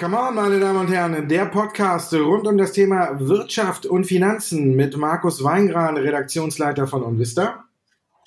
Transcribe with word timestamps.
Come 0.00 0.16
on, 0.16 0.34
meine 0.36 0.60
Damen 0.60 0.78
und 0.78 0.92
Herren, 0.92 1.28
der 1.28 1.46
Podcast 1.46 2.14
rund 2.14 2.46
um 2.46 2.56
das 2.56 2.72
Thema 2.72 3.18
Wirtschaft 3.18 3.84
und 3.84 4.04
Finanzen 4.04 4.76
mit 4.76 4.96
Markus 4.96 5.42
Weingran, 5.42 5.96
Redaktionsleiter 5.96 6.86
von 6.86 7.02
Onvista. 7.02 7.64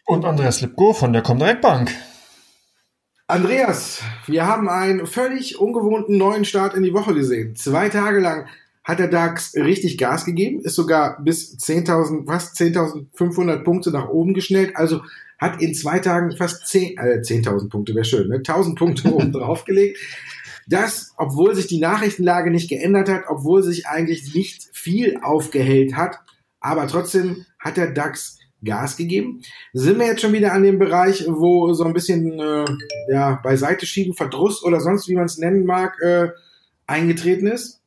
Und 0.06 0.25
Andreas 0.25 0.62
Lipko 0.62 0.93
von 0.93 1.14
der 1.14 1.21
Comdirect 1.21 1.62
Bank. 1.62 1.92
Andreas, 3.28 4.04
wir 4.28 4.46
haben 4.46 4.68
einen 4.68 5.08
völlig 5.08 5.60
ungewohnten 5.60 6.18
neuen 6.18 6.44
Start 6.44 6.73
in 6.73 6.84
die 6.84 6.94
Woche 6.94 7.14
gesehen. 7.14 7.55
Zwei 7.55 7.88
Tage 7.88 8.20
lang 8.20 8.48
hat 8.84 9.00
der 9.00 9.08
DAX 9.08 9.55
richtig 9.55 9.98
Gas 9.98 10.26
gegeben, 10.26 10.60
ist 10.62 10.76
sogar 10.76 11.21
bis 11.21 11.58
10.000, 11.58 12.26
fast 12.26 12.58
10.500 12.58 13.64
Punkte 13.64 13.92
nach 13.92 14.10
oben 14.10 14.34
geschnellt. 14.34 14.76
Also 14.76 15.02
hat 15.42 15.62
in 15.62 15.73
zwei 15.73 16.00
Tagen 16.00 16.38
fast 16.38 16.68
10, 16.68 16.97
äh, 16.97 17.21
10.000 17.21 17.70
Punkte, 17.70 17.96
wäre 17.96 18.06
schön, 18.06 18.29
ne? 18.29 18.38
1.000 18.38 18.75
Punkte 18.75 19.11
oben 19.11 19.32
draufgelegt. 19.34 19.98
Das, 20.68 21.14
obwohl 21.18 21.56
sich 21.56 21.65
die 21.68 21.79
Nachrichtenlage 21.79 22.52
nicht 22.52 22.70
geändert 22.70 23.10
hat, 23.10 23.24
obwohl 23.28 23.64
sich 23.64 23.88
eigentlich 23.88 24.34
nicht 24.36 24.70
viel 24.71 25.18
aufgehellt 25.21 25.96
hat, 25.98 26.20
aber 26.60 26.88
trotzdem 26.88 27.46
hat 27.60 27.75
der 27.75 27.92
DAX 27.92 28.38
Gas 28.64 28.96
gegeben. 28.96 29.42
Sind 29.74 29.98
wir 29.98 30.06
jetzt 30.06 30.21
schon 30.21 30.34
wieder 30.34 30.54
an 30.54 30.62
dem 30.62 30.78
Bereich, 30.78 31.25
wo 31.28 31.73
so 31.73 31.84
ein 31.84 31.93
bisschen 31.93 32.39
äh, 32.39 32.66
ja, 33.09 33.39
beiseite 33.44 33.88
schieben, 33.88 34.14
Verdruss 34.14 34.64
oder 34.64 34.80
sonst, 34.80 35.08
wie 35.08 35.16
man 35.16 35.26
es 35.26 35.39
nennen 35.39 35.66
mag, 35.66 36.00
äh, 36.02 36.30
eingetreten 36.86 37.48
ist? 37.48 37.81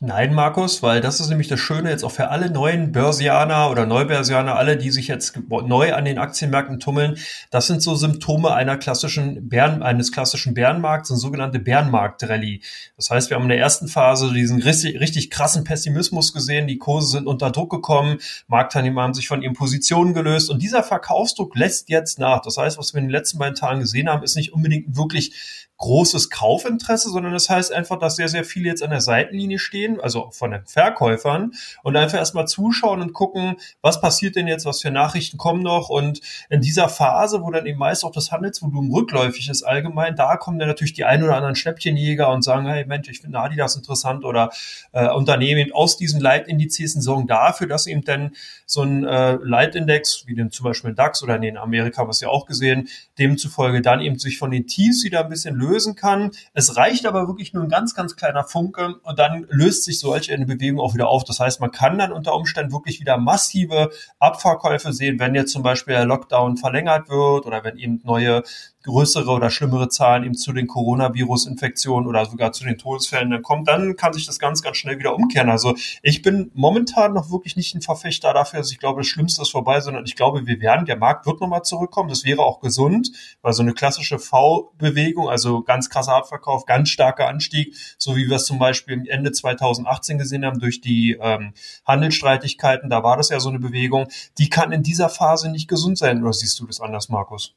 Nein, 0.00 0.32
Markus, 0.32 0.80
weil 0.84 1.00
das 1.00 1.18
ist 1.18 1.28
nämlich 1.28 1.48
das 1.48 1.58
Schöne 1.58 1.90
jetzt 1.90 2.04
auch 2.04 2.12
für 2.12 2.28
alle 2.28 2.52
neuen 2.52 2.92
Börsianer 2.92 3.68
oder 3.68 3.84
Neubörsianer, 3.84 4.54
alle, 4.54 4.76
die 4.76 4.92
sich 4.92 5.08
jetzt 5.08 5.36
neu 5.50 5.92
an 5.92 6.04
den 6.04 6.18
Aktienmärkten 6.18 6.78
tummeln. 6.78 7.16
Das 7.50 7.66
sind 7.66 7.82
so 7.82 7.96
Symptome 7.96 8.54
einer 8.54 8.76
klassischen 8.76 9.48
Bären, 9.48 9.82
eines 9.82 10.12
klassischen 10.12 10.54
Bärenmarkts, 10.54 11.10
eine 11.10 11.18
sogenannte 11.18 11.58
Bärenmarkt-Rallye. 11.58 12.60
Das 12.96 13.10
heißt, 13.10 13.28
wir 13.28 13.34
haben 13.34 13.42
in 13.42 13.48
der 13.48 13.58
ersten 13.58 13.88
Phase 13.88 14.32
diesen 14.32 14.62
richtig, 14.62 15.00
richtig 15.00 15.30
krassen 15.30 15.64
Pessimismus 15.64 16.32
gesehen. 16.32 16.68
Die 16.68 16.78
Kurse 16.78 17.08
sind 17.08 17.26
unter 17.26 17.50
Druck 17.50 17.70
gekommen. 17.70 18.18
Marktteilnehmer 18.46 19.02
haben 19.02 19.14
sich 19.14 19.26
von 19.26 19.42
ihren 19.42 19.54
Positionen 19.54 20.14
gelöst 20.14 20.48
und 20.48 20.62
dieser 20.62 20.84
Verkaufsdruck 20.84 21.56
lässt 21.56 21.88
jetzt 21.88 22.20
nach. 22.20 22.40
Das 22.42 22.56
heißt, 22.56 22.78
was 22.78 22.94
wir 22.94 23.00
in 23.00 23.06
den 23.06 23.12
letzten 23.12 23.38
beiden 23.38 23.56
Tagen 23.56 23.80
gesehen 23.80 24.08
haben, 24.08 24.22
ist 24.22 24.36
nicht 24.36 24.52
unbedingt 24.52 24.96
wirklich 24.96 25.66
großes 25.78 26.28
Kaufinteresse, 26.28 27.08
sondern 27.08 27.32
das 27.32 27.48
heißt 27.48 27.72
einfach, 27.72 27.98
dass 27.98 28.16
sehr, 28.16 28.28
sehr 28.28 28.44
viele 28.44 28.68
jetzt 28.68 28.82
an 28.82 28.90
der 28.90 29.00
Seitenlinie 29.00 29.58
stehen, 29.58 29.87
also 30.00 30.30
von 30.30 30.50
den 30.50 30.64
Verkäufern 30.66 31.52
und 31.82 31.96
einfach 31.96 32.18
erstmal 32.18 32.46
zuschauen 32.46 33.00
und 33.00 33.12
gucken, 33.12 33.56
was 33.80 34.00
passiert 34.00 34.36
denn 34.36 34.46
jetzt, 34.46 34.66
was 34.66 34.82
für 34.82 34.90
Nachrichten 34.90 35.38
kommen 35.38 35.62
noch 35.62 35.88
und 35.88 36.20
in 36.50 36.60
dieser 36.60 36.88
Phase, 36.88 37.42
wo 37.42 37.50
dann 37.50 37.66
eben 37.66 37.78
meist 37.78 38.04
auch 38.04 38.12
das 38.12 38.30
Handelsvolumen 38.30 38.92
rückläufig 38.92 39.48
ist 39.48 39.62
allgemein, 39.62 40.16
da 40.16 40.36
kommen 40.36 40.58
dann 40.58 40.68
natürlich 40.68 40.92
die 40.92 41.04
ein 41.04 41.22
oder 41.22 41.36
anderen 41.36 41.56
Schnäppchenjäger 41.56 42.30
und 42.30 42.42
sagen, 42.42 42.66
hey 42.66 42.84
Mensch, 42.84 43.08
ich 43.08 43.20
finde 43.20 43.38
Adidas 43.38 43.76
interessant 43.76 44.24
oder 44.24 44.50
äh, 44.92 45.08
Unternehmen 45.08 45.72
aus 45.72 45.96
diesen 45.96 46.20
Leitindizes 46.20 46.94
sorgen 46.94 47.26
dafür, 47.26 47.66
dass 47.66 47.86
eben 47.86 48.02
dann 48.04 48.32
so 48.66 48.82
ein 48.82 49.04
äh, 49.04 49.38
Leitindex, 49.42 50.24
wie 50.26 50.34
den 50.34 50.50
zum 50.50 50.64
Beispiel 50.64 50.94
DAX 50.94 51.22
oder 51.22 51.36
in 51.36 51.56
Amerika, 51.56 52.06
was 52.06 52.20
ja 52.20 52.28
auch 52.28 52.46
gesehen, 52.46 52.88
demzufolge 53.18 53.80
dann 53.80 54.00
eben 54.00 54.18
sich 54.18 54.38
von 54.38 54.50
den 54.50 54.66
Tiefs 54.66 55.04
wieder 55.04 55.24
ein 55.24 55.30
bisschen 55.30 55.54
lösen 55.54 55.94
kann. 55.94 56.32
Es 56.52 56.76
reicht 56.76 57.06
aber 57.06 57.28
wirklich 57.28 57.52
nur 57.52 57.62
ein 57.62 57.68
ganz, 57.68 57.94
ganz 57.94 58.16
kleiner 58.16 58.44
Funke 58.44 58.96
und 59.02 59.18
dann 59.18 59.46
löst 59.48 59.77
sich 59.84 59.98
solch 59.98 60.32
eine 60.32 60.46
Bewegung 60.46 60.80
auch 60.80 60.94
wieder 60.94 61.08
auf. 61.08 61.24
Das 61.24 61.40
heißt, 61.40 61.60
man 61.60 61.70
kann 61.70 61.98
dann 61.98 62.12
unter 62.12 62.34
Umständen 62.34 62.72
wirklich 62.72 63.00
wieder 63.00 63.18
massive 63.18 63.90
Abverkäufe 64.18 64.92
sehen, 64.92 65.18
wenn 65.18 65.34
jetzt 65.34 65.52
zum 65.52 65.62
Beispiel 65.62 65.94
der 65.94 66.04
Lockdown 66.04 66.56
verlängert 66.56 67.08
wird 67.08 67.46
oder 67.46 67.64
wenn 67.64 67.78
eben 67.78 68.00
neue 68.04 68.42
größere 68.88 69.30
oder 69.30 69.50
schlimmere 69.50 69.88
Zahlen 69.88 70.24
eben 70.24 70.34
zu 70.34 70.52
den 70.52 70.66
Coronavirus-Infektionen 70.66 72.06
oder 72.08 72.24
sogar 72.24 72.52
zu 72.52 72.64
den 72.64 72.78
Todesfällen 72.78 73.30
dann 73.30 73.42
kommt, 73.42 73.68
dann 73.68 73.96
kann 73.96 74.12
sich 74.12 74.26
das 74.26 74.38
ganz, 74.38 74.62
ganz 74.62 74.78
schnell 74.78 74.98
wieder 74.98 75.14
umkehren. 75.14 75.50
Also 75.50 75.74
ich 76.02 76.22
bin 76.22 76.50
momentan 76.54 77.12
noch 77.12 77.30
wirklich 77.30 77.54
nicht 77.56 77.74
ein 77.74 77.82
Verfechter 77.82 78.32
dafür, 78.32 78.60
dass 78.60 78.72
ich 78.72 78.78
glaube, 78.78 79.02
das 79.02 79.06
Schlimmste 79.06 79.42
ist 79.42 79.50
vorbei, 79.50 79.80
sondern 79.80 80.04
ich 80.06 80.16
glaube, 80.16 80.46
wir 80.46 80.60
werden, 80.60 80.86
der 80.86 80.96
Markt 80.96 81.26
wird 81.26 81.40
nochmal 81.40 81.62
zurückkommen. 81.62 82.08
Das 82.08 82.24
wäre 82.24 82.42
auch 82.42 82.60
gesund, 82.60 83.12
weil 83.42 83.52
so 83.52 83.62
eine 83.62 83.74
klassische 83.74 84.18
V-Bewegung, 84.18 85.28
also 85.28 85.62
ganz 85.62 85.90
krasser 85.90 86.14
Abverkauf, 86.14 86.64
ganz 86.64 86.88
starker 86.88 87.28
Anstieg, 87.28 87.74
so 87.98 88.16
wie 88.16 88.28
wir 88.28 88.36
es 88.36 88.46
zum 88.46 88.58
Beispiel 88.58 89.04
Ende 89.08 89.32
2018 89.32 90.16
gesehen 90.16 90.44
haben 90.44 90.58
durch 90.58 90.80
die 90.80 91.18
ähm, 91.20 91.52
Handelsstreitigkeiten, 91.86 92.88
da 92.88 93.02
war 93.02 93.18
das 93.18 93.28
ja 93.28 93.38
so 93.38 93.50
eine 93.50 93.58
Bewegung, 93.58 94.08
die 94.38 94.48
kann 94.48 94.72
in 94.72 94.82
dieser 94.82 95.10
Phase 95.10 95.50
nicht 95.50 95.68
gesund 95.68 95.98
sein. 95.98 96.22
Oder 96.22 96.32
siehst 96.32 96.58
du 96.58 96.66
das 96.66 96.80
anders, 96.80 97.08
Markus? 97.10 97.54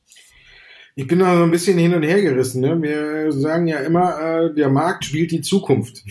Ich 0.95 1.07
bin 1.07 1.19
da 1.19 1.37
so 1.37 1.43
ein 1.43 1.51
bisschen 1.51 1.77
hin 1.77 1.93
und 1.93 2.03
her 2.03 2.21
gerissen. 2.21 2.61
Ne? 2.61 2.81
Wir 2.81 3.31
sagen 3.31 3.67
ja 3.67 3.79
immer, 3.79 4.19
äh, 4.19 4.53
der 4.53 4.69
Markt 4.69 5.05
spielt 5.05 5.31
die 5.31 5.41
Zukunft. 5.41 6.03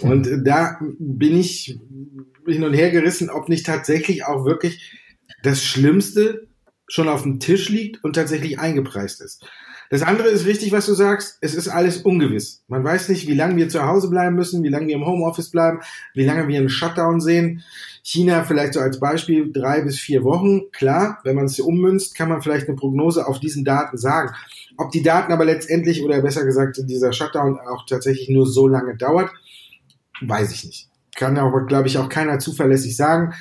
Und 0.00 0.28
da 0.44 0.78
bin 0.98 1.38
ich 1.38 1.78
hin 2.46 2.64
und 2.64 2.74
her 2.74 2.90
gerissen, 2.90 3.30
ob 3.30 3.48
nicht 3.48 3.66
tatsächlich 3.66 4.24
auch 4.24 4.44
wirklich 4.44 4.92
das 5.42 5.64
Schlimmste 5.64 6.48
schon 6.88 7.08
auf 7.08 7.22
dem 7.22 7.40
Tisch 7.40 7.68
liegt 7.68 8.02
und 8.04 8.14
tatsächlich 8.14 8.58
eingepreist 8.58 9.20
ist. 9.20 9.44
Das 9.90 10.02
andere 10.02 10.28
ist 10.28 10.46
richtig, 10.46 10.72
was 10.72 10.86
du 10.86 10.94
sagst. 10.94 11.38
Es 11.40 11.54
ist 11.54 11.68
alles 11.68 11.98
ungewiss. 11.98 12.62
Man 12.68 12.84
weiß 12.84 13.08
nicht, 13.08 13.26
wie 13.28 13.34
lange 13.34 13.56
wir 13.56 13.68
zu 13.68 13.84
Hause 13.86 14.10
bleiben 14.10 14.34
müssen, 14.34 14.62
wie 14.62 14.68
lange 14.68 14.88
wir 14.88 14.96
im 14.96 15.06
Homeoffice 15.06 15.50
bleiben, 15.50 15.80
wie 16.14 16.24
lange 16.24 16.48
wir 16.48 16.58
einen 16.58 16.68
Shutdown 16.68 17.20
sehen. 17.20 17.62
China 18.02 18.44
vielleicht 18.44 18.74
so 18.74 18.80
als 18.80 19.00
Beispiel 19.00 19.52
drei 19.52 19.80
bis 19.82 19.98
vier 19.98 20.24
Wochen. 20.24 20.70
Klar, 20.72 21.18
wenn 21.24 21.36
man 21.36 21.46
es 21.46 21.58
ummünzt, 21.60 22.14
kann 22.16 22.28
man 22.28 22.42
vielleicht 22.42 22.68
eine 22.68 22.76
Prognose 22.76 23.26
auf 23.26 23.40
diesen 23.40 23.64
Daten 23.64 23.96
sagen. 23.96 24.34
Ob 24.76 24.90
die 24.90 25.02
Daten 25.02 25.32
aber 25.32 25.44
letztendlich 25.44 26.02
oder 26.02 26.20
besser 26.20 26.44
gesagt 26.44 26.78
dieser 26.84 27.12
Shutdown 27.12 27.58
auch 27.58 27.86
tatsächlich 27.86 28.28
nur 28.28 28.46
so 28.46 28.68
lange 28.68 28.96
dauert, 28.96 29.30
weiß 30.20 30.52
ich 30.52 30.64
nicht. 30.64 30.88
Kann 31.16 31.38
aber, 31.38 31.64
glaube 31.64 31.88
ich, 31.88 31.98
auch 31.98 32.08
keiner 32.08 32.38
zuverlässig 32.38 32.96
sagen. 32.96 33.34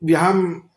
Wir 0.00 0.20
haben 0.20 0.70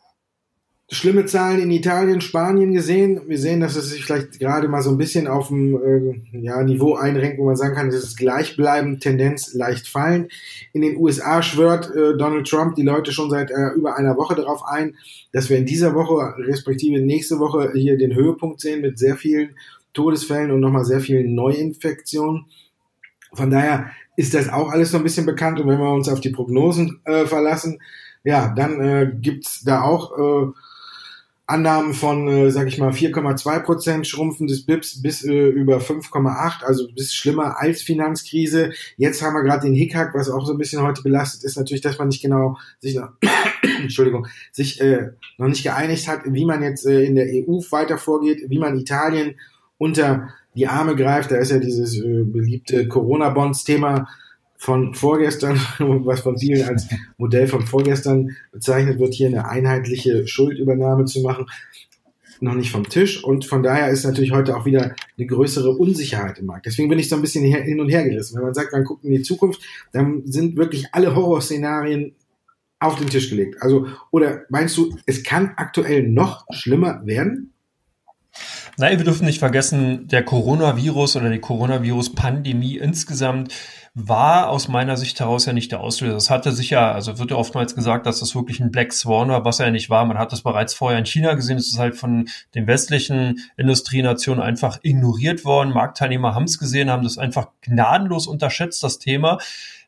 schlimme 0.89 1.25
Zahlen 1.25 1.59
in 1.59 1.71
Italien, 1.71 2.21
Spanien 2.21 2.71
gesehen. 2.71 3.21
Wir 3.27 3.37
sehen, 3.37 3.59
dass 3.59 3.75
es 3.75 3.89
sich 3.89 4.05
vielleicht 4.05 4.39
gerade 4.39 4.69
mal 4.69 4.81
so 4.81 4.89
ein 4.89 4.97
bisschen 4.97 5.27
auf 5.27 5.49
dem 5.49 5.75
äh, 5.75 6.39
ja, 6.39 6.63
Niveau 6.63 6.95
einrenkt, 6.95 7.39
wo 7.39 7.45
man 7.45 7.57
sagen 7.57 7.75
kann, 7.75 7.89
es 7.89 8.03
ist 8.03 8.17
gleichbleibend, 8.17 9.01
Tendenz 9.01 9.53
leicht 9.53 9.87
fallen. 9.87 10.29
In 10.71 10.81
den 10.81 10.95
USA 10.95 11.41
schwört 11.41 11.93
äh, 11.93 12.15
Donald 12.17 12.47
Trump 12.47 12.75
die 12.75 12.83
Leute 12.83 13.11
schon 13.11 13.29
seit 13.29 13.51
äh, 13.51 13.73
über 13.75 13.97
einer 13.97 14.15
Woche 14.15 14.35
darauf 14.35 14.63
ein, 14.65 14.95
dass 15.33 15.49
wir 15.49 15.57
in 15.57 15.65
dieser 15.65 15.93
Woche, 15.93 16.35
respektive 16.37 17.01
nächste 17.01 17.39
Woche, 17.39 17.71
hier 17.73 17.97
den 17.97 18.15
Höhepunkt 18.15 18.61
sehen 18.61 18.81
mit 18.81 18.97
sehr 18.97 19.17
vielen 19.17 19.55
Todesfällen 19.93 20.51
und 20.51 20.61
nochmal 20.61 20.85
sehr 20.85 21.01
vielen 21.01 21.35
Neuinfektionen. 21.35 22.45
Von 23.33 23.49
daher 23.51 23.91
ist 24.15 24.33
das 24.33 24.47
auch 24.47 24.69
alles 24.69 24.91
so 24.91 24.97
ein 24.97 25.03
bisschen 25.03 25.25
bekannt 25.25 25.59
und 25.59 25.67
wenn 25.67 25.79
wir 25.79 25.91
uns 25.91 26.07
auf 26.07 26.21
die 26.21 26.29
Prognosen 26.29 27.01
äh, 27.03 27.25
verlassen, 27.25 27.79
ja, 28.23 28.53
dann 28.55 28.79
äh, 28.79 29.11
gibt's 29.19 29.63
da 29.63 29.81
auch 29.81 30.17
äh, 30.17 30.51
Annahmen 31.49 31.93
von, 31.93 32.27
äh, 32.27 32.51
sag 32.51 32.67
ich 32.67 32.77
mal, 32.77 32.91
4,2 32.91 33.59
Prozent 33.61 34.05
Schrumpfen 34.05 34.47
des 34.47 34.65
BIPs 34.65 35.01
bis 35.01 35.23
äh, 35.23 35.47
über 35.47 35.77
5,8, 35.77 36.65
also 36.65 36.89
bis 36.93 37.13
schlimmer 37.13 37.57
als 37.57 37.81
Finanzkrise. 37.81 38.73
Jetzt 38.97 39.21
haben 39.21 39.33
wir 39.33 39.43
gerade 39.43 39.65
den 39.65 39.73
Hickhack, 39.73 40.13
was 40.13 40.29
auch 40.29 40.45
so 40.45 40.51
ein 40.51 40.57
bisschen 40.57 40.81
heute 40.81 41.01
belastet 41.01 41.45
ist, 41.45 41.55
natürlich, 41.55 41.81
dass 41.81 41.97
man 41.97 42.09
nicht 42.09 42.21
genau 42.21 42.57
sich 42.79 42.95
noch, 42.95 43.11
Entschuldigung, 43.81 44.27
sich 44.51 44.81
äh, 44.81 45.11
noch 45.37 45.47
nicht 45.47 45.63
geeinigt 45.63 46.09
hat, 46.09 46.21
wie 46.25 46.43
man 46.43 46.61
jetzt 46.61 46.85
äh, 46.85 47.03
in 47.03 47.15
der 47.15 47.27
EU 47.27 47.61
weiter 47.71 47.97
vorgeht, 47.97 48.43
wie 48.49 48.59
man 48.59 48.77
Italien 48.77 49.35
unter 49.77 50.33
die 50.53 50.67
Arme 50.67 50.97
greift. 50.97 51.31
Da 51.31 51.37
ist 51.37 51.51
ja 51.51 51.59
dieses 51.59 51.97
äh, 51.97 52.23
beliebte 52.25 52.89
Corona-Bonds-Thema 52.89 54.09
von 54.57 54.93
vorgestern, 54.93 55.59
was 55.79 56.21
von 56.21 56.37
vielen 56.37 56.67
als 56.67 56.87
Modell 57.17 57.47
von 57.47 57.65
vorgestern 57.65 58.35
bezeichnet 58.51 58.99
wird, 58.99 59.13
hier 59.13 59.27
eine 59.27 59.47
einheitliche 59.47 60.27
Schuldübernahme 60.27 61.05
zu 61.05 61.21
machen, 61.21 61.45
noch 62.39 62.55
nicht 62.55 62.71
vom 62.71 62.87
Tisch. 62.87 63.23
Und 63.23 63.45
von 63.45 63.63
daher 63.63 63.89
ist 63.89 64.03
natürlich 64.03 64.31
heute 64.31 64.55
auch 64.55 64.65
wieder 64.65 64.95
eine 65.17 65.27
größere 65.27 65.71
Unsicherheit 65.71 66.39
im 66.39 66.47
Markt. 66.47 66.65
Deswegen 66.65 66.89
bin 66.89 66.99
ich 66.99 67.09
so 67.09 67.15
ein 67.15 67.21
bisschen 67.21 67.43
hin 67.45 67.79
und 67.79 67.89
her 67.89 68.03
gerissen. 68.03 68.35
Wenn 68.35 68.43
man 68.43 68.53
sagt, 68.53 68.73
man 68.73 68.83
guckt 68.83 69.05
in 69.05 69.11
die 69.11 69.21
Zukunft, 69.21 69.61
dann 69.91 70.23
sind 70.25 70.57
wirklich 70.57 70.87
alle 70.91 71.15
Horrorszenarien 71.15 72.15
auf 72.79 72.97
den 72.97 73.09
Tisch 73.09 73.29
gelegt. 73.29 73.61
Also, 73.61 73.87
oder 74.11 74.43
meinst 74.49 74.77
du, 74.77 74.95
es 75.05 75.23
kann 75.23 75.53
aktuell 75.55 76.07
noch 76.07 76.45
schlimmer 76.51 77.01
werden? 77.05 77.53
Nein, 78.77 78.99
wir 78.99 79.05
dürfen 79.05 79.25
nicht 79.25 79.39
vergessen, 79.39 80.07
der 80.07 80.23
Coronavirus 80.23 81.15
oder 81.15 81.31
die 81.31 81.39
Coronavirus-Pandemie 81.39 82.77
insgesamt 82.77 83.51
war 83.99 84.49
aus 84.49 84.67
meiner 84.67 84.95
Sicht 84.95 85.19
heraus 85.19 85.47
ja 85.47 85.53
nicht 85.53 85.71
der 85.71 85.79
Auslöser. 85.79 86.17
Es 86.17 86.29
hatte 86.29 86.51
sich 86.51 86.69
ja, 86.69 86.91
also 86.91 87.17
wird 87.17 87.31
ja 87.31 87.37
oftmals 87.37 87.73
gesagt, 87.73 88.05
dass 88.05 88.19
das 88.19 88.35
wirklich 88.35 88.59
ein 88.59 88.69
Black 88.69 88.93
Swan 88.93 89.29
war, 89.29 89.43
was 89.43 89.59
er 89.59 89.65
ja 89.65 89.71
nicht 89.71 89.89
war. 89.89 90.05
Man 90.05 90.19
hat 90.19 90.31
das 90.31 90.43
bereits 90.43 90.75
vorher 90.75 90.99
in 90.99 91.07
China 91.07 91.33
gesehen. 91.33 91.57
Es 91.57 91.67
ist 91.67 91.79
halt 91.79 91.95
von 91.95 92.29
den 92.53 92.67
westlichen 92.67 93.39
Industrienationen 93.57 94.43
einfach 94.43 94.77
ignoriert 94.83 95.45
worden. 95.45 95.73
Marktteilnehmer 95.73 96.35
haben 96.35 96.43
es 96.43 96.59
gesehen, 96.59 96.91
haben 96.91 97.01
das 97.01 97.17
einfach 97.17 97.47
gnadenlos 97.61 98.27
unterschätzt, 98.27 98.83
das 98.83 98.99
Thema. 98.99 99.39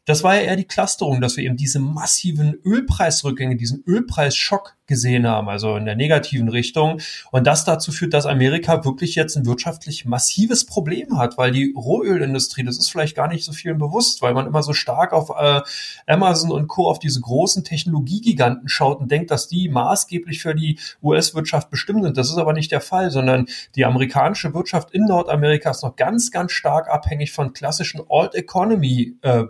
Das 0.06 0.24
war 0.24 0.36
ja 0.36 0.42
eher 0.42 0.56
die 0.56 0.66
Clusterung, 0.66 1.22
dass 1.22 1.38
wir 1.38 1.44
eben 1.44 1.56
diese 1.56 1.80
massiven 1.80 2.56
Ölpreisrückgänge, 2.66 3.58
diesen 3.58 3.84
Ölpreisschock 3.86 4.76
gesehen 4.90 5.26
haben, 5.26 5.48
also 5.48 5.78
in 5.78 5.86
der 5.86 5.96
negativen 5.96 6.50
Richtung. 6.50 7.00
Und 7.32 7.48
das 7.48 7.64
dazu 7.64 7.94
führt, 7.94 8.14
dass 8.14 8.26
Amerika 8.26 8.84
wirklich 8.84 9.16
jetzt 9.16 9.38
ein 9.38 9.46
wirtschaftlich 9.46 10.04
massives 10.04 10.66
Problem 10.66 11.18
hat, 11.18 11.38
weil 11.38 11.52
die 11.52 11.74
Rohölindustrie, 11.78 12.64
das 12.64 12.78
ist 12.78 12.92
vielleicht 12.92 13.16
gar 13.16 13.30
nicht 13.30 13.46
so 13.46 13.54
vielen 13.54 13.78
bewusst, 13.78 14.22
weil 14.22 14.34
man 14.34 14.48
immer 14.48 14.64
so 14.64 14.74
stark 14.74 15.14
auf 15.14 15.30
äh, 15.30 15.62
Amazon 16.08 16.52
und 16.52 16.68
Co. 16.68 16.90
auf 16.90 17.00
diese 17.00 17.22
großen 17.22 17.64
Technologiegiganten 17.64 18.68
schaut 18.68 19.00
und 19.00 19.10
denkt, 19.10 19.32
dass 19.32 19.48
die 19.48 19.70
maßgeblich 19.70 20.42
für 20.42 20.56
die 20.56 20.78
US-Wirtschaft 21.02 21.70
bestimmt 21.70 22.04
sind. 22.04 22.18
Das 22.18 22.30
ist 22.30 22.38
aber 22.38 22.54
nicht 22.54 22.72
der 22.72 22.82
Fall, 22.82 23.12
sondern 23.12 23.46
die 23.76 23.86
amerikanische 23.86 24.54
Wirtschaft 24.54 24.92
in 24.92 25.06
Nordamerika 25.06 25.72
ist 25.72 25.84
noch 25.84 25.96
ganz, 25.96 26.32
ganz 26.32 26.52
stark 26.52 26.90
abhängig 26.90 27.32
von 27.32 27.54
klassischen 27.54 28.02
Old 28.08 28.36
Economy 28.36 29.16
äh, 29.22 29.44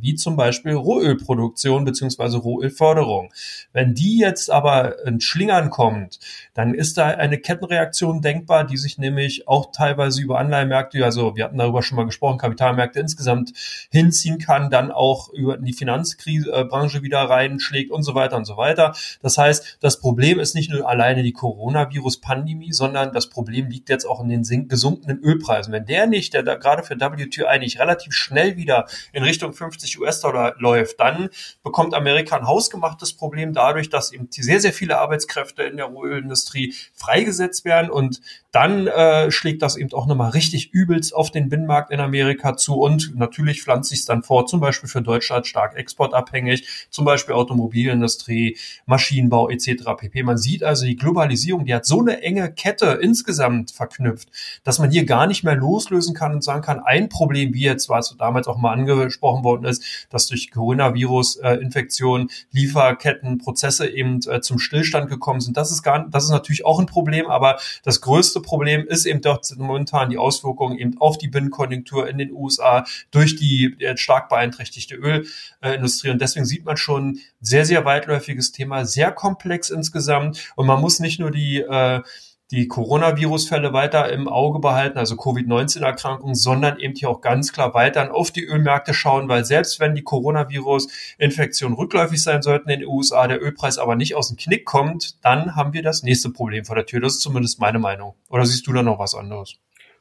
wie 0.00 0.14
zum 0.14 0.36
Beispiel 0.36 0.72
Rohölproduktion 0.72 1.84
beziehungsweise 1.84 2.38
Rohölförderung. 2.38 3.30
Wenn 3.72 3.94
die 3.94 4.18
jetzt 4.18 4.50
aber 4.50 4.77
in 5.04 5.20
Schlingern 5.20 5.70
kommt, 5.70 6.18
dann 6.54 6.74
ist 6.74 6.98
da 6.98 7.06
eine 7.06 7.38
Kettenreaktion 7.38 8.20
denkbar, 8.20 8.64
die 8.64 8.76
sich 8.76 8.98
nämlich 8.98 9.46
auch 9.46 9.70
teilweise 9.72 10.20
über 10.20 10.38
Anleihenmärkte, 10.38 11.04
also 11.04 11.36
wir 11.36 11.44
hatten 11.44 11.58
darüber 11.58 11.82
schon 11.82 11.96
mal 11.96 12.06
gesprochen, 12.06 12.38
Kapitalmärkte 12.38 13.00
insgesamt 13.00 13.52
hinziehen 13.90 14.38
kann, 14.38 14.70
dann 14.70 14.90
auch 14.90 15.32
über 15.32 15.56
die 15.56 15.72
Finanzbranche 15.72 17.02
wieder 17.02 17.20
reinschlägt 17.20 17.90
und 17.90 18.02
so 18.02 18.14
weiter 18.14 18.36
und 18.36 18.44
so 18.44 18.56
weiter. 18.56 18.94
Das 19.22 19.38
heißt, 19.38 19.78
das 19.80 20.00
Problem 20.00 20.40
ist 20.40 20.54
nicht 20.54 20.70
nur 20.70 20.88
alleine 20.88 21.22
die 21.22 21.32
Coronavirus-Pandemie, 21.32 22.72
sondern 22.72 23.12
das 23.12 23.28
Problem 23.28 23.68
liegt 23.68 23.88
jetzt 23.88 24.04
auch 24.04 24.22
in 24.22 24.28
den 24.28 24.68
gesunkenen 24.68 25.20
Ölpreisen. 25.20 25.72
Wenn 25.72 25.86
der 25.86 26.06
nicht, 26.06 26.34
der 26.34 26.42
da 26.42 26.56
gerade 26.56 26.82
für 26.82 26.96
WTI 26.98 27.44
eigentlich 27.44 27.78
relativ 27.78 28.12
schnell 28.12 28.56
wieder 28.56 28.86
in 29.12 29.22
Richtung 29.22 29.52
50 29.52 30.00
US-Dollar 30.00 30.54
läuft, 30.58 31.00
dann 31.00 31.28
bekommt 31.62 31.94
Amerika 31.94 32.36
ein 32.36 32.46
hausgemachtes 32.46 33.12
Problem 33.12 33.52
dadurch, 33.52 33.90
dass 33.90 34.12
eben 34.12 34.28
sehr, 34.30 34.60
sehr 34.60 34.67
viele 34.72 34.98
Arbeitskräfte 34.98 35.62
in 35.64 35.76
der 35.76 35.86
Rohölindustrie 35.86 36.74
freigesetzt 36.94 37.64
werden 37.64 37.90
und 37.90 38.20
dann 38.50 38.86
äh, 38.86 39.30
schlägt 39.30 39.60
das 39.60 39.76
eben 39.76 39.92
auch 39.92 40.06
nochmal 40.06 40.30
richtig 40.30 40.72
übelst 40.72 41.14
auf 41.14 41.30
den 41.30 41.50
Binnenmarkt 41.50 41.92
in 41.92 42.00
Amerika 42.00 42.56
zu 42.56 42.80
und 42.80 43.14
natürlich 43.14 43.62
pflanzt 43.62 43.90
sich 43.90 44.06
dann 44.06 44.22
vor, 44.22 44.46
zum 44.46 44.60
Beispiel 44.60 44.88
für 44.88 45.02
Deutschland 45.02 45.46
stark 45.46 45.76
exportabhängig, 45.76 46.66
zum 46.90 47.04
Beispiel 47.04 47.34
Automobilindustrie, 47.34 48.56
Maschinenbau 48.86 49.50
etc. 49.50 49.84
pp. 49.98 50.22
Man 50.22 50.38
sieht 50.38 50.64
also 50.64 50.86
die 50.86 50.96
Globalisierung, 50.96 51.66
die 51.66 51.74
hat 51.74 51.84
so 51.84 52.00
eine 52.00 52.22
enge 52.22 52.50
Kette 52.50 52.98
insgesamt 53.02 53.70
verknüpft, 53.70 54.28
dass 54.64 54.78
man 54.78 54.90
hier 54.90 55.04
gar 55.04 55.26
nicht 55.26 55.44
mehr 55.44 55.56
loslösen 55.56 56.14
kann 56.14 56.32
und 56.32 56.42
sagen 56.42 56.62
kann, 56.62 56.80
ein 56.80 57.10
Problem, 57.10 57.52
wie 57.52 57.64
jetzt, 57.64 57.90
was 57.90 58.16
damals 58.18 58.48
auch 58.48 58.56
mal 58.56 58.72
angesprochen 58.72 59.44
worden 59.44 59.66
ist, 59.66 59.84
dass 60.08 60.26
durch 60.26 60.50
Coronavirus-Infektion 60.50 62.30
Lieferketten, 62.52 63.38
Prozesse 63.38 63.88
eben 63.88 64.20
äh, 64.26 64.40
zum 64.40 64.57
Stillstand 64.58 65.08
gekommen 65.08 65.40
sind. 65.40 65.56
Das 65.56 65.70
ist 65.70 65.82
gar, 65.82 66.08
das 66.08 66.24
ist 66.24 66.30
natürlich 66.30 66.64
auch 66.64 66.78
ein 66.78 66.86
Problem, 66.86 67.26
aber 67.26 67.58
das 67.82 68.00
größte 68.00 68.40
Problem 68.40 68.86
ist 68.86 69.06
eben 69.06 69.20
dort 69.20 69.52
momentan 69.56 70.10
die 70.10 70.18
Auswirkungen 70.18 70.78
eben 70.78 70.98
auf 70.98 71.18
die 71.18 71.28
Binnenkonjunktur 71.28 72.08
in 72.08 72.18
den 72.18 72.32
USA 72.32 72.84
durch 73.10 73.36
die 73.36 73.76
äh, 73.80 73.96
stark 73.96 74.28
beeinträchtigte 74.28 74.96
Ölindustrie. 74.96 76.10
Und 76.10 76.20
deswegen 76.20 76.46
sieht 76.46 76.64
man 76.64 76.76
schon 76.76 77.18
sehr, 77.40 77.64
sehr 77.64 77.84
weitläufiges 77.84 78.52
Thema, 78.52 78.84
sehr 78.84 79.12
komplex 79.12 79.70
insgesamt. 79.70 80.52
Und 80.56 80.66
man 80.66 80.80
muss 80.80 81.00
nicht 81.00 81.20
nur 81.20 81.30
die 81.30 81.60
äh, 81.60 82.02
die 82.50 82.66
Coronavirus-Fälle 82.66 83.74
weiter 83.74 84.10
im 84.10 84.26
Auge 84.26 84.58
behalten, 84.58 84.98
also 84.98 85.16
Covid-19-Erkrankungen, 85.16 86.34
sondern 86.34 86.78
eben 86.78 86.94
hier 86.94 87.10
auch 87.10 87.20
ganz 87.20 87.52
klar 87.52 87.74
weiter 87.74 88.14
auf 88.14 88.30
die 88.30 88.44
Ölmärkte 88.44 88.94
schauen, 88.94 89.28
weil 89.28 89.44
selbst 89.44 89.80
wenn 89.80 89.94
die 89.94 90.02
Coronavirus-Infektionen 90.02 91.76
rückläufig 91.76 92.22
sein 92.22 92.40
sollten 92.40 92.70
in 92.70 92.80
den 92.80 92.88
USA, 92.88 93.26
der 93.26 93.42
Ölpreis 93.42 93.76
aber 93.78 93.96
nicht 93.96 94.14
aus 94.14 94.28
dem 94.28 94.38
Knick 94.38 94.64
kommt, 94.64 95.22
dann 95.22 95.56
haben 95.56 95.74
wir 95.74 95.82
das 95.82 96.02
nächste 96.02 96.30
Problem 96.30 96.64
vor 96.64 96.76
der 96.76 96.86
Tür. 96.86 97.00
Das 97.00 97.14
ist 97.14 97.20
zumindest 97.20 97.60
meine 97.60 97.78
Meinung. 97.78 98.14
Oder 98.30 98.46
siehst 98.46 98.66
du 98.66 98.72
da 98.72 98.82
noch 98.82 98.98
was 98.98 99.14
anderes? 99.14 99.56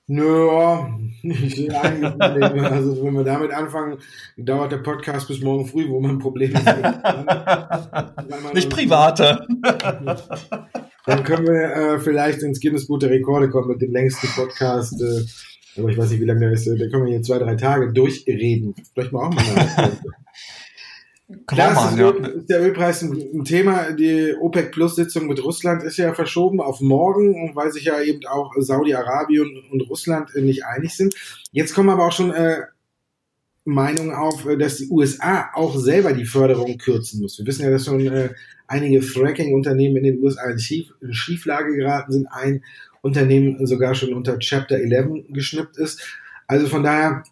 Nö, 0.10 0.50
ich 1.24 1.56
sehe 1.56 1.82
einige 1.82 2.12
Probleme. 2.12 2.72
Also 2.72 3.04
wenn 3.04 3.14
wir 3.14 3.26
damit 3.26 3.52
anfangen, 3.52 3.98
dauert 4.38 4.72
der 4.72 4.78
Podcast 4.78 5.28
bis 5.28 5.42
morgen 5.42 5.66
früh, 5.66 5.90
wo 5.90 6.00
man 6.00 6.18
Probleme 6.18 6.58
sieht. 6.58 6.68
Nicht 8.54 8.70
private. 8.70 9.46
Dann 11.08 11.24
können 11.24 11.48
wir 11.48 11.54
äh, 11.74 12.00
vielleicht 12.00 12.44
ins 12.44 12.60
Guinness 12.60 12.88
Buch 12.88 13.00
der 13.00 13.10
Rekorde 13.10 13.50
kommen 13.50 13.70
mit 13.70 13.82
dem 13.82 13.94
längsten 13.94 14.28
Podcast. 14.28 15.02
Äh, 15.02 15.80
aber 15.80 15.90
ich 15.90 15.98
weiß 15.98 16.12
nicht, 16.12 16.20
wie 16.20 16.26
lange 16.26 16.42
der 16.42 16.52
ist. 16.52 16.68
Da 16.68 16.76
können 16.76 17.06
wir 17.06 17.14
hier 17.14 17.22
zwei, 17.22 17.40
drei 17.40 17.56
Tage 17.56 17.94
durchreden. 17.94 18.76
Vielleicht 18.94 19.14
mal 19.14 19.28
auch 19.28 19.34
mal 19.34 19.44
eine 19.78 19.98
Klar, 21.46 21.74
machen, 21.74 21.98
ja. 21.98 22.10
ist 22.10 22.50
der 22.50 22.62
Ölpreis 22.62 23.04
ein, 23.04 23.46
Thema. 23.46 23.94
Die 23.94 24.34
OPEC 24.38 24.74
Plus 24.74 24.96
Sitzung 24.98 25.28
mit 25.28 25.42
Russland 25.42 25.82
ist 25.84 25.96
ja 25.96 26.14
verschoben 26.14 26.60
auf 26.60 26.82
morgen, 26.82 27.56
weil 27.56 27.72
sich 27.72 27.86
ja 27.86 28.02
eben 28.02 28.26
auch 28.28 28.52
Saudi-Arabien 28.58 29.64
und 29.72 29.90
Russland 29.90 30.36
nicht 30.36 30.66
einig 30.66 30.94
sind. 30.94 31.16
Jetzt 31.54 31.74
kommen 31.74 31.90
aber 31.90 32.08
auch 32.08 32.12
schon 32.12 32.34
äh, 32.34 32.64
Meinungen 33.64 34.14
auf, 34.14 34.46
äh, 34.46 34.58
dass 34.58 34.76
die 34.76 34.90
USA 34.90 35.52
auch 35.54 35.78
selber 35.78 36.12
die 36.12 36.26
Förderung 36.26 36.78
kürzen 36.78 37.22
muss. 37.22 37.38
Wir 37.38 37.46
wissen 37.46 37.64
ja, 37.64 37.70
dass 37.70 37.86
schon 37.86 38.06
äh, 38.06 38.30
einige 38.68 39.02
Fracking-Unternehmen 39.02 39.98
in 39.98 40.04
den 40.04 40.24
USA 40.24 40.50
in, 40.50 40.60
Schief, 40.60 40.94
in 41.02 41.14
Schieflage 41.14 41.76
geraten 41.76 42.12
sind. 42.12 42.28
Ein 42.30 42.64
Unternehmen 43.02 43.66
sogar 43.66 43.96
schon 43.96 44.14
unter 44.14 44.40
Chapter 44.40 44.78
11 44.78 45.26
geschnippt 45.30 45.78
ist. 45.78 46.02
Also 46.48 46.68
von 46.68 46.84
daher 46.84 47.24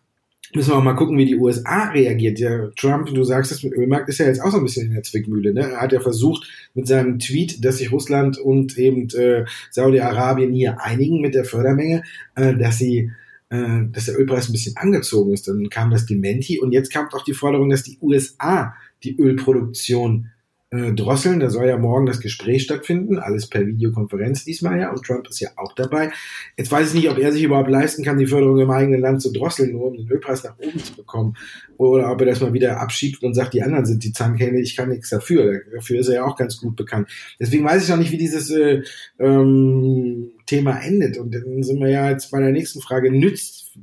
müssen 0.54 0.72
wir 0.72 0.78
auch 0.78 0.84
mal 0.84 0.96
gucken, 0.96 1.18
wie 1.18 1.26
die 1.26 1.36
USA 1.36 1.90
reagiert. 1.90 2.40
Der 2.40 2.72
Trump, 2.76 3.08
du 3.08 3.24
sagst 3.24 3.52
es 3.52 3.64
mit 3.64 3.74
Ölmarkt, 3.74 4.10
ist 4.10 4.20
ja 4.20 4.26
jetzt 4.26 4.42
auch 4.42 4.52
so 4.52 4.58
ein 4.58 4.64
bisschen 4.64 4.88
in 4.88 4.94
der 4.94 5.04
Zwickmühle. 5.04 5.54
Ne? 5.54 5.72
Er 5.72 5.82
hat 5.82 5.92
ja 5.92 6.00
versucht 6.00 6.48
mit 6.74 6.88
seinem 6.88 7.20
Tweet, 7.20 7.64
dass 7.64 7.78
sich 7.78 7.92
Russland 7.92 8.38
und 8.38 8.78
eben 8.78 9.10
äh, 9.10 9.46
Saudi-Arabien 9.72 10.54
hier 10.54 10.82
einigen 10.82 11.22
mit 11.22 11.36
der 11.36 11.46
Fördermenge, 11.46 12.04
äh, 12.36 12.56
dass 12.56 12.78
sie 12.78 13.12
äh, 13.50 13.84
dass 13.92 14.06
der 14.06 14.18
Ölpreis 14.20 14.50
ein 14.50 14.54
bisschen 14.54 14.78
angezogen 14.78 15.34
ist. 15.34 15.48
Dann 15.48 15.70
kam 15.70 15.92
das 15.92 16.06
Dementi 16.06 16.60
und 16.60 16.72
jetzt 16.72 16.92
kam 16.92 17.08
auch 17.12 17.24
die 17.24 17.34
Forderung, 17.34 17.70
dass 17.70 17.84
die 17.84 17.98
USA 18.02 18.74
die 19.04 19.20
Ölproduktion 19.20 20.32
äh, 20.78 20.94
drosseln. 20.94 21.40
Da 21.40 21.50
soll 21.50 21.68
ja 21.68 21.78
morgen 21.78 22.06
das 22.06 22.20
Gespräch 22.20 22.64
stattfinden, 22.64 23.20
alles 23.20 23.48
per 23.48 23.66
Videokonferenz 23.66 24.44
diesmal 24.44 24.80
ja 24.80 24.92
und 24.92 25.04
Trump 25.04 25.28
ist 25.28 25.40
ja 25.40 25.50
auch 25.56 25.74
dabei. 25.74 26.12
Jetzt 26.58 26.72
weiß 26.72 26.90
ich 26.90 26.94
nicht, 26.96 27.10
ob 27.10 27.18
er 27.18 27.32
sich 27.32 27.44
überhaupt 27.44 27.70
leisten 27.70 28.04
kann, 28.04 28.18
die 28.18 28.28
Förderung 28.28 28.60
im 28.60 28.72
eigenen 28.72 29.02
Land 29.02 29.22
zu 29.22 29.32
drosseln, 29.32 29.72
nur 29.72 29.88
um 29.88 29.98
den 29.98 30.10
Ölpreis 30.10 30.44
nach 30.44 30.58
oben 30.58 30.80
zu 30.80 30.96
bekommen. 30.96 31.36
Oder 31.78 32.12
ob 32.12 32.20
er 32.22 32.28
das 32.28 32.42
mal 32.42 32.54
wieder 32.54 32.80
abschiebt 32.80 33.24
und 33.24 33.34
sagt, 33.34 33.54
die 33.54 33.64
anderen 33.64 33.86
sind 33.86 34.04
die 34.04 34.14
Zahnkähne, 34.14 34.60
ich 34.60 34.76
kann 34.76 34.90
nichts 34.90 35.10
dafür. 35.10 35.62
Dafür 35.74 36.00
ist 36.00 36.08
er 36.08 36.16
ja 36.16 36.26
auch 36.26 36.38
ganz 36.38 36.58
gut 36.58 36.76
bekannt. 36.76 37.10
Deswegen 37.40 37.66
weiß 37.66 37.84
ich 37.84 37.90
noch 37.90 37.98
nicht, 37.98 38.12
wie 38.12 38.18
dieses 38.18 38.50
äh, 38.52 38.84
ähm, 39.20 40.32
Thema 40.46 40.80
endet. 40.80 41.18
Und 41.18 41.34
dann 41.34 41.64
sind 41.64 41.80
wir 41.80 41.90
ja 41.90 42.10
jetzt 42.10 42.32
bei 42.32 42.40
der 42.40 42.52
nächsten 42.52 42.82
Frage. 42.82 43.12
Nützt 43.12 43.74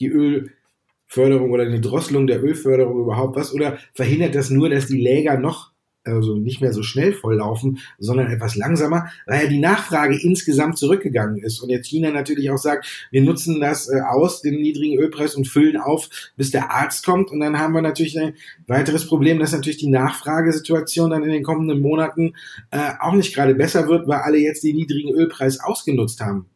die 0.00 0.08
Ölförderung 0.08 1.50
oder 1.50 1.68
die 1.68 1.80
Drosselung 1.80 2.26
der 2.26 2.42
Ölförderung 2.42 3.00
überhaupt 3.00 3.36
was? 3.36 3.52
Oder 3.52 3.78
verhindert 3.94 4.34
das 4.34 4.50
nur, 4.50 4.70
dass 4.70 4.86
die 4.86 5.00
Läger 5.00 5.38
noch 5.38 5.71
also 6.04 6.36
nicht 6.36 6.60
mehr 6.60 6.72
so 6.72 6.82
schnell 6.82 7.12
volllaufen, 7.12 7.78
sondern 7.98 8.30
etwas 8.30 8.56
langsamer, 8.56 9.10
weil 9.26 9.44
ja 9.44 9.48
die 9.48 9.60
Nachfrage 9.60 10.18
insgesamt 10.20 10.78
zurückgegangen 10.78 11.42
ist. 11.42 11.60
Und 11.60 11.70
jetzt 11.70 11.88
China 11.88 12.10
natürlich 12.10 12.50
auch 12.50 12.58
sagt, 12.58 13.08
wir 13.10 13.22
nutzen 13.22 13.60
das 13.60 13.88
äh, 13.88 14.00
aus, 14.00 14.42
den 14.42 14.60
niedrigen 14.60 14.98
Ölpreis 14.98 15.34
und 15.34 15.46
füllen 15.46 15.76
auf, 15.76 16.08
bis 16.36 16.50
der 16.50 16.70
Arzt 16.70 17.04
kommt. 17.04 17.30
Und 17.30 17.40
dann 17.40 17.58
haben 17.58 17.74
wir 17.74 17.82
natürlich 17.82 18.18
ein 18.18 18.34
weiteres 18.66 19.06
Problem, 19.06 19.38
dass 19.38 19.52
natürlich 19.52 19.78
die 19.78 19.90
Nachfragesituation 19.90 21.10
dann 21.10 21.22
in 21.22 21.30
den 21.30 21.42
kommenden 21.42 21.80
Monaten 21.80 22.34
äh, 22.70 22.92
auch 23.00 23.14
nicht 23.14 23.34
gerade 23.34 23.54
besser 23.54 23.88
wird, 23.88 24.08
weil 24.08 24.20
alle 24.20 24.38
jetzt 24.38 24.64
den 24.64 24.76
niedrigen 24.76 25.14
Ölpreis 25.14 25.60
ausgenutzt 25.60 26.20
haben. 26.20 26.46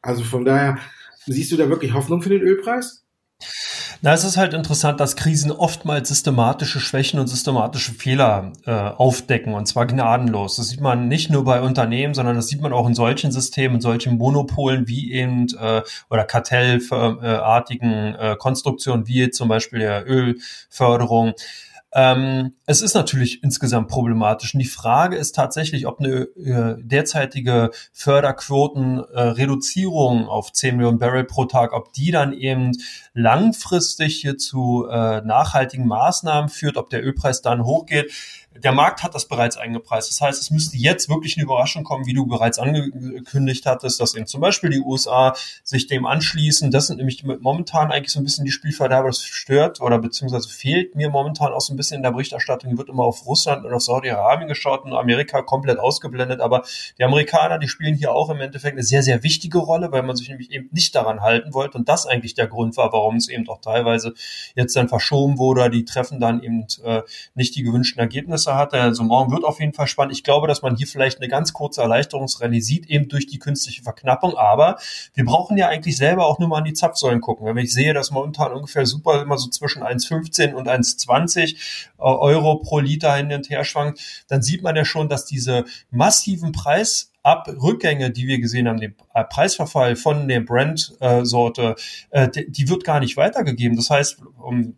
Also 0.00 0.24
von 0.24 0.44
daher, 0.44 0.78
siehst 1.26 1.52
du 1.52 1.56
da 1.56 1.68
wirklich 1.68 1.94
Hoffnung 1.94 2.22
für 2.22 2.30
den 2.30 2.42
Ölpreis? 2.42 3.04
Na, 4.04 4.12
es 4.12 4.22
ist 4.22 4.36
halt 4.36 4.52
interessant, 4.52 5.00
dass 5.00 5.16
Krisen 5.16 5.50
oftmals 5.50 6.10
systematische 6.10 6.78
Schwächen 6.78 7.18
und 7.18 7.26
systematische 7.26 7.94
Fehler 7.94 8.52
äh, 8.66 8.70
aufdecken 8.70 9.54
und 9.54 9.64
zwar 9.64 9.86
gnadenlos. 9.86 10.56
Das 10.56 10.68
sieht 10.68 10.82
man 10.82 11.08
nicht 11.08 11.30
nur 11.30 11.44
bei 11.44 11.62
Unternehmen, 11.62 12.12
sondern 12.12 12.36
das 12.36 12.48
sieht 12.48 12.60
man 12.60 12.74
auch 12.74 12.86
in 12.86 12.94
solchen 12.94 13.32
Systemen, 13.32 13.76
in 13.76 13.80
solchen 13.80 14.18
Monopolen 14.18 14.88
wie 14.88 15.10
eben 15.10 15.46
äh, 15.58 15.80
oder 16.10 16.24
kartellartigen 16.24 18.14
äh, 18.14 18.36
Konstruktionen 18.38 19.08
wie 19.08 19.30
zum 19.30 19.48
Beispiel 19.48 19.78
der 19.78 20.06
Ölförderung. 20.06 21.32
Ähm, 21.96 22.54
es 22.66 22.82
ist 22.82 22.94
natürlich 22.94 23.44
insgesamt 23.44 23.86
problematisch. 23.86 24.52
Und 24.52 24.58
die 24.58 24.66
Frage 24.66 25.14
ist 25.16 25.36
tatsächlich, 25.36 25.86
ob 25.86 26.00
eine 26.00 26.26
äh, 26.36 26.74
derzeitige 26.82 27.70
Förderquotenreduzierung 27.92 30.24
äh, 30.24 30.26
auf 30.26 30.52
10 30.52 30.76
Millionen 30.76 30.98
Barrel 30.98 31.22
pro 31.22 31.44
Tag, 31.44 31.72
ob 31.72 31.92
die 31.92 32.10
dann 32.10 32.32
eben 32.32 32.72
langfristig 33.14 34.20
hier 34.20 34.36
zu 34.36 34.86
äh, 34.90 35.20
nachhaltigen 35.22 35.86
Maßnahmen 35.86 36.50
führt, 36.50 36.76
ob 36.76 36.90
der 36.90 37.04
Ölpreis 37.04 37.42
dann 37.42 37.64
hochgeht 37.64 38.12
der 38.56 38.72
Markt 38.72 39.02
hat 39.02 39.14
das 39.14 39.26
bereits 39.26 39.56
eingepreist. 39.56 40.10
Das 40.10 40.20
heißt, 40.20 40.40
es 40.40 40.50
müsste 40.50 40.76
jetzt 40.76 41.08
wirklich 41.08 41.36
eine 41.36 41.44
Überraschung 41.44 41.82
kommen, 41.82 42.06
wie 42.06 42.12
du 42.12 42.26
bereits 42.26 42.58
angekündigt 42.58 43.66
hattest, 43.66 44.00
dass 44.00 44.14
eben 44.14 44.26
zum 44.26 44.40
Beispiel 44.40 44.70
die 44.70 44.80
USA 44.80 45.34
sich 45.64 45.86
dem 45.86 46.06
anschließen. 46.06 46.70
Das 46.70 46.86
sind 46.86 46.98
nämlich 46.98 47.24
momentan 47.24 47.90
eigentlich 47.90 48.12
so 48.12 48.20
ein 48.20 48.24
bisschen 48.24 48.44
die 48.44 48.52
Spielverderber, 48.52 49.08
das 49.08 49.22
stört 49.22 49.80
oder 49.80 49.98
beziehungsweise 49.98 50.48
fehlt 50.48 50.94
mir 50.94 51.10
momentan 51.10 51.52
auch 51.52 51.60
so 51.60 51.72
ein 51.72 51.76
bisschen 51.76 51.96
in 51.96 52.02
der 52.02 52.12
Berichterstattung. 52.12 52.70
Die 52.70 52.78
wird 52.78 52.88
immer 52.88 53.04
auf 53.04 53.26
Russland 53.26 53.64
und 53.64 53.72
auf 53.72 53.82
Saudi-Arabien 53.82 54.48
geschaut 54.48 54.84
und 54.84 54.92
Amerika 54.92 55.42
komplett 55.42 55.78
ausgeblendet. 55.78 56.40
Aber 56.40 56.62
die 56.98 57.04
Amerikaner, 57.04 57.58
die 57.58 57.68
spielen 57.68 57.96
hier 57.96 58.12
auch 58.12 58.30
im 58.30 58.40
Endeffekt 58.40 58.76
eine 58.76 58.84
sehr, 58.84 59.02
sehr 59.02 59.22
wichtige 59.22 59.58
Rolle, 59.58 59.90
weil 59.90 60.02
man 60.02 60.16
sich 60.16 60.28
nämlich 60.28 60.52
eben 60.52 60.68
nicht 60.70 60.94
daran 60.94 61.20
halten 61.20 61.54
wollte 61.54 61.76
und 61.76 61.88
das 61.88 62.06
eigentlich 62.06 62.34
der 62.34 62.46
Grund 62.46 62.76
war, 62.76 62.92
warum 62.92 63.03
es 63.16 63.28
eben 63.28 63.48
auch 63.48 63.60
teilweise 63.60 64.14
jetzt 64.54 64.74
dann 64.76 64.88
verschoben 64.88 65.38
wurde. 65.38 65.70
Die 65.70 65.84
Treffen 65.84 66.20
dann 66.20 66.42
eben 66.42 66.66
äh, 66.82 67.02
nicht 67.34 67.54
die 67.56 67.62
gewünschten 67.62 68.00
Ergebnisse 68.00 68.54
hatte. 68.54 68.80
Also 68.80 69.02
morgen 69.02 69.32
wird 69.32 69.44
auf 69.44 69.60
jeden 69.60 69.72
Fall 69.72 69.86
spannend. 69.86 70.14
Ich 70.14 70.24
glaube, 70.24 70.48
dass 70.48 70.62
man 70.62 70.76
hier 70.76 70.86
vielleicht 70.86 71.18
eine 71.18 71.28
ganz 71.28 71.52
kurze 71.52 71.82
Erleichterungsrallye 71.82 72.60
sieht, 72.60 72.86
eben 72.86 73.08
durch 73.08 73.26
die 73.26 73.38
künstliche 73.38 73.82
Verknappung. 73.82 74.36
Aber 74.36 74.78
wir 75.14 75.24
brauchen 75.24 75.56
ja 75.56 75.68
eigentlich 75.68 75.96
selber 75.96 76.26
auch 76.26 76.38
nur 76.38 76.48
mal 76.48 76.58
an 76.58 76.64
die 76.64 76.72
Zapfsäulen 76.72 77.20
gucken. 77.20 77.46
Wenn 77.46 77.56
ich 77.58 77.72
sehe, 77.72 77.94
dass 77.94 78.10
momentan 78.10 78.52
ungefähr 78.52 78.86
super 78.86 79.22
immer 79.22 79.38
so 79.38 79.48
zwischen 79.48 79.82
1,15 79.82 80.54
und 80.54 80.68
1,20 80.68 81.54
äh, 81.54 81.56
Euro 81.98 82.56
pro 82.56 82.78
Liter 82.78 83.14
hin 83.14 83.32
und 83.32 83.50
her 83.50 83.64
schwankt, 83.64 84.00
dann 84.28 84.42
sieht 84.42 84.62
man 84.62 84.76
ja 84.76 84.84
schon, 84.84 85.08
dass 85.08 85.24
diese 85.24 85.64
massiven 85.90 86.52
Preis 86.52 87.10
ab 87.24 87.48
Rückgänge, 87.48 88.10
die 88.10 88.28
wir 88.28 88.38
gesehen 88.38 88.68
haben, 88.68 88.78
den 88.78 88.94
Preisverfall 89.30 89.96
von 89.96 90.28
der 90.28 90.40
Brand-Sorte, 90.40 91.74
äh, 92.10 92.28
die 92.28 92.68
wird 92.68 92.84
gar 92.84 93.00
nicht 93.00 93.16
weitergegeben. 93.16 93.76
Das 93.76 93.88
heißt, 93.88 94.18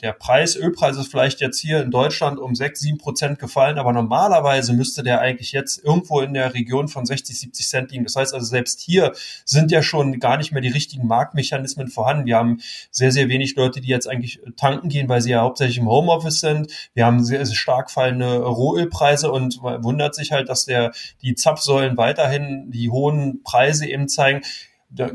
der 0.00 0.12
Preis, 0.12 0.54
Ölpreis 0.54 0.96
ist 0.96 1.10
vielleicht 1.10 1.40
jetzt 1.40 1.58
hier 1.58 1.82
in 1.82 1.90
Deutschland 1.90 2.38
um 2.38 2.54
6, 2.54 2.78
7 2.78 2.98
Prozent 2.98 3.40
gefallen, 3.40 3.78
aber 3.78 3.92
normalerweise 3.92 4.74
müsste 4.74 5.02
der 5.02 5.20
eigentlich 5.20 5.50
jetzt 5.50 5.82
irgendwo 5.82 6.20
in 6.20 6.34
der 6.34 6.54
Region 6.54 6.86
von 6.86 7.04
60, 7.04 7.36
70 7.36 7.68
Cent 7.68 7.90
liegen. 7.90 8.04
Das 8.04 8.14
heißt 8.14 8.32
also, 8.32 8.46
selbst 8.46 8.80
hier 8.80 9.12
sind 9.44 9.72
ja 9.72 9.82
schon 9.82 10.20
gar 10.20 10.36
nicht 10.36 10.52
mehr 10.52 10.62
die 10.62 10.68
richtigen 10.68 11.08
Marktmechanismen 11.08 11.88
vorhanden. 11.88 12.26
Wir 12.26 12.36
haben 12.36 12.60
sehr, 12.92 13.10
sehr 13.10 13.28
wenig 13.28 13.56
Leute, 13.56 13.80
die 13.80 13.88
jetzt 13.88 14.08
eigentlich 14.08 14.40
tanken 14.56 14.88
gehen, 14.88 15.08
weil 15.08 15.20
sie 15.20 15.30
ja 15.30 15.40
hauptsächlich 15.40 15.78
im 15.78 15.88
Homeoffice 15.88 16.38
sind. 16.38 16.70
Wir 16.94 17.06
haben 17.06 17.24
sehr, 17.24 17.44
sehr 17.44 17.56
stark 17.56 17.90
fallende 17.90 18.38
Rohölpreise 18.38 19.32
und 19.32 19.60
wundert 19.62 20.14
sich 20.14 20.30
halt, 20.30 20.48
dass 20.48 20.64
der, 20.64 20.92
die 21.22 21.34
Zapfsäulen 21.34 21.96
weiterhin 21.96 22.35
die 22.38 22.90
hohen 22.90 23.42
Preise 23.42 23.86
eben 23.86 24.08
zeigen 24.08 24.42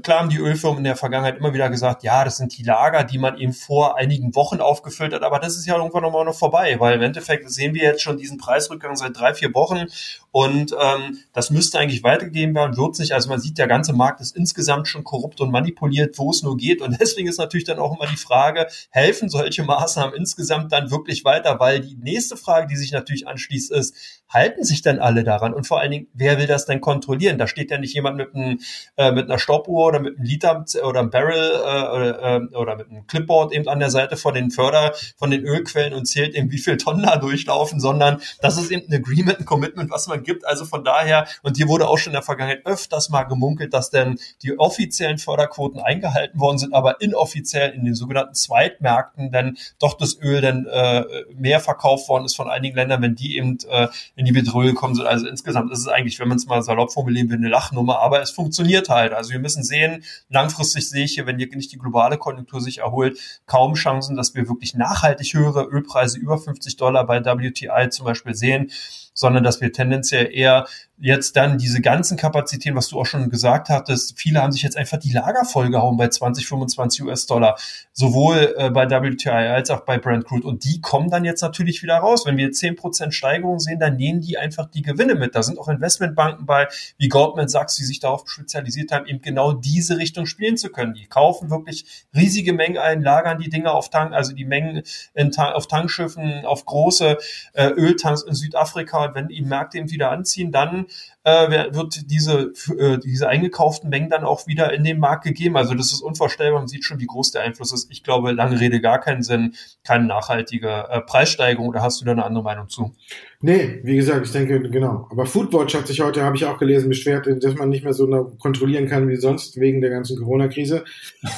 klar 0.03 0.19
haben 0.19 0.29
die 0.29 0.37
Ölfirmen 0.37 0.79
in 0.79 0.83
der 0.83 0.95
Vergangenheit 0.95 1.37
immer 1.37 1.53
wieder 1.53 1.69
gesagt, 1.69 2.03
ja, 2.03 2.23
das 2.25 2.37
sind 2.37 2.57
die 2.57 2.63
Lager, 2.63 3.03
die 3.03 3.17
man 3.17 3.37
eben 3.37 3.53
vor 3.53 3.97
einigen 3.97 4.35
Wochen 4.35 4.59
aufgefüllt 4.59 5.13
hat, 5.13 5.23
aber 5.23 5.39
das 5.39 5.55
ist 5.55 5.65
ja 5.65 5.77
irgendwann 5.77 6.03
nochmal 6.03 6.25
noch 6.25 6.37
vorbei, 6.37 6.77
weil 6.79 6.95
im 6.95 7.01
Endeffekt 7.01 7.49
sehen 7.49 7.73
wir 7.73 7.83
jetzt 7.83 8.01
schon 8.01 8.17
diesen 8.17 8.37
Preisrückgang 8.37 8.95
seit 8.95 9.17
drei, 9.17 9.33
vier 9.33 9.53
Wochen 9.53 9.85
und 10.31 10.75
ähm, 10.79 11.19
das 11.33 11.49
müsste 11.49 11.79
eigentlich 11.79 12.03
weitergegeben 12.03 12.53
werden, 12.53 12.77
wird 12.77 12.95
sich, 12.95 13.13
also 13.13 13.29
man 13.29 13.39
sieht, 13.39 13.57
der 13.57 13.67
ganze 13.67 13.93
Markt 13.93 14.21
ist 14.21 14.35
insgesamt 14.35 14.87
schon 14.87 15.03
korrupt 15.03 15.39
und 15.41 15.51
manipuliert, 15.51 16.17
wo 16.17 16.31
es 16.31 16.43
nur 16.43 16.57
geht 16.57 16.81
und 16.81 16.97
deswegen 16.99 17.27
ist 17.27 17.39
natürlich 17.39 17.65
dann 17.65 17.79
auch 17.79 17.97
immer 17.97 18.09
die 18.09 18.17
Frage, 18.17 18.67
helfen 18.89 19.29
solche 19.29 19.63
Maßnahmen 19.63 20.15
insgesamt 20.15 20.71
dann 20.71 20.91
wirklich 20.91 21.23
weiter, 21.23 21.59
weil 21.59 21.79
die 21.79 21.95
nächste 21.95 22.35
Frage, 22.35 22.67
die 22.67 22.75
sich 22.75 22.91
natürlich 22.91 23.27
anschließt, 23.27 23.71
ist, 23.71 23.95
halten 24.29 24.63
sich 24.63 24.81
denn 24.81 24.99
alle 24.99 25.23
daran? 25.23 25.53
Und 25.53 25.67
vor 25.67 25.79
allen 25.79 25.91
Dingen, 25.91 26.07
wer 26.13 26.37
will 26.37 26.47
das 26.47 26.65
denn 26.65 26.81
kontrollieren? 26.81 27.37
Da 27.37 27.47
steht 27.47 27.71
ja 27.71 27.77
nicht 27.77 27.93
jemand 27.93 28.17
mit, 28.17 28.33
einem, 28.33 28.59
äh, 28.97 29.11
mit 29.11 29.25
einer 29.25 29.39
Stoppuhr 29.39 29.60
Stoppuhr 29.61 29.87
oder 29.87 29.99
mit 29.99 30.17
einem 30.17 30.25
Liter 30.25 30.65
oder 30.83 30.99
einem 30.99 31.09
Barrel 31.09 31.51
äh, 31.55 31.95
oder, 31.95 32.23
äh, 32.23 32.55
oder 32.55 32.75
mit 32.75 32.89
einem 32.89 33.07
Clipboard 33.07 33.53
eben 33.53 33.67
an 33.67 33.79
der 33.79 33.89
Seite 33.89 34.17
von 34.17 34.33
den 34.33 34.51
Förder, 34.51 34.93
von 35.17 35.31
den 35.31 35.43
Ölquellen 35.45 35.93
und 35.93 36.05
zählt 36.05 36.35
eben, 36.35 36.51
wie 36.51 36.57
viel 36.57 36.77
Tonnen 36.77 37.03
da 37.03 37.17
durchlaufen, 37.17 37.79
sondern 37.79 38.21
das 38.41 38.57
ist 38.57 38.71
eben 38.71 38.87
ein 38.87 39.01
Agreement, 39.01 39.39
ein 39.39 39.45
Commitment, 39.45 39.91
was 39.91 40.07
man 40.07 40.23
gibt. 40.23 40.45
Also 40.45 40.65
von 40.65 40.83
daher, 40.83 41.27
und 41.43 41.57
hier 41.57 41.67
wurde 41.67 41.87
auch 41.87 41.97
schon 41.97 42.11
in 42.11 42.15
der 42.15 42.21
Vergangenheit 42.21 42.65
öfters 42.65 43.09
mal 43.09 43.23
gemunkelt, 43.23 43.73
dass 43.73 43.89
denn 43.89 44.19
die 44.41 44.57
offiziellen 44.57 45.17
Förderquoten 45.17 45.79
eingehalten 45.79 46.39
worden 46.39 46.57
sind, 46.57 46.73
aber 46.73 47.01
inoffiziell 47.01 47.71
in 47.71 47.85
den 47.85 47.95
sogenannten 47.95 48.33
Zweitmärkten 48.33 49.31
dann 49.31 49.57
doch 49.79 49.97
das 49.97 50.19
Öl 50.21 50.41
dann 50.41 50.65
äh, 50.65 51.05
mehr 51.35 51.59
verkauft 51.59 52.09
worden 52.09 52.25
ist 52.25 52.35
von 52.35 52.49
einigen 52.49 52.75
Ländern, 52.75 53.01
wenn 53.01 53.15
die 53.15 53.37
eben 53.37 53.57
äh, 53.69 53.87
in 54.15 54.25
die 54.25 54.31
Bedrohung 54.31 54.67
gekommen 54.67 54.95
sind. 54.95 55.05
Also 55.05 55.27
insgesamt 55.27 55.71
ist 55.71 55.79
es 55.79 55.87
eigentlich, 55.87 56.19
wenn 56.19 56.27
man 56.27 56.37
es 56.37 56.47
mal 56.47 56.61
salopp 56.63 56.91
formulieren 56.91 57.29
will, 57.29 57.37
eine 57.37 57.49
Lachnummer, 57.49 57.99
aber 57.99 58.21
es 58.21 58.31
funktioniert 58.31 58.89
halt. 58.89 59.13
Also 59.13 59.31
wir 59.31 59.39
müssen 59.39 59.50
müssen 59.51 59.63
sehen, 59.63 60.03
langfristig 60.29 60.89
sehe 60.89 61.05
ich 61.05 61.13
hier, 61.13 61.25
wenn 61.25 61.37
hier 61.37 61.47
nicht 61.55 61.71
die 61.71 61.77
globale 61.77 62.17
Konjunktur 62.17 62.61
sich 62.61 62.79
erholt, 62.79 63.19
kaum 63.45 63.73
Chancen, 63.73 64.15
dass 64.15 64.33
wir 64.35 64.47
wirklich 64.47 64.73
nachhaltig 64.75 65.33
höhere 65.33 65.63
Ölpreise 65.63 66.17
über 66.19 66.37
50 66.37 66.77
Dollar 66.77 67.05
bei 67.05 67.23
WTI 67.23 67.89
zum 67.89 68.05
Beispiel 68.05 68.33
sehen 68.33 68.71
sondern 69.13 69.43
dass 69.43 69.61
wir 69.61 69.71
tendenziell 69.71 70.29
eher 70.31 70.65
jetzt 71.01 71.35
dann 71.35 71.57
diese 71.57 71.81
ganzen 71.81 72.15
Kapazitäten, 72.15 72.75
was 72.75 72.89
du 72.89 72.99
auch 72.99 73.07
schon 73.07 73.29
gesagt 73.31 73.69
hattest, 73.69 74.19
viele 74.19 74.41
haben 74.41 74.51
sich 74.51 74.61
jetzt 74.61 74.77
einfach 74.77 74.99
die 74.99 75.11
Lager 75.11 75.45
vollgehauen 75.45 75.97
bei 75.97 76.07
20, 76.07 76.47
25 76.47 77.03
US-Dollar, 77.03 77.57
sowohl 77.91 78.53
äh, 78.55 78.69
bei 78.69 78.87
WTI 78.87 79.29
als 79.29 79.71
auch 79.71 79.81
bei 79.81 79.97
Brent 79.97 80.25
Crude. 80.25 80.47
Und 80.47 80.63
die 80.63 80.79
kommen 80.79 81.09
dann 81.09 81.25
jetzt 81.25 81.41
natürlich 81.41 81.81
wieder 81.81 81.97
raus. 81.97 82.27
Wenn 82.27 82.37
wir 82.37 82.49
10% 82.49 83.11
Steigerung 83.11 83.59
sehen, 83.59 83.79
dann 83.79 83.95
nehmen 83.95 84.21
die 84.21 84.37
einfach 84.37 84.69
die 84.69 84.83
Gewinne 84.83 85.15
mit. 85.15 85.33
Da 85.33 85.41
sind 85.41 85.57
auch 85.57 85.69
Investmentbanken 85.69 86.45
bei, 86.45 86.67
wie 86.99 87.07
Goldman 87.07 87.47
Sachs, 87.47 87.75
die 87.77 87.83
sich 87.83 87.99
darauf 87.99 88.29
spezialisiert 88.29 88.91
haben, 88.91 89.07
eben 89.07 89.21
genau 89.21 89.53
diese 89.53 89.97
Richtung 89.97 90.27
spielen 90.27 90.55
zu 90.55 90.69
können. 90.69 90.93
Die 90.93 91.07
kaufen 91.07 91.49
wirklich 91.49 92.05
riesige 92.15 92.53
Mengen 92.53 92.77
ein, 92.77 93.01
lagern 93.01 93.39
die 93.39 93.49
Dinge 93.49 93.71
auf 93.71 93.89
Tank, 93.89 94.13
also 94.13 94.33
die 94.33 94.45
Mengen 94.45 94.83
in, 95.15 95.35
auf 95.35 95.67
Tankschiffen, 95.67 96.45
auf 96.45 96.65
große 96.65 97.17
äh, 97.53 97.69
Öltanks 97.69 98.21
in 98.21 98.35
Südafrika. 98.35 99.00
Und 99.09 99.15
wenn 99.15 99.27
die 99.27 99.41
Märkte 99.41 99.77
eben 99.77 99.91
wieder 99.91 100.11
anziehen, 100.11 100.51
dann 100.51 100.87
äh, 101.23 101.73
wird 101.73 102.09
diese, 102.09 102.53
äh, 102.77 102.97
diese 102.97 103.27
eingekauften 103.27 103.89
Mengen 103.89 104.09
dann 104.09 104.23
auch 104.23 104.47
wieder 104.47 104.73
in 104.73 104.83
den 104.83 104.99
Markt 104.99 105.23
gegeben. 105.23 105.57
Also 105.57 105.73
das 105.75 105.91
ist 105.91 106.01
unvorstellbar. 106.01 106.59
Man 106.59 106.67
sieht 106.67 106.83
schon, 106.83 106.99
wie 106.99 107.05
groß 107.05 107.31
der 107.31 107.43
Einfluss 107.43 107.73
ist. 107.73 107.91
Ich 107.91 108.03
glaube, 108.03 108.31
lange 108.31 108.59
Rede 108.59 108.81
gar 108.81 108.99
keinen 108.99 109.23
Sinn, 109.23 109.55
keine 109.83 110.05
nachhaltige 110.05 110.87
äh, 110.89 111.01
Preissteigerung. 111.01 111.69
Oder 111.69 111.81
hast 111.81 112.01
du 112.01 112.05
da 112.05 112.11
eine 112.11 112.25
andere 112.25 112.43
Meinung 112.43 112.69
zu? 112.69 112.95
Nee, 113.43 113.79
wie 113.83 113.95
gesagt, 113.95 114.27
ich 114.27 114.31
denke, 114.31 114.61
genau. 114.69 115.07
Aber 115.09 115.25
Foodwatch 115.25 115.73
hat 115.73 115.87
sich 115.87 115.99
heute, 115.99 116.23
habe 116.23 116.35
ich 116.35 116.45
auch 116.45 116.59
gelesen, 116.59 116.89
beschwert, 116.89 117.27
dass 117.43 117.55
man 117.55 117.69
nicht 117.69 117.83
mehr 117.83 117.93
so 117.93 118.07
kontrollieren 118.39 118.87
kann 118.87 119.09
wie 119.09 119.15
sonst 119.15 119.59
wegen 119.59 119.81
der 119.81 119.89
ganzen 119.89 120.17
Corona-Krise. 120.17 120.83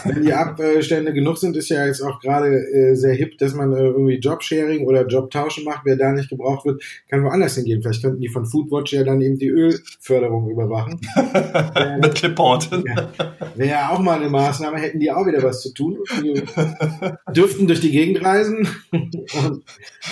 Wenn 0.04 0.24
die 0.24 0.34
Abstände 0.34 1.14
genug 1.14 1.38
sind, 1.38 1.56
ist 1.56 1.70
ja 1.70 1.86
jetzt 1.86 2.02
auch 2.02 2.20
gerade 2.20 2.50
äh, 2.50 2.96
sehr 2.96 3.14
hip, 3.14 3.38
dass 3.38 3.54
man 3.54 3.72
äh, 3.72 3.86
irgendwie 3.86 4.16
Jobsharing 4.16 4.86
oder 4.86 5.08
Jobtauschen 5.08 5.64
macht. 5.64 5.86
Wer 5.86 5.96
da 5.96 6.12
nicht 6.12 6.30
gebraucht 6.30 6.66
wird, 6.66 6.84
kann 7.10 7.24
woanders 7.24 7.56
hingehen. 7.56 7.82
Vielleicht 7.82 8.04
könnten 8.04 8.20
die 8.20 8.30
von 8.30 8.46
Foodwatch 8.46 8.92
ja 8.92 9.06
dann 9.06 9.22
eben 9.22 9.38
die 9.38 9.48
Ölförderung 9.48 10.50
überwachen. 10.50 11.00
Mit 12.02 12.16
Clipboard. 12.16 12.70
Ja, 12.86 13.14
Wäre 13.56 13.70
ja 13.70 13.90
auch 13.92 14.00
mal 14.00 14.20
eine 14.20 14.30
Maßnahme, 14.30 14.78
hätten 14.78 15.00
die 15.00 15.12
auch 15.12 15.26
wieder 15.26 15.42
was 15.42 15.62
zu 15.62 15.74
tun. 15.74 16.00
Die 16.22 16.44
dürften 17.34 17.68
durch 17.68 17.80
die 17.80 17.92
Gegend 17.92 18.24
reisen 18.24 18.68
und 18.92 19.16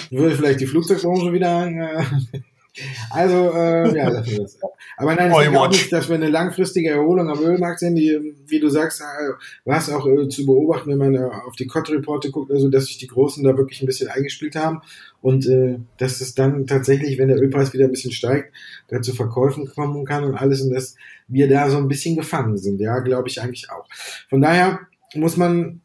würde 0.10 0.36
vielleicht 0.36 0.62
die 0.62 0.68
Flugzeugbranche 0.68 1.34
wieder 1.34 1.81
also, 3.10 3.52
äh, 3.54 3.98
ja, 3.98 4.10
lassen 4.10 4.32
wir 4.32 4.40
das. 4.40 4.58
Aber 4.98 5.16
nein, 5.16 5.32
ich 5.32 5.58
auch 5.58 5.70
nicht, 5.70 5.92
dass 5.92 6.08
wir 6.10 6.16
eine 6.16 6.30
langfristige 6.30 6.90
Erholung 6.90 7.30
am 7.30 7.40
Ölmarkt 7.40 7.80
sehen, 7.80 7.96
die, 7.96 8.36
wie 8.48 8.60
du 8.60 8.70
sagst, 8.70 9.02
äh, 9.02 9.32
was 9.66 9.90
auch 9.90 10.08
äh, 10.08 10.30
zu 10.30 10.46
beobachten, 10.46 10.90
wenn 10.92 10.98
man 10.98 11.16
äh, 11.16 11.30
auf 11.46 11.56
die 11.56 11.68
COT-Reporte 11.68 12.32
guckt, 12.32 12.52
also 12.52 12.70
dass 12.70 12.86
sich 12.86 12.98
die 12.98 13.08
Großen 13.08 13.44
da 13.44 13.58
wirklich 13.58 13.82
ein 13.82 13.88
bisschen 13.88 14.10
eingespielt 14.10 14.56
haben 14.56 14.82
und 15.22 15.48
äh, 15.48 15.80
dass 15.98 16.22
es 16.22 16.34
dann 16.34 16.68
tatsächlich, 16.68 17.18
wenn 17.18 17.28
der 17.28 17.42
Ölpreis 17.42 17.74
wieder 17.74 17.86
ein 17.86 17.92
bisschen 17.92 18.12
steigt, 18.12 18.54
da 18.88 19.02
zu 19.02 19.14
Verkäufen 19.14 19.68
kommen 19.68 20.06
kann 20.06 20.24
und 20.24 20.36
alles 20.36 20.62
und 20.62 20.72
dass 20.72 20.96
wir 21.28 21.50
da 21.50 21.70
so 21.70 21.78
ein 21.78 21.88
bisschen 21.88 22.16
gefangen 22.16 22.58
sind. 22.58 22.80
Ja, 22.80 23.00
glaube 23.00 23.28
ich 23.28 23.42
eigentlich 23.42 23.70
auch. 23.70 23.88
Von 24.30 24.42
daher 24.42 24.80
muss 25.14 25.36
man 25.36 25.82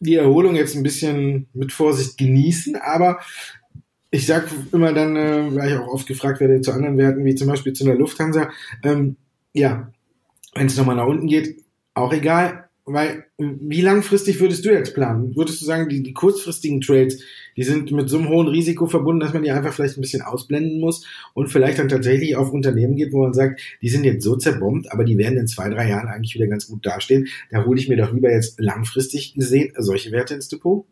die 0.00 0.16
Erholung 0.16 0.56
jetzt 0.56 0.74
ein 0.74 0.82
bisschen 0.82 1.48
mit 1.52 1.72
Vorsicht 1.72 2.16
genießen, 2.16 2.76
aber 2.76 3.20
ich 4.10 4.26
sag 4.26 4.48
immer 4.72 4.92
dann, 4.92 5.16
äh, 5.16 5.54
weil 5.54 5.70
ich 5.70 5.76
auch 5.76 5.88
oft 5.88 6.06
gefragt 6.06 6.40
werde 6.40 6.60
zu 6.60 6.72
anderen 6.72 6.98
Werten, 6.98 7.24
wie 7.24 7.34
zum 7.34 7.48
Beispiel 7.48 7.72
zu 7.72 7.84
einer 7.84 7.94
Lufthansa, 7.94 8.50
ähm, 8.82 9.16
ja, 9.52 9.90
wenn 10.54 10.66
es 10.66 10.76
nochmal 10.76 10.96
nach 10.96 11.06
unten 11.06 11.26
geht, 11.26 11.62
auch 11.94 12.12
egal, 12.12 12.68
weil 12.84 13.26
wie 13.38 13.82
langfristig 13.82 14.40
würdest 14.40 14.64
du 14.64 14.70
jetzt 14.70 14.94
planen? 14.94 15.36
Würdest 15.36 15.60
du 15.60 15.64
sagen, 15.64 15.88
die, 15.88 16.02
die 16.02 16.12
kurzfristigen 16.12 16.80
Trades, 16.80 17.22
die 17.56 17.62
sind 17.62 17.92
mit 17.92 18.08
so 18.08 18.18
einem 18.18 18.28
hohen 18.28 18.48
Risiko 18.48 18.86
verbunden, 18.86 19.20
dass 19.20 19.32
man 19.32 19.42
die 19.42 19.50
einfach 19.50 19.72
vielleicht 19.72 19.96
ein 19.96 20.00
bisschen 20.00 20.22
ausblenden 20.22 20.80
muss 20.80 21.06
und 21.34 21.48
vielleicht 21.48 21.78
dann 21.78 21.88
tatsächlich 21.88 22.36
auf 22.36 22.52
Unternehmen 22.52 22.96
geht, 22.96 23.12
wo 23.12 23.22
man 23.22 23.34
sagt, 23.34 23.60
die 23.80 23.88
sind 23.88 24.04
jetzt 24.04 24.24
so 24.24 24.34
zerbombt, 24.34 24.90
aber 24.90 25.04
die 25.04 25.18
werden 25.18 25.38
in 25.38 25.46
zwei, 25.46 25.68
drei 25.68 25.88
Jahren 25.88 26.08
eigentlich 26.08 26.34
wieder 26.34 26.48
ganz 26.48 26.66
gut 26.66 26.84
dastehen. 26.84 27.28
Da 27.50 27.64
hole 27.64 27.78
ich 27.78 27.88
mir 27.88 27.96
doch 27.96 28.12
lieber 28.12 28.32
jetzt 28.32 28.58
langfristig 28.58 29.34
gesehen 29.34 29.72
solche 29.76 30.10
Werte 30.10 30.34
ins 30.34 30.48
Depot? 30.48 30.84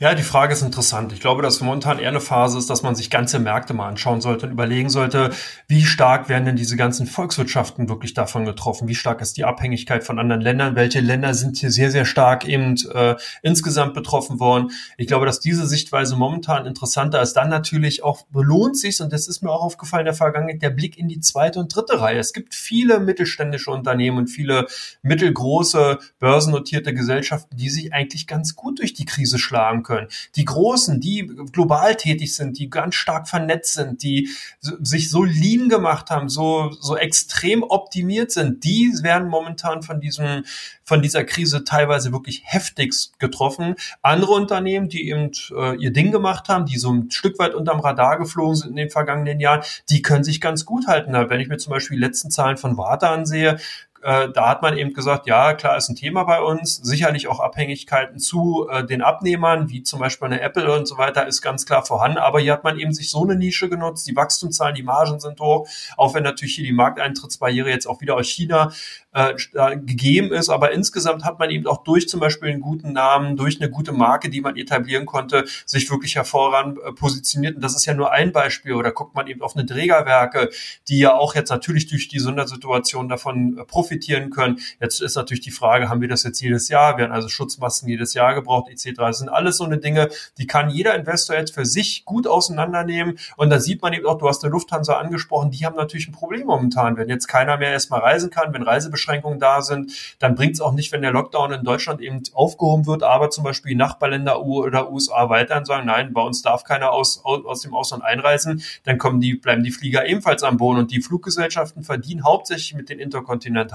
Ja, 0.00 0.14
die 0.14 0.24
Frage 0.24 0.52
ist 0.52 0.62
interessant. 0.62 1.12
Ich 1.12 1.20
glaube, 1.20 1.40
dass 1.40 1.60
momentan 1.60 1.98
eher 1.98 2.08
eine 2.08 2.20
Phase 2.20 2.58
ist, 2.58 2.68
dass 2.68 2.82
man 2.82 2.96
sich 2.96 3.08
ganze 3.08 3.38
Märkte 3.38 3.72
mal 3.72 3.88
anschauen 3.88 4.20
sollte 4.20 4.46
und 4.46 4.52
überlegen 4.52 4.90
sollte, 4.90 5.30
wie 5.68 5.84
stark 5.84 6.28
werden 6.28 6.44
denn 6.44 6.56
diese 6.56 6.76
ganzen 6.76 7.06
Volkswirtschaften 7.06 7.88
wirklich 7.88 8.14
davon 8.14 8.44
getroffen? 8.44 8.88
Wie 8.88 8.96
stark 8.96 9.20
ist 9.20 9.36
die 9.36 9.44
Abhängigkeit 9.44 10.02
von 10.02 10.18
anderen 10.18 10.40
Ländern? 10.40 10.74
Welche 10.74 11.00
Länder 11.00 11.34
sind 11.34 11.56
hier 11.58 11.70
sehr, 11.70 11.92
sehr 11.92 12.04
stark 12.04 12.46
eben 12.46 12.74
äh, 12.92 13.14
insgesamt 13.42 13.94
betroffen 13.94 14.40
worden? 14.40 14.72
Ich 14.98 15.06
glaube, 15.06 15.26
dass 15.26 15.38
diese 15.38 15.66
Sichtweise 15.66 16.16
momentan 16.16 16.66
interessanter 16.66 17.22
ist. 17.22 17.34
Dann 17.34 17.48
natürlich 17.48 18.02
auch 18.02 18.22
belohnt 18.26 18.76
sich, 18.76 19.00
und 19.00 19.12
das 19.12 19.28
ist 19.28 19.42
mir 19.42 19.50
auch 19.50 19.62
aufgefallen 19.62 20.02
in 20.02 20.06
der 20.06 20.14
Vergangenheit, 20.14 20.62
der 20.62 20.70
Blick 20.70 20.98
in 20.98 21.06
die 21.06 21.20
zweite 21.20 21.60
und 21.60 21.74
dritte 21.74 22.00
Reihe. 22.00 22.18
Es 22.18 22.32
gibt 22.32 22.54
viele 22.54 22.98
mittelständische 22.98 23.70
Unternehmen 23.70 24.18
und 24.18 24.26
viele 24.26 24.66
mittelgroße 25.02 25.98
börsennotierte 26.18 26.92
Gesellschaften, 26.92 27.56
die 27.56 27.70
sich 27.70 27.92
eigentlich 27.92 28.26
ganz 28.26 28.56
gut 28.56 28.80
durch 28.80 28.94
die 28.94 29.04
Krise 29.04 29.38
schlagen 29.44 29.82
können. 29.82 30.08
Die 30.36 30.44
Großen, 30.44 31.00
die 31.00 31.30
global 31.52 31.94
tätig 31.94 32.34
sind, 32.34 32.58
die 32.58 32.70
ganz 32.70 32.94
stark 32.94 33.28
vernetzt 33.28 33.74
sind, 33.74 34.02
die 34.02 34.28
sich 34.60 35.10
so 35.10 35.22
lean 35.22 35.68
gemacht 35.68 36.10
haben, 36.10 36.28
so, 36.28 36.72
so 36.80 36.96
extrem 36.96 37.62
optimiert 37.62 38.32
sind, 38.32 38.64
die 38.64 38.92
werden 39.02 39.28
momentan 39.28 39.82
von 39.82 40.00
diesem, 40.00 40.44
von 40.84 41.02
dieser 41.02 41.24
Krise 41.24 41.64
teilweise 41.64 42.12
wirklich 42.12 42.42
heftigst 42.44 43.18
getroffen. 43.20 43.76
Andere 44.02 44.32
Unternehmen, 44.32 44.88
die 44.88 45.08
eben 45.08 45.30
äh, 45.56 45.76
ihr 45.76 45.92
Ding 45.92 46.10
gemacht 46.10 46.48
haben, 46.48 46.66
die 46.66 46.78
so 46.78 46.92
ein 46.92 47.10
Stück 47.10 47.38
weit 47.38 47.54
unterm 47.54 47.80
Radar 47.80 48.18
geflogen 48.18 48.56
sind 48.56 48.70
in 48.70 48.76
den 48.76 48.90
vergangenen 48.90 49.40
Jahren, 49.40 49.62
die 49.90 50.02
können 50.02 50.24
sich 50.24 50.40
ganz 50.40 50.64
gut 50.64 50.86
halten. 50.86 51.12
Wenn 51.12 51.40
ich 51.40 51.48
mir 51.48 51.58
zum 51.58 51.70
Beispiel 51.70 51.96
die 51.96 52.02
letzten 52.02 52.30
Zahlen 52.30 52.56
von 52.56 52.76
Warta 52.76 53.12
ansehe, 53.12 53.58
äh, 54.04 54.28
da 54.30 54.50
hat 54.50 54.60
man 54.60 54.76
eben 54.76 54.92
gesagt, 54.92 55.26
ja, 55.26 55.54
klar, 55.54 55.78
ist 55.78 55.88
ein 55.88 55.96
Thema 55.96 56.24
bei 56.24 56.42
uns. 56.42 56.76
Sicherlich 56.76 57.26
auch 57.26 57.40
Abhängigkeiten 57.40 58.18
zu 58.18 58.68
äh, 58.70 58.84
den 58.84 59.00
Abnehmern, 59.00 59.70
wie 59.70 59.82
zum 59.82 59.98
Beispiel 59.98 60.26
eine 60.26 60.42
Apple 60.42 60.70
und 60.70 60.86
so 60.86 60.98
weiter, 60.98 61.26
ist 61.26 61.40
ganz 61.40 61.64
klar 61.64 61.86
vorhanden. 61.86 62.18
Aber 62.18 62.38
hier 62.38 62.52
hat 62.52 62.64
man 62.64 62.78
eben 62.78 62.92
sich 62.92 63.10
so 63.10 63.24
eine 63.24 63.34
Nische 63.34 63.70
genutzt. 63.70 64.06
Die 64.06 64.14
Wachstumszahlen, 64.14 64.74
die 64.74 64.82
Margen 64.82 65.20
sind 65.20 65.40
hoch. 65.40 65.66
Auch 65.96 66.12
wenn 66.12 66.22
natürlich 66.22 66.54
hier 66.54 66.66
die 66.66 66.72
Markteintrittsbarriere 66.72 67.70
jetzt 67.70 67.86
auch 67.86 68.02
wieder 68.02 68.16
aus 68.16 68.26
China 68.26 68.72
äh, 69.14 69.34
gegeben 69.78 70.32
ist. 70.32 70.50
Aber 70.50 70.72
insgesamt 70.72 71.24
hat 71.24 71.38
man 71.38 71.48
eben 71.48 71.66
auch 71.66 71.82
durch 71.82 72.06
zum 72.06 72.20
Beispiel 72.20 72.50
einen 72.50 72.60
guten 72.60 72.92
Namen, 72.92 73.36
durch 73.38 73.58
eine 73.58 73.70
gute 73.70 73.92
Marke, 73.92 74.28
die 74.28 74.42
man 74.42 74.56
etablieren 74.56 75.06
konnte, 75.06 75.46
sich 75.64 75.90
wirklich 75.90 76.16
hervorragend 76.16 76.78
äh, 76.78 76.92
positioniert. 76.92 77.56
Und 77.56 77.64
das 77.64 77.74
ist 77.74 77.86
ja 77.86 77.94
nur 77.94 78.12
ein 78.12 78.32
Beispiel. 78.32 78.74
Oder 78.74 78.92
guckt 78.92 79.14
man 79.14 79.28
eben 79.28 79.40
auf 79.40 79.56
eine 79.56 79.64
Trägerwerke, 79.64 80.50
die 80.88 80.98
ja 80.98 81.14
auch 81.14 81.34
jetzt 81.34 81.48
natürlich 81.48 81.86
durch 81.86 82.08
die 82.08 82.18
Sondersituation 82.18 83.08
davon 83.08 83.56
äh, 83.56 83.64
profitieren 83.94 84.30
können. 84.30 84.58
Jetzt 84.80 85.00
ist 85.00 85.16
natürlich 85.16 85.42
die 85.42 85.50
Frage, 85.50 85.88
haben 85.88 86.00
wir 86.00 86.08
das 86.08 86.24
jetzt 86.24 86.40
jedes 86.40 86.68
Jahr? 86.68 86.98
Werden 86.98 87.12
also 87.12 87.28
Schutzmasken 87.28 87.88
jedes 87.88 88.14
Jahr 88.14 88.34
gebraucht, 88.34 88.70
etc. 88.70 88.92
Das 88.96 89.18
sind 89.18 89.28
alles 89.28 89.58
so 89.58 89.64
eine 89.64 89.78
Dinge, 89.78 90.08
die 90.38 90.46
kann 90.46 90.70
jeder 90.70 90.94
Investor 90.94 91.36
jetzt 91.36 91.54
für 91.54 91.64
sich 91.64 92.04
gut 92.04 92.26
auseinandernehmen. 92.26 93.18
Und 93.36 93.50
da 93.50 93.60
sieht 93.60 93.82
man 93.82 93.92
eben 93.92 94.06
auch, 94.06 94.18
du 94.18 94.28
hast 94.28 94.42
eine 94.42 94.50
Lufthansa 94.50 94.94
angesprochen, 94.94 95.50
die 95.50 95.64
haben 95.64 95.76
natürlich 95.76 96.08
ein 96.08 96.12
Problem 96.12 96.46
momentan. 96.46 96.96
Wenn 96.96 97.08
jetzt 97.08 97.28
keiner 97.28 97.56
mehr 97.56 97.70
erstmal 97.70 98.00
reisen 98.00 98.30
kann, 98.30 98.52
wenn 98.52 98.62
Reisebeschränkungen 98.62 99.38
da 99.38 99.62
sind, 99.62 99.92
dann 100.18 100.34
bringt 100.34 100.54
es 100.54 100.60
auch 100.60 100.72
nicht, 100.72 100.92
wenn 100.92 101.02
der 101.02 101.12
Lockdown 101.12 101.52
in 101.52 101.64
Deutschland 101.64 102.00
eben 102.00 102.22
aufgehoben 102.32 102.86
wird, 102.86 103.02
aber 103.02 103.30
zum 103.30 103.44
Beispiel 103.44 103.76
Nachbarländer 103.76 104.42
oder 104.42 104.90
USA 104.90 105.28
weiterhin 105.28 105.64
sagen, 105.64 105.86
nein, 105.86 106.12
bei 106.12 106.22
uns 106.22 106.42
darf 106.42 106.64
keiner 106.64 106.90
aus, 106.92 107.24
aus 107.24 107.60
dem 107.60 107.74
Ausland 107.74 108.02
einreisen, 108.02 108.62
dann 108.84 108.98
kommen 108.98 109.20
die, 109.20 109.34
bleiben 109.34 109.62
die 109.62 109.70
Flieger 109.70 110.06
ebenfalls 110.06 110.42
am 110.42 110.56
Boden 110.56 110.80
und 110.80 110.90
die 110.90 111.00
Fluggesellschaften 111.00 111.82
verdienen 111.84 112.24
hauptsächlich 112.24 112.74
mit 112.74 112.88
den 112.88 112.98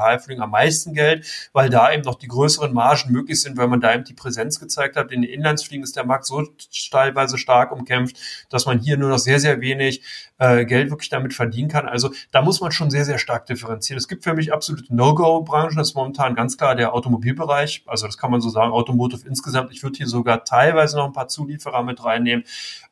Interkontinentalflügen 0.09 0.43
am 0.43 0.51
meisten 0.51 0.93
Geld, 0.93 1.25
weil 1.53 1.69
da 1.69 1.91
eben 1.91 2.03
noch 2.03 2.15
die 2.15 2.27
größeren 2.27 2.73
Margen 2.73 3.11
möglich 3.11 3.41
sind, 3.41 3.57
weil 3.57 3.67
man 3.67 3.81
da 3.81 3.93
eben 3.93 4.03
die 4.03 4.13
Präsenz 4.13 4.59
gezeigt 4.59 4.95
hat. 4.95 5.11
In 5.11 5.21
den 5.21 5.31
Inlandsfliegen 5.31 5.83
ist 5.83 5.95
der 5.95 6.05
Markt 6.05 6.25
so 6.25 6.43
teilweise 6.91 7.37
stark 7.37 7.71
umkämpft, 7.71 8.17
dass 8.49 8.65
man 8.65 8.79
hier 8.79 8.97
nur 8.97 9.09
noch 9.09 9.19
sehr, 9.19 9.39
sehr 9.39 9.61
wenig 9.61 10.01
äh, 10.39 10.65
Geld 10.65 10.89
wirklich 10.89 11.09
damit 11.09 11.33
verdienen 11.33 11.69
kann. 11.69 11.87
Also 11.87 12.11
da 12.31 12.41
muss 12.41 12.61
man 12.61 12.71
schon 12.71 12.89
sehr, 12.89 13.05
sehr 13.05 13.17
stark 13.17 13.45
differenzieren. 13.45 13.97
Es 13.97 14.07
gibt 14.07 14.23
für 14.23 14.33
mich 14.33 14.53
absolute 14.53 14.93
No-Go-Branchen. 14.93 15.75
Das 15.75 15.89
ist 15.89 15.95
momentan 15.95 16.35
ganz 16.35 16.57
klar 16.57 16.75
der 16.75 16.93
Automobilbereich. 16.93 17.83
Also 17.85 18.05
das 18.07 18.17
kann 18.17 18.31
man 18.31 18.41
so 18.41 18.49
sagen, 18.49 18.71
Automotive 18.71 19.27
insgesamt. 19.27 19.71
Ich 19.71 19.83
würde 19.83 19.97
hier 19.97 20.07
sogar 20.07 20.43
teilweise 20.43 20.97
noch 20.97 21.05
ein 21.05 21.13
paar 21.13 21.27
Zulieferer 21.27 21.83
mit 21.83 22.03
reinnehmen. 22.03 22.45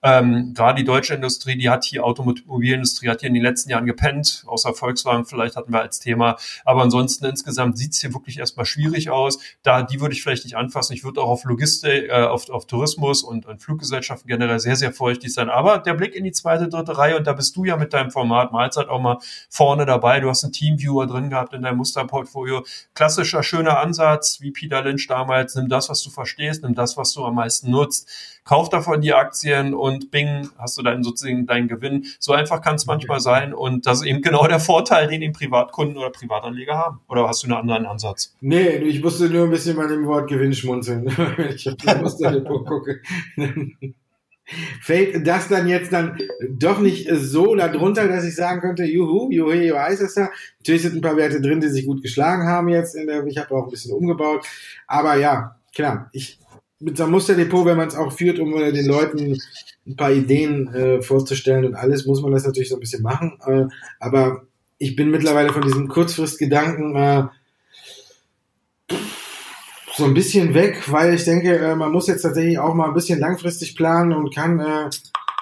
Ähm, 0.03 0.53
gerade 0.53 0.77
die 0.77 0.83
deutsche 0.83 1.15
Industrie, 1.15 1.57
die 1.57 1.69
hat 1.69 1.85
hier, 1.85 2.03
Automobilindustrie 2.03 3.09
hat 3.09 3.21
hier 3.21 3.29
in 3.29 3.33
den 3.33 3.43
letzten 3.43 3.71
Jahren 3.71 3.85
gepennt, 3.85 4.43
außer 4.45 4.73
Volkswagen 4.73 5.25
vielleicht 5.25 5.55
hatten 5.55 5.71
wir 5.71 5.81
als 5.81 5.99
Thema. 5.99 6.37
Aber 6.65 6.83
ansonsten 6.83 6.96
insgesamt 6.99 7.77
sieht 7.77 7.93
es 7.93 8.01
hier 8.01 8.13
wirklich 8.13 8.39
erstmal 8.39 8.65
schwierig 8.65 9.09
aus. 9.09 9.39
Da, 9.63 9.83
die 9.83 10.01
würde 10.01 10.13
ich 10.13 10.23
vielleicht 10.23 10.43
nicht 10.43 10.55
anfassen. 10.55 10.93
Ich 10.93 11.03
würde 11.03 11.21
auch 11.21 11.29
auf 11.29 11.43
Logistik, 11.43 12.09
äh, 12.09 12.23
auf, 12.23 12.49
auf 12.49 12.65
Tourismus 12.67 13.23
und, 13.23 13.45
und 13.45 13.61
Fluggesellschaften 13.61 14.27
generell 14.27 14.59
sehr, 14.59 14.75
sehr 14.75 14.91
feuchtig 14.91 15.33
sein. 15.33 15.49
Aber 15.49 15.79
der 15.79 15.93
Blick 15.93 16.15
in 16.15 16.23
die 16.23 16.31
zweite, 16.31 16.67
dritte 16.67 16.97
Reihe 16.97 17.17
und 17.17 17.27
da 17.27 17.33
bist 17.33 17.55
du 17.55 17.65
ja 17.65 17.77
mit 17.77 17.93
deinem 17.93 18.11
Format 18.11 18.51
Mahlzeit 18.51 18.89
auch 18.89 19.01
mal 19.01 19.19
vorne 19.49 19.85
dabei. 19.85 20.19
Du 20.19 20.29
hast 20.29 20.43
einen 20.43 20.53
Teamviewer 20.53 21.07
drin 21.07 21.29
gehabt 21.29 21.53
in 21.53 21.61
deinem 21.61 21.77
Musterportfolio. 21.77 22.65
Klassischer, 22.93 23.43
schöner 23.43 23.79
Ansatz, 23.79 24.41
wie 24.41 24.51
Peter 24.51 24.81
Lynch 24.81 25.07
damals. 25.07 25.55
Nimm 25.55 25.69
das, 25.69 25.89
was 25.89 26.01
du 26.03 26.09
verstehst, 26.09 26.63
nimm 26.63 26.75
das, 26.75 26.97
was 26.97 27.13
du 27.13 27.25
am 27.25 27.35
meisten 27.35 27.71
nutzt. 27.71 28.09
Kauf 28.47 28.69
davon 28.69 29.01
die 29.01 29.13
Aktien 29.13 29.73
und 29.73 30.09
bing, 30.09 30.49
hast 30.57 30.77
du 30.77 30.83
dann 30.83 31.03
sozusagen 31.03 31.45
deinen 31.45 31.67
Gewinn. 31.67 32.05
So 32.19 32.31
einfach 32.33 32.61
kann 32.61 32.75
es 32.75 32.85
manchmal 32.85 33.19
sein 33.19 33.53
und 33.53 33.85
das 33.85 33.99
ist 33.99 34.07
eben 34.07 34.21
genau 34.21 34.47
der 34.47 34.59
Vorteil, 34.59 35.07
den 35.07 35.21
eben 35.21 35.33
Privatkunden 35.33 35.97
oder 35.97 36.09
Privatanleger 36.09 36.77
haben. 36.77 37.01
Oder 37.09 37.27
hast 37.27 37.43
du 37.43 37.47
einen 37.47 37.57
anderen 37.57 37.85
Ansatz? 37.85 38.35
Nee, 38.41 38.77
ich 38.77 39.03
musste 39.03 39.29
nur 39.29 39.43
ein 39.43 39.51
bisschen 39.51 39.75
bei 39.75 39.87
dem 39.87 40.05
Wort 40.07 40.29
Gewinn 40.29 40.53
schmunzeln, 40.53 41.07
ich 41.53 41.67
auf 41.67 41.75
das 41.75 42.01
Musterdepot 42.01 42.65
gucke 42.65 43.01
fällt 44.81 45.27
das 45.27 45.49
dann 45.49 45.67
jetzt 45.67 45.91
dann 45.91 46.17
doch 46.49 46.79
nicht 46.79 47.09
so 47.11 47.55
darunter, 47.55 48.07
dass 48.07 48.23
ich 48.23 48.35
sagen 48.35 48.61
könnte, 48.61 48.85
juhu, 48.85 49.29
juhu, 49.29 49.51
juhu 49.51 49.75
da. 49.75 50.29
Natürlich 50.59 50.81
sind 50.81 50.95
ein 50.95 51.01
paar 51.01 51.17
Werte 51.17 51.41
drin, 51.41 51.59
die 51.59 51.67
sich 51.67 51.85
gut 51.85 52.01
geschlagen 52.01 52.47
haben 52.47 52.69
jetzt. 52.69 52.95
In 52.95 53.07
der, 53.07 53.25
ich 53.25 53.37
habe 53.37 53.53
auch 53.55 53.65
ein 53.65 53.69
bisschen 53.69 53.93
umgebaut. 53.93 54.45
Aber 54.87 55.15
ja, 55.15 55.57
klar, 55.73 56.09
ich 56.13 56.39
mit 56.79 56.97
so 56.97 57.03
einem 57.03 57.13
Musterdepot, 57.13 57.65
wenn 57.65 57.77
man 57.77 57.87
es 57.87 57.95
auch 57.95 58.11
führt, 58.11 58.39
um 58.39 58.55
äh, 58.55 58.71
den 58.71 58.85
Leuten 58.85 59.37
ein 59.85 59.95
paar 59.95 60.11
Ideen 60.11 60.67
äh, 60.73 61.01
vorzustellen 61.01 61.65
und 61.65 61.75
alles, 61.75 62.05
muss 62.05 62.21
man 62.21 62.31
das 62.31 62.45
natürlich 62.45 62.69
so 62.69 62.75
ein 62.75 62.81
bisschen 62.81 63.03
machen. 63.03 63.39
Äh, 63.45 63.65
aber 63.99 64.43
ich 64.77 64.95
bin 64.95 65.09
mittlerweile 65.09 65.51
von 65.51 65.63
diesem 65.63 65.87
Kurzfristgedanken 65.87 66.95
äh, 66.95 67.23
so 69.95 70.05
ein 70.05 70.13
bisschen 70.13 70.53
weg, 70.53 70.91
weil 70.91 71.15
ich 71.15 71.23
denke, 71.23 71.57
äh, 71.57 71.75
man 71.75 71.91
muss 71.91 72.07
jetzt 72.07 72.21
tatsächlich 72.21 72.59
auch 72.59 72.75
mal 72.75 72.87
ein 72.87 72.93
bisschen 72.93 73.19
langfristig 73.19 73.75
planen 73.75 74.13
und 74.13 74.33
kann 74.33 74.59
äh, 74.59 74.89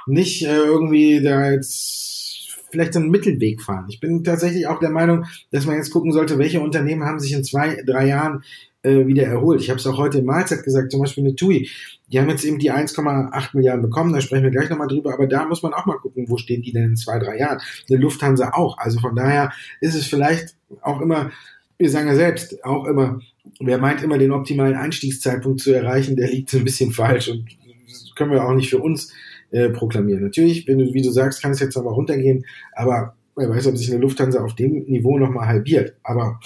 nicht 0.07 0.43
äh, 0.45 0.55
irgendwie 0.55 1.21
da 1.21 1.51
jetzt 1.51 2.55
vielleicht 2.71 2.93
so 2.93 2.99
einen 2.99 3.09
Mittelweg 3.09 3.61
fahren. 3.61 3.85
Ich 3.89 3.99
bin 3.99 4.23
tatsächlich 4.23 4.67
auch 4.67 4.79
der 4.79 4.89
Meinung, 4.89 5.25
dass 5.51 5.65
man 5.65 5.75
jetzt 5.75 5.91
gucken 5.91 6.11
sollte, 6.11 6.37
welche 6.39 6.61
Unternehmen 6.61 7.03
haben 7.03 7.19
sich 7.19 7.33
in 7.33 7.43
zwei, 7.43 7.81
drei 7.85 8.07
Jahren 8.07 8.43
äh, 8.85 9.07
wieder 9.07 9.23
erholt. 9.23 9.61
Ich 9.61 9.69
habe 9.69 9.79
es 9.79 9.87
auch 9.87 9.97
heute 9.97 10.19
in 10.19 10.25
Mahlzeit 10.25 10.63
gesagt, 10.63 10.91
zum 10.91 11.01
Beispiel 11.01 11.23
eine 11.23 11.35
TUI. 11.35 11.69
Die 12.11 12.19
haben 12.19 12.29
jetzt 12.29 12.45
eben 12.45 12.59
die 12.59 12.71
1,8 12.71 13.49
Milliarden 13.53 13.81
bekommen, 13.81 14.13
da 14.13 14.21
sprechen 14.21 14.43
wir 14.43 14.51
gleich 14.51 14.69
nochmal 14.69 14.87
drüber, 14.87 15.13
aber 15.13 15.27
da 15.27 15.45
muss 15.45 15.63
man 15.63 15.73
auch 15.73 15.85
mal 15.85 15.97
gucken, 15.97 16.25
wo 16.27 16.37
stehen 16.37 16.61
die 16.61 16.71
denn 16.71 16.83
in 16.83 16.95
zwei, 16.95 17.19
drei 17.19 17.37
Jahren. 17.37 17.59
Eine 17.89 17.99
Lufthansa 17.99 18.51
auch. 18.53 18.77
Also 18.77 18.99
von 18.99 19.15
daher 19.15 19.51
ist 19.81 19.95
es 19.95 20.05
vielleicht 20.07 20.55
auch 20.81 21.01
immer, 21.01 21.31
wir 21.77 21.89
sagen 21.89 22.07
ja 22.07 22.15
selbst, 22.15 22.63
auch 22.63 22.85
immer 22.85 23.19
wer 23.59 23.77
meint 23.77 24.03
immer 24.03 24.17
den 24.17 24.31
optimalen 24.31 24.75
Einstiegszeitpunkt 24.75 25.61
zu 25.61 25.73
erreichen, 25.73 26.15
der 26.15 26.29
liegt 26.29 26.49
so 26.49 26.57
ein 26.57 26.63
bisschen 26.63 26.91
falsch 26.91 27.29
und 27.29 27.45
das 27.87 28.11
können 28.15 28.31
wir 28.31 28.43
auch 28.43 28.53
nicht 28.53 28.69
für 28.69 28.79
uns 28.79 29.13
äh, 29.51 29.69
proklamieren. 29.69 30.23
Natürlich, 30.23 30.67
wenn 30.67 30.79
du, 30.79 30.93
wie 30.93 31.01
du 31.01 31.11
sagst, 31.11 31.41
kann 31.41 31.51
es 31.51 31.59
jetzt 31.59 31.75
nochmal 31.75 31.93
runtergehen, 31.93 32.45
aber 32.73 33.15
wer 33.35 33.49
weiß, 33.49 33.67
ob 33.67 33.77
sich 33.77 33.91
eine 33.91 34.01
Lufthansa 34.01 34.43
auf 34.43 34.55
dem 34.55 34.83
Niveau 34.85 35.17
nochmal 35.17 35.47
halbiert. 35.47 35.95
Aber 36.03 36.39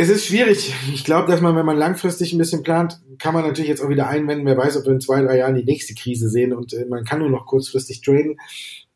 es 0.00 0.08
ist 0.08 0.24
schwierig. 0.24 0.74
Ich 0.94 1.04
glaube, 1.04 1.30
dass 1.30 1.42
man, 1.42 1.54
wenn 1.56 1.66
man 1.66 1.76
langfristig 1.76 2.32
ein 2.32 2.38
bisschen 2.38 2.62
plant, 2.62 2.98
kann 3.18 3.34
man 3.34 3.44
natürlich 3.44 3.68
jetzt 3.68 3.82
auch 3.82 3.90
wieder 3.90 4.08
einwenden. 4.08 4.46
Wer 4.46 4.56
weiß, 4.56 4.78
ob 4.78 4.86
wir 4.86 4.92
in 4.92 5.00
zwei, 5.00 5.20
drei 5.20 5.36
Jahren 5.36 5.54
die 5.54 5.64
nächste 5.64 5.94
Krise 5.94 6.30
sehen 6.30 6.54
und 6.54 6.72
äh, 6.72 6.86
man 6.86 7.04
kann 7.04 7.18
nur 7.18 7.28
noch 7.28 7.44
kurzfristig 7.44 8.00
traden. 8.00 8.38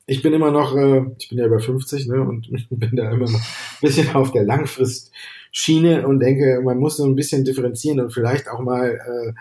Ich 0.07 0.23
bin 0.23 0.33
immer 0.33 0.51
noch, 0.51 0.75
äh, 0.75 1.03
ich 1.19 1.29
bin 1.29 1.37
ja 1.37 1.45
über 1.45 1.61
50 1.61 2.07
ne, 2.07 2.23
und 2.23 2.49
bin 2.71 2.97
da 2.97 3.11
immer 3.11 3.31
noch 3.31 3.39
ein 3.39 3.81
bisschen 3.83 4.15
auf 4.15 4.33
der 4.33 4.45
Langfrist 4.45 5.13
Schiene 5.53 6.09
und 6.09 6.21
denke, 6.21 6.63
man 6.65 6.79
muss 6.79 6.97
so 6.97 7.05
ein 7.05 7.15
bisschen 7.15 7.45
differenzieren 7.45 8.01
und 8.01 8.11
vielleicht 8.11 8.49
auch 8.49 8.61
mal 8.61 8.93
äh, 8.95 9.33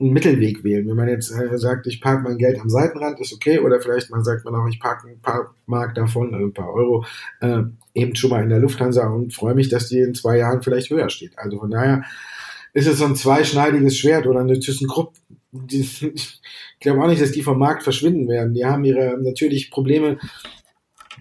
einen 0.00 0.12
Mittelweg 0.12 0.62
wählen. 0.62 0.86
Wenn 0.88 0.96
man 0.96 1.08
jetzt 1.08 1.32
äh, 1.32 1.58
sagt, 1.58 1.86
ich 1.86 2.00
parke 2.00 2.22
mein 2.22 2.38
Geld 2.38 2.60
am 2.60 2.70
Seitenrand, 2.70 3.18
ist 3.20 3.32
okay, 3.32 3.58
oder 3.58 3.80
vielleicht 3.80 4.10
man 4.10 4.22
sagt 4.22 4.44
man 4.44 4.54
auch, 4.54 4.68
ich 4.68 4.78
parke 4.78 5.08
ein 5.08 5.20
paar 5.20 5.54
Mark 5.66 5.94
davon, 5.94 6.34
ein 6.34 6.52
paar 6.52 6.72
Euro, 6.72 7.04
äh, 7.40 7.62
eben 7.94 8.14
schon 8.14 8.30
mal 8.30 8.42
in 8.42 8.48
der 8.48 8.60
Lufthansa 8.60 9.08
und 9.08 9.34
freue 9.34 9.54
mich, 9.54 9.68
dass 9.68 9.88
die 9.88 9.98
in 9.98 10.14
zwei 10.14 10.38
Jahren 10.38 10.62
vielleicht 10.62 10.90
höher 10.90 11.10
steht. 11.10 11.36
Also 11.36 11.58
von 11.58 11.70
daher 11.70 12.04
ist 12.74 12.86
es 12.86 12.98
so 12.98 13.06
ein 13.06 13.16
zweischneidiges 13.16 13.98
Schwert 13.98 14.26
oder 14.26 14.40
eine 14.40 14.58
ThyssenKrupp. 14.58 15.14
Ich 16.80 16.84
glaube 16.84 17.02
auch 17.02 17.08
nicht, 17.08 17.20
dass 17.20 17.32
die 17.32 17.42
vom 17.42 17.58
Markt 17.58 17.82
verschwinden 17.82 18.28
werden. 18.28 18.54
Die 18.54 18.64
haben 18.64 18.84
ihre 18.84 19.18
natürlich 19.20 19.72
Probleme 19.72 20.18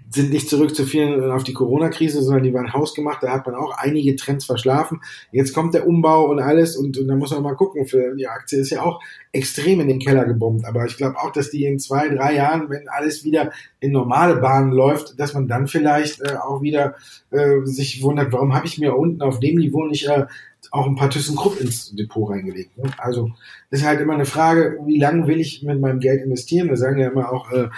sind 0.09 0.31
nicht 0.31 0.49
zurückzuführen 0.49 1.31
auf 1.31 1.43
die 1.43 1.53
Corona-Krise, 1.53 2.21
sondern 2.21 2.43
die 2.43 2.53
waren 2.53 2.73
hausgemacht. 2.73 3.21
Da 3.21 3.31
hat 3.31 3.45
man 3.45 3.55
auch 3.55 3.71
einige 3.77 4.15
Trends 4.15 4.45
verschlafen. 4.45 5.01
Jetzt 5.31 5.53
kommt 5.53 5.73
der 5.73 5.87
Umbau 5.87 6.29
und 6.29 6.39
alles 6.39 6.77
und, 6.77 6.97
und 6.97 7.07
da 7.07 7.15
muss 7.15 7.31
man 7.31 7.43
mal 7.43 7.55
gucken. 7.55 7.85
Für 7.87 8.15
die 8.15 8.27
Aktie 8.27 8.59
ist 8.59 8.69
ja 8.69 8.83
auch 8.83 9.01
extrem 9.33 9.81
in 9.81 9.87
den 9.87 9.99
Keller 9.99 10.25
gebombt. 10.25 10.65
Aber 10.65 10.85
ich 10.85 10.97
glaube 10.97 11.17
auch, 11.17 11.31
dass 11.31 11.49
die 11.49 11.65
in 11.65 11.79
zwei, 11.79 12.07
drei 12.09 12.35
Jahren, 12.35 12.69
wenn 12.69 12.87
alles 12.87 13.25
wieder 13.25 13.51
in 13.79 13.91
normale 13.91 14.37
Bahnen 14.37 14.71
läuft, 14.71 15.19
dass 15.19 15.33
man 15.33 15.47
dann 15.47 15.67
vielleicht 15.67 16.21
äh, 16.21 16.35
auch 16.35 16.61
wieder 16.61 16.95
äh, 17.31 17.65
sich 17.65 18.01
wundert, 18.01 18.31
warum 18.31 18.55
habe 18.55 18.65
ich 18.65 18.77
mir 18.77 18.95
unten 18.95 19.21
auf 19.21 19.39
dem 19.39 19.55
Niveau 19.55 19.85
nicht 19.85 20.07
äh, 20.07 20.25
auch 20.71 20.87
ein 20.87 20.95
paar 20.95 21.09
ThyssenKrupp 21.09 21.59
ins 21.59 21.93
Depot 21.95 22.29
reingelegt. 22.29 22.77
Ne? 22.77 22.91
Also 22.97 23.31
ist 23.69 23.85
halt 23.85 24.01
immer 24.01 24.13
eine 24.13 24.25
Frage, 24.25 24.77
wie 24.85 24.99
lange 24.99 25.27
will 25.27 25.39
ich 25.39 25.63
mit 25.63 25.79
meinem 25.79 25.99
Geld 25.99 26.23
investieren? 26.23 26.69
Wir 26.69 26.77
sagen 26.77 26.99
ja 26.99 27.09
immer 27.09 27.31
auch, 27.31 27.51
äh, 27.51 27.69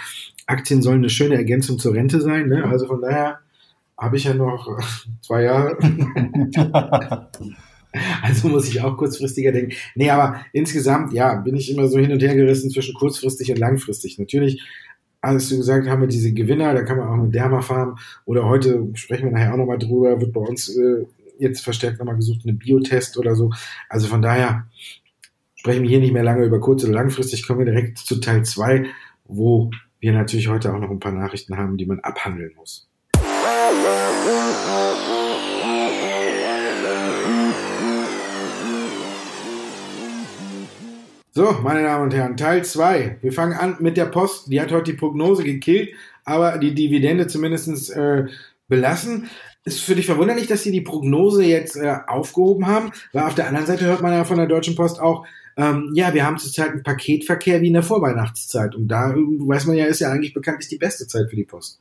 Aktien 0.50 0.82
sollen 0.82 0.98
eine 0.98 1.10
schöne 1.10 1.36
Ergänzung 1.36 1.78
zur 1.78 1.94
Rente 1.94 2.20
sein. 2.20 2.48
Ne? 2.48 2.64
Also 2.64 2.86
von 2.86 3.00
daher 3.00 3.38
habe 3.96 4.16
ich 4.16 4.24
ja 4.24 4.34
noch 4.34 4.68
äh, 4.68 4.82
zwei 5.20 5.44
Jahre. 5.44 5.76
also 8.22 8.48
muss 8.48 8.68
ich 8.68 8.80
auch 8.80 8.96
kurzfristiger 8.96 9.52
denken. 9.52 9.74
Nee, 9.94 10.10
aber 10.10 10.40
insgesamt, 10.52 11.12
ja, 11.12 11.34
bin 11.36 11.56
ich 11.56 11.70
immer 11.70 11.86
so 11.86 11.98
hin 11.98 12.12
und 12.12 12.22
her 12.22 12.34
gerissen 12.34 12.70
zwischen 12.70 12.94
kurzfristig 12.94 13.50
und 13.50 13.58
langfristig. 13.58 14.18
Natürlich, 14.18 14.62
als 15.20 15.48
du 15.48 15.58
gesagt 15.58 15.88
haben 15.88 16.00
wir 16.00 16.08
diese 16.08 16.32
Gewinner, 16.32 16.72
da 16.72 16.82
kann 16.82 16.98
man 16.98 17.08
auch 17.08 17.22
mit 17.22 17.34
Dermafarm 17.34 17.98
oder 18.24 18.46
heute 18.46 18.88
sprechen 18.94 19.26
wir 19.26 19.32
nachher 19.32 19.52
auch 19.52 19.58
nochmal 19.58 19.78
drüber, 19.78 20.20
wird 20.20 20.32
bei 20.32 20.40
uns 20.40 20.68
äh, 20.76 21.04
jetzt 21.38 21.62
verstärkt 21.62 21.98
nochmal 21.98 22.16
gesucht, 22.16 22.40
eine 22.44 22.54
Biotest 22.54 23.18
oder 23.18 23.34
so. 23.34 23.50
Also 23.88 24.08
von 24.08 24.22
daher 24.22 24.66
sprechen 25.54 25.82
wir 25.82 25.90
hier 25.90 26.00
nicht 26.00 26.12
mehr 26.12 26.22
lange 26.22 26.44
über 26.44 26.58
kurz- 26.58 26.84
oder 26.84 26.94
langfristig, 26.94 27.46
kommen 27.46 27.60
wir 27.60 27.66
direkt 27.66 27.98
zu 27.98 28.18
Teil 28.18 28.44
2, 28.44 28.86
wo 29.24 29.70
wir 30.00 30.12
natürlich 30.12 30.48
heute 30.48 30.72
auch 30.72 30.78
noch 30.78 30.90
ein 30.90 30.98
paar 30.98 31.12
Nachrichten 31.12 31.56
haben, 31.56 31.76
die 31.76 31.86
man 31.86 32.00
abhandeln 32.00 32.54
muss. 32.56 32.88
So, 41.32 41.52
meine 41.62 41.82
Damen 41.82 42.04
und 42.04 42.14
Herren, 42.14 42.36
Teil 42.36 42.64
2. 42.64 43.18
Wir 43.20 43.32
fangen 43.32 43.52
an 43.52 43.76
mit 43.80 43.96
der 43.96 44.06
Post. 44.06 44.50
Die 44.50 44.60
hat 44.60 44.72
heute 44.72 44.92
die 44.92 44.98
Prognose 44.98 45.44
gekillt, 45.44 45.90
aber 46.24 46.58
die 46.58 46.74
Dividende 46.74 47.26
zumindest 47.26 47.90
äh, 47.94 48.24
belassen. 48.68 49.28
Ist 49.64 49.80
für 49.80 49.94
dich 49.94 50.06
verwunderlich, 50.06 50.46
dass 50.46 50.62
sie 50.62 50.72
die 50.72 50.80
Prognose 50.80 51.44
jetzt 51.44 51.76
äh, 51.76 51.98
aufgehoben 52.06 52.66
haben, 52.66 52.90
weil 53.12 53.24
auf 53.24 53.34
der 53.34 53.46
anderen 53.46 53.66
Seite 53.66 53.84
hört 53.84 54.00
man 54.00 54.12
ja 54.12 54.24
von 54.24 54.38
der 54.38 54.46
Deutschen 54.46 54.74
Post 54.74 54.98
auch, 54.98 55.26
ähm, 55.60 55.90
ja, 55.94 56.14
wir 56.14 56.24
haben 56.24 56.38
zurzeit 56.38 56.70
einen 56.70 56.82
Paketverkehr 56.82 57.60
wie 57.60 57.66
in 57.66 57.74
der 57.74 57.82
Vorweihnachtszeit. 57.82 58.74
Und 58.74 58.88
da 58.88 59.10
weiß 59.14 59.66
man 59.66 59.76
ja, 59.76 59.84
ist 59.84 60.00
ja 60.00 60.10
eigentlich 60.10 60.32
bekannt, 60.32 60.60
ist 60.60 60.70
die 60.70 60.78
beste 60.78 61.06
Zeit 61.06 61.28
für 61.28 61.36
die 61.36 61.44
Post. 61.44 61.80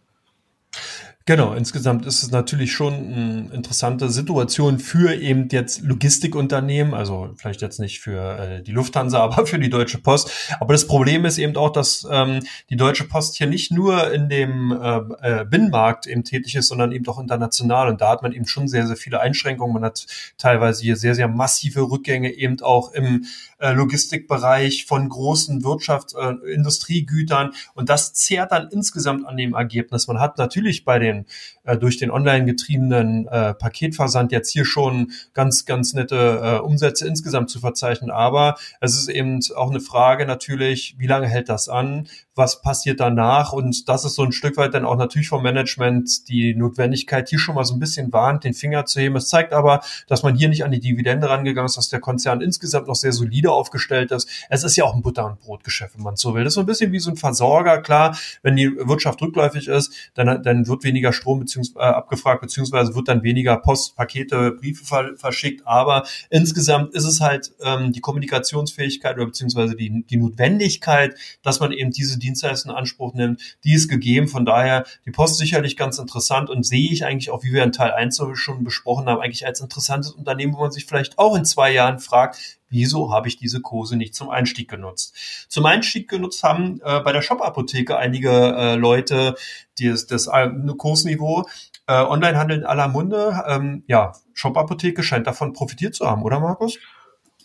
Genau, 1.29 1.53
insgesamt 1.53 2.07
ist 2.07 2.23
es 2.23 2.31
natürlich 2.31 2.71
schon 2.71 2.93
eine 2.93 3.51
interessante 3.53 4.09
Situation 4.09 4.79
für 4.79 5.13
eben 5.13 5.47
jetzt 5.51 5.83
Logistikunternehmen, 5.83 6.95
also 6.95 7.29
vielleicht 7.37 7.61
jetzt 7.61 7.79
nicht 7.79 7.99
für 7.99 8.39
äh, 8.39 8.63
die 8.63 8.71
Lufthansa, 8.71 9.19
aber 9.23 9.45
für 9.45 9.59
die 9.59 9.69
Deutsche 9.69 9.99
Post. 9.99 10.31
Aber 10.59 10.73
das 10.73 10.87
Problem 10.87 11.25
ist 11.25 11.37
eben 11.37 11.55
auch, 11.55 11.71
dass 11.71 12.07
ähm, 12.09 12.39
die 12.71 12.77
Deutsche 12.77 13.03
Post 13.03 13.37
hier 13.37 13.45
nicht 13.45 13.71
nur 13.71 14.11
in 14.11 14.27
dem 14.27 14.71
äh, 14.71 15.01
äh, 15.21 15.45
Binnenmarkt 15.45 16.07
eben 16.07 16.23
tätig 16.23 16.55
ist, 16.55 16.69
sondern 16.69 16.91
eben 16.91 17.07
auch 17.07 17.19
international. 17.19 17.89
Und 17.89 18.01
da 18.01 18.09
hat 18.09 18.23
man 18.23 18.31
eben 18.31 18.47
schon 18.47 18.67
sehr, 18.67 18.87
sehr 18.87 18.97
viele 18.97 19.21
Einschränkungen. 19.21 19.75
Man 19.75 19.85
hat 19.85 20.07
teilweise 20.39 20.81
hier 20.81 20.95
sehr, 20.95 21.13
sehr 21.13 21.27
massive 21.27 21.81
Rückgänge 21.91 22.31
eben 22.31 22.59
auch 22.61 22.91
im 22.91 23.25
äh, 23.59 23.71
Logistikbereich 23.73 24.85
von 24.85 25.07
großen 25.07 25.61
Wirtschafts-, 25.63 26.15
äh, 26.15 26.53
Industriegütern. 26.53 27.51
Und 27.75 27.89
das 27.89 28.13
zehrt 28.13 28.51
dann 28.51 28.69
insgesamt 28.71 29.25
an 29.27 29.37
dem 29.37 29.53
Ergebnis. 29.53 30.07
Man 30.07 30.19
hat 30.19 30.37
natürlich 30.37 30.85
bei 30.85 30.99
den 30.99 31.25
äh, 31.63 31.77
durch 31.77 31.97
den 31.97 32.11
online 32.11 32.45
getriebenen 32.45 33.27
äh, 33.27 33.53
Paketversand 33.53 34.31
jetzt 34.31 34.49
hier 34.49 34.65
schon 34.65 35.11
ganz, 35.33 35.65
ganz 35.65 35.93
nette 35.93 36.15
äh, 36.15 36.59
Umsätze 36.59 37.07
insgesamt 37.07 37.49
zu 37.49 37.59
verzeichnen. 37.59 38.11
Aber 38.11 38.57
es 38.81 38.95
ist 38.95 39.09
eben 39.09 39.39
auch 39.55 39.69
eine 39.69 39.81
Frage 39.81 40.25
natürlich, 40.25 40.95
wie 40.97 41.07
lange 41.07 41.27
hält 41.27 41.49
das 41.49 41.69
an? 41.69 42.07
Was 42.39 42.61
passiert 42.61 43.01
danach? 43.01 43.51
Und 43.51 43.89
das 43.89 44.05
ist 44.05 44.15
so 44.15 44.23
ein 44.23 44.31
Stück 44.31 44.55
weit 44.55 44.73
dann 44.73 44.85
auch 44.85 44.95
natürlich 44.95 45.27
vom 45.27 45.43
Management 45.43 46.29
die 46.29 46.55
Notwendigkeit, 46.55 47.27
hier 47.27 47.37
schon 47.37 47.55
mal 47.55 47.65
so 47.65 47.73
ein 47.73 47.79
bisschen 47.79 48.13
warnt, 48.13 48.45
den 48.45 48.53
Finger 48.53 48.85
zu 48.85 49.01
heben. 49.01 49.17
Es 49.17 49.27
zeigt 49.27 49.51
aber, 49.51 49.81
dass 50.07 50.23
man 50.23 50.35
hier 50.35 50.47
nicht 50.47 50.63
an 50.63 50.71
die 50.71 50.79
Dividende 50.79 51.29
rangegangen 51.29 51.65
ist, 51.65 51.75
dass 51.75 51.89
der 51.89 51.99
Konzern 51.99 52.39
insgesamt 52.39 52.87
noch 52.87 52.95
sehr 52.95 53.11
solide 53.11 53.51
aufgestellt 53.51 54.11
ist. 54.11 54.29
Es 54.49 54.63
ist 54.63 54.77
ja 54.77 54.85
auch 54.85 54.95
ein 54.95 55.01
Butter- 55.01 55.25
und 55.25 55.41
Brotgeschäft, 55.41 55.97
wenn 55.97 56.03
man 56.03 56.15
so 56.15 56.33
will. 56.33 56.45
Das 56.45 56.51
ist 56.51 56.55
so 56.55 56.61
ein 56.61 56.65
bisschen 56.65 56.93
wie 56.93 56.99
so 56.99 57.11
ein 57.11 57.17
Versorger. 57.17 57.81
Klar, 57.81 58.17
wenn 58.41 58.55
die 58.55 58.71
Wirtschaft 58.71 59.21
rückläufig 59.21 59.67
ist, 59.67 59.93
dann, 60.13 60.41
dann 60.41 60.65
wird 60.65 60.85
weniger 60.85 61.11
Strom 61.11 61.41
beziehungsweise, 61.41 61.85
äh, 61.85 61.89
abgefragt, 61.89 62.39
beziehungsweise 62.39 62.95
wird 62.95 63.09
dann 63.09 63.21
weniger 63.21 63.57
Post, 63.57 63.97
Pakete, 63.97 64.51
Briefe 64.51 64.85
ver 64.85 65.17
verschickt. 65.17 65.67
Aber 65.67 66.05
insgesamt 66.29 66.93
ist 66.93 67.03
es 67.03 67.19
halt 67.19 67.51
ähm, 67.61 67.91
die 67.91 67.99
Kommunikationsfähigkeit 67.99 69.17
oder 69.17 69.25
beziehungsweise 69.25 69.75
die, 69.75 70.05
die 70.09 70.17
Notwendigkeit, 70.17 71.15
dass 71.43 71.59
man 71.59 71.73
eben 71.73 71.91
diese 71.91 72.17
Dienstleistung 72.29 72.71
in 72.71 72.77
Anspruch 72.77 73.13
nimmt, 73.13 73.41
die 73.63 73.73
ist 73.73 73.89
gegeben. 73.89 74.27
Von 74.27 74.45
daher 74.45 74.85
die 75.05 75.11
Post 75.11 75.37
sicherlich 75.37 75.75
ganz 75.75 75.97
interessant 75.97 76.49
und 76.49 76.65
sehe 76.65 76.91
ich 76.91 77.05
eigentlich 77.05 77.31
auch, 77.31 77.43
wie 77.43 77.51
wir 77.51 77.63
in 77.63 77.71
Teil 77.71 77.91
1 77.91 78.21
schon 78.33 78.63
besprochen 78.63 79.07
haben, 79.07 79.21
eigentlich 79.21 79.45
als 79.45 79.61
interessantes 79.61 80.11
Unternehmen, 80.11 80.53
wo 80.53 80.59
man 80.59 80.71
sich 80.71 80.85
vielleicht 80.85 81.17
auch 81.17 81.35
in 81.35 81.45
zwei 81.45 81.71
Jahren 81.71 81.99
fragt, 81.99 82.59
wieso 82.69 83.11
habe 83.11 83.27
ich 83.27 83.37
diese 83.37 83.61
Kurse 83.61 83.95
nicht 83.95 84.15
zum 84.15 84.29
Einstieg 84.29 84.69
genutzt? 84.69 85.15
Zum 85.47 85.65
Einstieg 85.65 86.09
genutzt 86.09 86.43
haben 86.43 86.79
äh, 86.83 86.99
bei 87.01 87.11
der 87.11 87.21
Shop-Apotheke 87.21 87.97
einige 87.97 88.29
äh, 88.29 88.75
Leute 88.75 89.35
die, 89.77 89.89
das, 89.89 90.07
das 90.07 90.29
Kursniveau. 90.77 91.47
Äh, 91.87 92.03
Onlinehandel 92.03 92.59
in 92.59 92.65
aller 92.65 92.87
Munde. 92.87 93.43
Ähm, 93.47 93.83
ja, 93.87 94.13
Shop-Apotheke 94.33 95.01
scheint 95.01 95.25
davon 95.25 95.53
profitiert 95.53 95.95
zu 95.95 96.05
haben, 96.07 96.23
oder 96.23 96.39
Markus? 96.39 96.77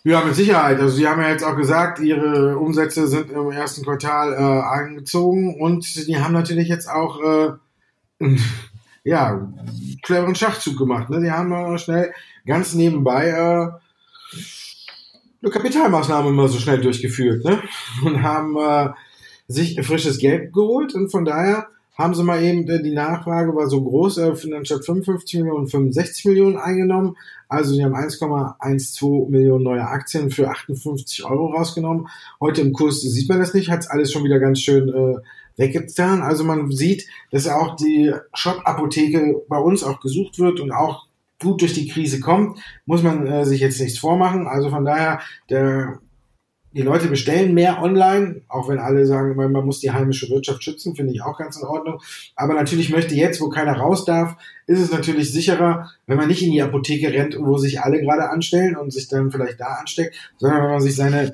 Ja, 0.06 0.22
mit 0.22 0.34
Sicherheit. 0.34 0.78
Also 0.80 0.96
Sie 0.96 1.08
haben 1.08 1.22
ja 1.22 1.30
jetzt 1.30 1.44
auch 1.44 1.56
gesagt, 1.56 1.98
Ihre 1.98 2.58
Umsätze 2.58 3.08
sind 3.08 3.30
im 3.30 3.50
ersten 3.50 3.82
Quartal 3.82 4.34
äh, 4.34 4.36
angezogen 4.36 5.58
und 5.58 6.06
die 6.06 6.20
haben 6.20 6.34
natürlich 6.34 6.68
jetzt 6.68 6.90
auch 6.90 7.18
äh, 7.22 7.52
ja 9.04 9.50
cleveren 10.02 10.34
Schachzug 10.34 10.76
gemacht. 10.76 11.08
Ne? 11.08 11.22
Die 11.22 11.30
haben 11.30 11.52
äh, 11.52 11.78
schnell 11.78 12.12
ganz 12.44 12.74
nebenbei 12.74 13.28
äh, 13.28 13.70
eine 15.42 15.50
Kapitalmaßnahme 15.50 16.28
immer 16.28 16.48
so 16.48 16.58
schnell 16.58 16.82
durchgeführt 16.82 17.42
ne? 17.42 17.62
und 18.04 18.22
haben 18.22 18.58
äh, 18.58 18.90
sich 19.48 19.80
frisches 19.86 20.18
Geld 20.18 20.52
geholt 20.52 20.94
und 20.94 21.10
von 21.10 21.24
daher 21.24 21.68
haben 21.96 22.14
sie 22.14 22.24
mal 22.24 22.42
eben, 22.42 22.68
äh, 22.68 22.82
die 22.82 22.92
Nachfrage 22.92 23.54
war 23.54 23.68
so 23.68 23.82
groß, 23.82 24.18
äh, 24.18 24.32
anstatt 24.54 24.84
55 24.84 25.40
Millionen 25.40 25.68
65 25.68 26.24
Millionen 26.26 26.56
eingenommen. 26.56 27.16
Also 27.48 27.74
sie 27.74 27.84
haben 27.84 27.94
1,12 27.94 29.30
Millionen 29.30 29.64
neue 29.64 29.86
Aktien 29.86 30.30
für 30.30 30.48
58 30.50 31.24
Euro 31.24 31.46
rausgenommen. 31.52 32.08
Heute 32.40 32.62
im 32.62 32.72
Kurs 32.72 33.00
sieht 33.00 33.28
man 33.28 33.38
das 33.38 33.54
nicht, 33.54 33.70
hat 33.70 33.80
es 33.80 33.90
alles 33.90 34.12
schon 34.12 34.24
wieder 34.24 34.40
ganz 34.40 34.60
schön 34.60 34.88
äh, 34.88 35.16
weggetan. 35.56 36.22
Also 36.22 36.42
man 36.44 36.70
sieht, 36.72 37.06
dass 37.30 37.46
auch 37.46 37.76
die 37.76 38.12
Shop-Apotheke 38.32 39.42
bei 39.48 39.58
uns 39.58 39.84
auch 39.84 40.00
gesucht 40.00 40.38
wird 40.38 40.60
und 40.60 40.72
auch 40.72 41.06
gut 41.40 41.60
durch 41.60 41.74
die 41.74 41.88
Krise 41.88 42.20
kommt, 42.20 42.58
muss 42.86 43.02
man 43.02 43.26
äh, 43.26 43.44
sich 43.44 43.60
jetzt 43.60 43.80
nichts 43.80 43.98
vormachen. 43.98 44.46
Also 44.46 44.70
von 44.70 44.84
daher, 44.84 45.20
der, 45.50 46.00
die 46.74 46.82
Leute 46.82 47.06
bestellen 47.06 47.54
mehr 47.54 47.80
online, 47.82 48.42
auch 48.48 48.68
wenn 48.68 48.78
alle 48.78 49.06
sagen, 49.06 49.36
man 49.36 49.52
muss 49.64 49.80
die 49.80 49.92
heimische 49.92 50.28
Wirtschaft 50.28 50.64
schützen, 50.64 50.96
finde 50.96 51.12
ich 51.12 51.22
auch 51.22 51.38
ganz 51.38 51.56
in 51.56 51.66
Ordnung. 51.66 52.00
Aber 52.34 52.54
natürlich 52.54 52.90
möchte 52.90 53.14
jetzt, 53.14 53.40
wo 53.40 53.48
keiner 53.48 53.74
raus 53.74 54.04
darf, 54.04 54.36
ist 54.66 54.80
es 54.80 54.90
natürlich 54.90 55.32
sicherer, 55.32 55.90
wenn 56.06 56.16
man 56.16 56.28
nicht 56.28 56.42
in 56.42 56.50
die 56.50 56.62
Apotheke 56.62 57.12
rennt, 57.12 57.38
wo 57.38 57.58
sich 57.58 57.80
alle 57.80 58.00
gerade 58.00 58.28
anstellen 58.28 58.76
und 58.76 58.92
sich 58.92 59.08
dann 59.08 59.30
vielleicht 59.30 59.60
da 59.60 59.76
ansteckt, 59.80 60.16
sondern 60.38 60.62
wenn 60.62 60.70
man 60.70 60.80
sich 60.80 60.96
seine 60.96 61.32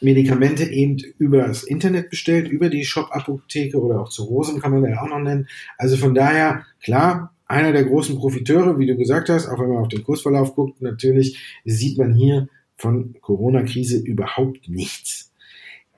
Medikamente 0.00 0.64
eben 0.64 0.98
über 1.18 1.46
das 1.46 1.62
Internet 1.62 2.10
bestellt, 2.10 2.48
über 2.48 2.68
die 2.68 2.84
Shop-Apotheke 2.84 3.80
oder 3.80 4.00
auch 4.00 4.08
zu 4.08 4.24
Rosen 4.24 4.60
kann 4.60 4.72
man 4.72 4.84
ja 4.84 5.00
auch 5.00 5.08
noch 5.08 5.20
nennen. 5.20 5.48
Also 5.78 5.96
von 5.96 6.14
daher, 6.14 6.66
klar, 6.82 7.32
einer 7.46 7.72
der 7.72 7.84
großen 7.84 8.18
Profiteure, 8.18 8.78
wie 8.78 8.86
du 8.86 8.96
gesagt 8.96 9.28
hast, 9.28 9.46
auch 9.46 9.60
wenn 9.60 9.68
man 9.68 9.78
auf 9.78 9.88
den 9.88 10.02
Kursverlauf 10.02 10.54
guckt, 10.56 10.82
natürlich 10.82 11.38
sieht 11.64 11.98
man 11.98 12.14
hier 12.14 12.48
von 12.76 13.16
Corona-Krise 13.20 13.98
überhaupt 13.98 14.68
nichts. 14.68 15.32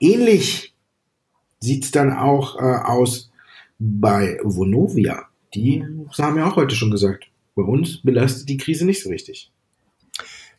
Ähnlich 0.00 0.74
sieht's 1.60 1.90
dann 1.90 2.12
auch 2.12 2.56
äh, 2.56 2.62
aus 2.84 3.30
bei 3.78 4.38
Vonovia. 4.42 5.28
Die 5.54 5.84
haben 6.18 6.38
ja 6.38 6.50
auch 6.50 6.56
heute 6.56 6.74
schon 6.74 6.90
gesagt, 6.90 7.28
bei 7.54 7.62
uns 7.62 8.02
belastet 8.02 8.48
die 8.48 8.58
Krise 8.58 8.84
nicht 8.84 9.02
so 9.02 9.08
richtig. 9.08 9.50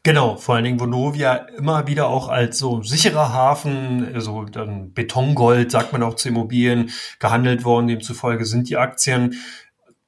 Genau, 0.04 0.38
vor 0.38 0.56
allen 0.56 0.64
Dingen 0.64 0.80
Vonovia 0.80 1.36
immer 1.58 1.86
wieder 1.88 2.08
auch 2.08 2.30
als 2.30 2.58
so 2.58 2.82
sicherer 2.82 3.34
Hafen, 3.34 4.22
so 4.22 4.46
dann 4.46 4.94
Betongold, 4.94 5.70
sagt 5.70 5.92
man 5.92 6.02
auch 6.02 6.16
zu 6.16 6.30
Immobilien, 6.30 6.92
gehandelt 7.20 7.66
worden. 7.66 7.88
Demzufolge 7.88 8.46
sind 8.46 8.70
die 8.70 8.78
Aktien 8.78 9.36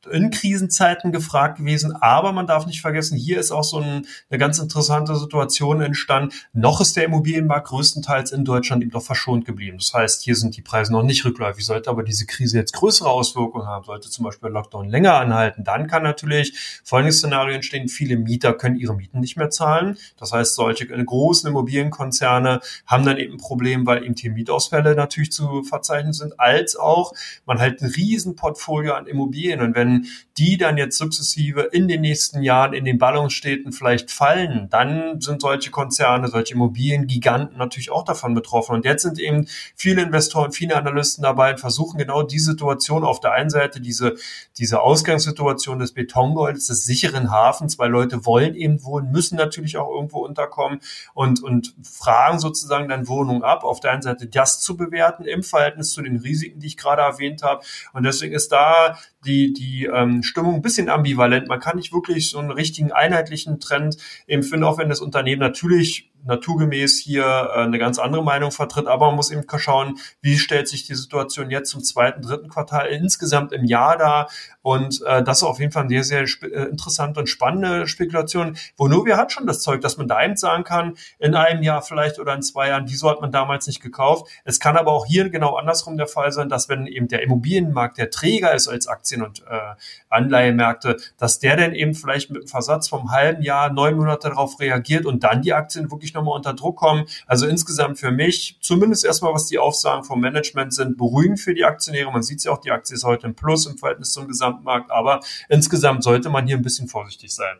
in 0.08 0.32
Krisenzeiten 0.32 1.12
gefragt 1.12 1.58
gewesen. 1.58 1.96
Aber 1.96 2.32
man 2.32 2.48
darf 2.48 2.66
nicht 2.66 2.82
vergessen, 2.82 3.18
hier 3.18 3.40
ist 3.40 3.52
auch 3.52 3.64
so 3.64 3.80
ein, 3.80 4.06
eine 4.30 4.40
ganz 4.40 4.60
interessante 4.60 5.16
Situation 5.16 5.82
entstanden. 5.82 6.34
Noch 6.54 6.82
ist 6.82 6.96
der 6.96 7.06
Immobilienmarkt 7.06 7.68
größtenteils 7.68 8.32
in 8.32 8.46
Deutschland 8.46 8.82
eben 8.82 8.92
doch 8.92 9.04
verschont 9.04 9.46
geblieben. 9.46 9.78
Das 9.78 9.94
heißt, 9.94 10.24
hier 10.24 10.36
sind 10.36 10.56
die 10.58 10.62
Preise 10.62 10.92
noch 10.92 11.04
nicht 11.04 11.26
rückläufig. 11.26 11.66
Sollte 11.66 11.90
aber 11.90 12.04
diese 12.04 12.26
Krise 12.26 12.58
jetzt 12.58 12.74
größere 12.74 13.10
Auswirkungen 13.10 13.68
haben, 13.68 13.86
sollte 13.86 14.10
zum 14.10 14.26
Beispiel 14.26 14.50
Lockdown 14.50 14.88
länger 14.88 15.16
anhalten, 15.16 15.64
dann 15.64 15.88
kann 15.88 16.04
natürlich 16.04 16.82
folgendes 16.84 17.18
Szenario 17.18 17.56
entstehen. 17.56 17.88
Viele 17.88 18.18
Mieter 18.18 18.54
können 18.54 18.78
ihre 18.78 18.96
Mieten 18.96 19.20
nicht 19.20 19.38
mehr 19.38 19.50
zahlen. 19.50 19.98
Das 20.18 20.32
heißt, 20.32 20.56
solche 20.56 20.88
großen 20.88 21.50
Immobilienkonzerne 21.50 22.60
haben 22.86 23.06
dann 23.06 23.18
eben 23.18 23.34
ein 23.34 23.38
Problem, 23.38 23.86
weil 23.86 24.04
eben 24.04 24.16
die 24.16 24.30
Mietausfälle 24.30 24.96
natürlich 24.96 25.32
zu 25.32 25.64
verzeichnen 25.64 26.14
sind, 26.14 26.40
als 26.40 26.76
auch 26.76 27.14
man 27.46 27.60
halt 27.60 27.82
ein 27.82 27.90
Riesenportfolio 27.90 28.94
an 28.94 29.08
Immobilien. 29.08 29.62
Und 29.62 29.76
wenn 29.76 29.89
werden 29.90 30.08
die 30.40 30.58
dann 30.58 30.78
jetzt 30.78 30.98
sukzessive 30.98 31.64
in 31.74 31.90
den 31.90 32.00
nächsten 32.00 32.42
Jahren 32.42 32.72
in 32.72 32.86
den 32.86 32.98
Ballungsstädten 32.98 33.74
vielleicht 33.74 34.10
fallen, 34.10 34.70
dann 34.70 35.20
sind 35.20 35.42
solche 35.42 35.70
Konzerne, 35.70 36.30
solche 36.30 36.54
Immobiliengiganten 36.54 37.58
natürlich 37.58 37.92
auch 37.92 38.06
davon 38.06 38.34
betroffen. 38.34 38.76
Und 38.76 38.86
jetzt 38.86 39.02
sind 39.02 39.20
eben 39.20 39.48
viele 39.76 40.02
Investoren, 40.02 40.54
viele 40.54 40.78
Analysten 40.78 41.24
dabei 41.24 41.52
und 41.52 41.60
versuchen 41.60 41.98
genau 41.98 42.24
die 42.24 42.40
Situation 42.40 43.04
auf 43.04 43.20
der 43.20 43.34
einen 43.34 43.50
Seite, 43.50 43.82
diese, 43.82 44.16
diese 44.58 44.82
Ausgangssituation 44.82 45.78
des 45.78 45.92
Betongolds, 45.92 46.68
des 46.68 46.86
sicheren 46.86 47.32
Hafens, 47.32 47.78
weil 47.78 47.90
Leute 47.90 48.26
wollen 48.26 48.56
eben 48.56 48.82
wohnen, 48.86 49.12
müssen 49.12 49.36
natürlich 49.36 49.76
auch 49.76 49.94
irgendwo 49.94 50.20
unterkommen 50.20 50.80
und, 51.14 51.44
und 51.44 51.76
fragen 51.84 52.40
sozusagen 52.40 52.88
dann 52.88 53.10
Wohnungen 53.10 53.44
ab. 53.44 53.66
Auf 53.66 53.82
der 53.82 53.92
einen 53.92 54.04
Seite 54.04 54.28
das 54.28 54.62
zu 54.62 54.78
bewerten 54.78 55.26
im 55.26 55.44
Verhältnis 55.44 55.92
zu 55.92 56.02
den 56.02 56.16
Risiken, 56.16 56.62
die 56.62 56.68
ich 56.68 56.78
gerade 56.78 57.02
erwähnt 57.02 57.44
habe. 57.44 57.62
Und 57.92 58.04
deswegen 58.04 58.34
ist 58.34 58.54
da 58.54 58.98
die, 59.26 59.52
die 59.52 59.86
ähm, 59.86 60.24
Stimmung 60.30 60.56
ein 60.56 60.62
bisschen 60.62 60.90
ambivalent. 60.90 61.48
Man 61.48 61.60
kann 61.60 61.78
nicht 61.78 61.92
wirklich 61.92 62.30
so 62.30 62.40
einen 62.40 62.52
richtigen 62.52 62.92
einheitlichen 62.92 63.60
Trend 63.60 63.98
empfinden, 64.28 64.64
auch 64.64 64.78
wenn 64.78 64.90
das 64.90 65.02
Unternehmen 65.02 65.42
natürlich 65.42 66.10
naturgemäß 66.26 67.00
hier 67.00 67.24
äh, 67.24 67.60
eine 67.62 67.80
ganz 67.80 68.00
andere 68.00 68.24
Meinung 68.24 68.52
vertritt, 68.52 68.88
aber 68.88 69.08
man 69.08 69.16
muss 69.16 69.32
eben 69.32 69.46
schauen, 69.58 69.98
wie 70.22 70.38
stellt 70.38 70.68
sich 70.68 70.86
die 70.86 70.96
Situation 70.96 71.50
jetzt 71.50 71.70
zum 71.72 71.84
zweiten, 71.84 72.22
dritten 72.22 72.50
Quartal 72.50 72.88
insgesamt 72.88 73.52
im 73.52 73.66
Jahr 73.66 73.98
dar 73.98 74.30
und 74.62 75.02
äh, 75.06 75.24
das 75.24 75.38
ist 75.38 75.44
auf 75.44 75.60
jeden 75.60 75.72
Fall 75.72 75.84
eine 75.84 76.04
sehr, 76.04 76.28
sehr 76.28 76.52
äh, 76.52 76.70
interessante 76.70 77.20
und 77.20 77.28
spannende 77.28 77.88
Spekulation. 77.88 78.58
Vonovia 78.78 79.18
hat 79.18 79.32
schon 79.32 79.48
das 79.48 79.62
Zeug, 79.62 79.82
dass 79.82 79.98
man 79.98 80.08
da 80.08 80.24
eben 80.24 80.36
sagen 80.36 80.64
kann, 80.64 80.96
in 81.18 81.34
einem 81.34 81.64
Jahr 81.64 81.82
vielleicht 81.82 82.20
oder 82.20 82.34
in 82.34 82.42
zwei 82.42 82.68
Jahren, 82.68 82.86
wieso 82.88 83.10
hat 83.10 83.22
man 83.22 83.32
damals 83.32 83.68
nicht 83.68 83.82
gekauft. 83.82 84.30
Es 84.44 84.60
kann 84.60 84.76
aber 84.76 84.92
auch 84.92 85.06
hier 85.06 85.30
genau 85.30 85.56
andersrum 85.56 85.98
der 85.98 86.08
Fall 86.08 86.32
sein, 86.32 86.50
dass 86.50 86.68
wenn 86.68 86.88
eben 86.88 87.08
der 87.08 87.24
Immobilienmarkt 87.24 87.98
der 87.98 88.10
Träger 88.10 88.54
ist 88.54 88.68
als 88.68 88.88
Aktien- 88.88 89.24
und 89.24 89.42
äh, 89.48 89.76
Anleihemärkte, 90.10 90.98
dass 91.18 91.40
der 91.40 91.56
dann 91.56 91.74
eben 91.74 91.94
vielleicht 91.94 92.30
mit 92.30 92.42
einem 92.42 92.48
Versatz 92.48 92.90
vom 92.90 93.12
halben 93.12 93.42
Jahr, 93.42 93.72
neun 93.72 93.96
Monate 93.96 94.30
darauf 94.30 94.60
reagiert 94.60 95.06
und 95.06 95.24
dann 95.24 95.42
die 95.42 95.54
Aktien 95.54 95.90
wirklich 95.90 96.09
nochmal 96.14 96.36
unter 96.36 96.54
Druck 96.54 96.78
kommen. 96.78 97.06
Also 97.28 97.48
insgesamt 97.48 98.00
für 98.00 98.12
mich, 98.12 98.58
zumindest 98.62 99.06
erstmal 99.06 99.34
was 99.34 99.48
die 99.48 99.60
Aufsagen 99.60 100.04
vom 100.04 100.20
Management 100.20 100.74
sind, 100.74 100.98
beruhigend 100.98 101.40
für 101.40 101.54
die 101.54 101.66
Aktionäre. 101.66 102.12
Man 102.12 102.24
sieht 102.24 102.44
ja 102.44 102.52
auch, 102.52 102.60
die 102.60 102.72
Aktie 102.72 102.96
ist 102.96 103.04
heute 103.04 103.28
im 103.28 103.36
Plus 103.36 103.66
im 103.66 103.78
Verhältnis 103.78 104.12
zum 104.14 104.28
Gesamtmarkt, 104.28 104.92
aber 104.92 105.20
insgesamt 105.50 106.04
sollte 106.04 106.30
man 106.30 106.48
hier 106.48 106.58
ein 106.58 106.64
bisschen 106.64 106.88
vorsichtig 106.88 107.34
sein. 107.34 107.58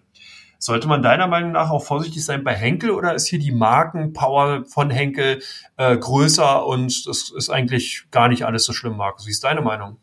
Sollte 0.62 0.90
man 0.90 1.02
deiner 1.02 1.28
Meinung 1.28 1.54
nach 1.54 1.70
auch 1.70 1.84
vorsichtig 1.84 2.26
sein 2.26 2.44
bei 2.44 2.54
Henkel 2.54 2.92
oder 2.92 3.14
ist 3.16 3.28
hier 3.28 3.40
die 3.40 3.54
Markenpower 3.54 4.66
von 4.66 4.90
Henkel 4.90 5.42
äh, 5.78 5.96
größer 5.96 6.66
und 6.66 7.08
das 7.08 7.32
ist 7.32 7.50
eigentlich 7.50 8.08
gar 8.12 8.28
nicht 8.28 8.46
alles 8.46 8.66
so 8.66 8.74
schlimm, 8.74 8.98
Markus? 8.98 9.26
Wie 9.26 9.32
ist 9.32 9.44
deine 9.46 9.62
Meinung? 9.62 9.98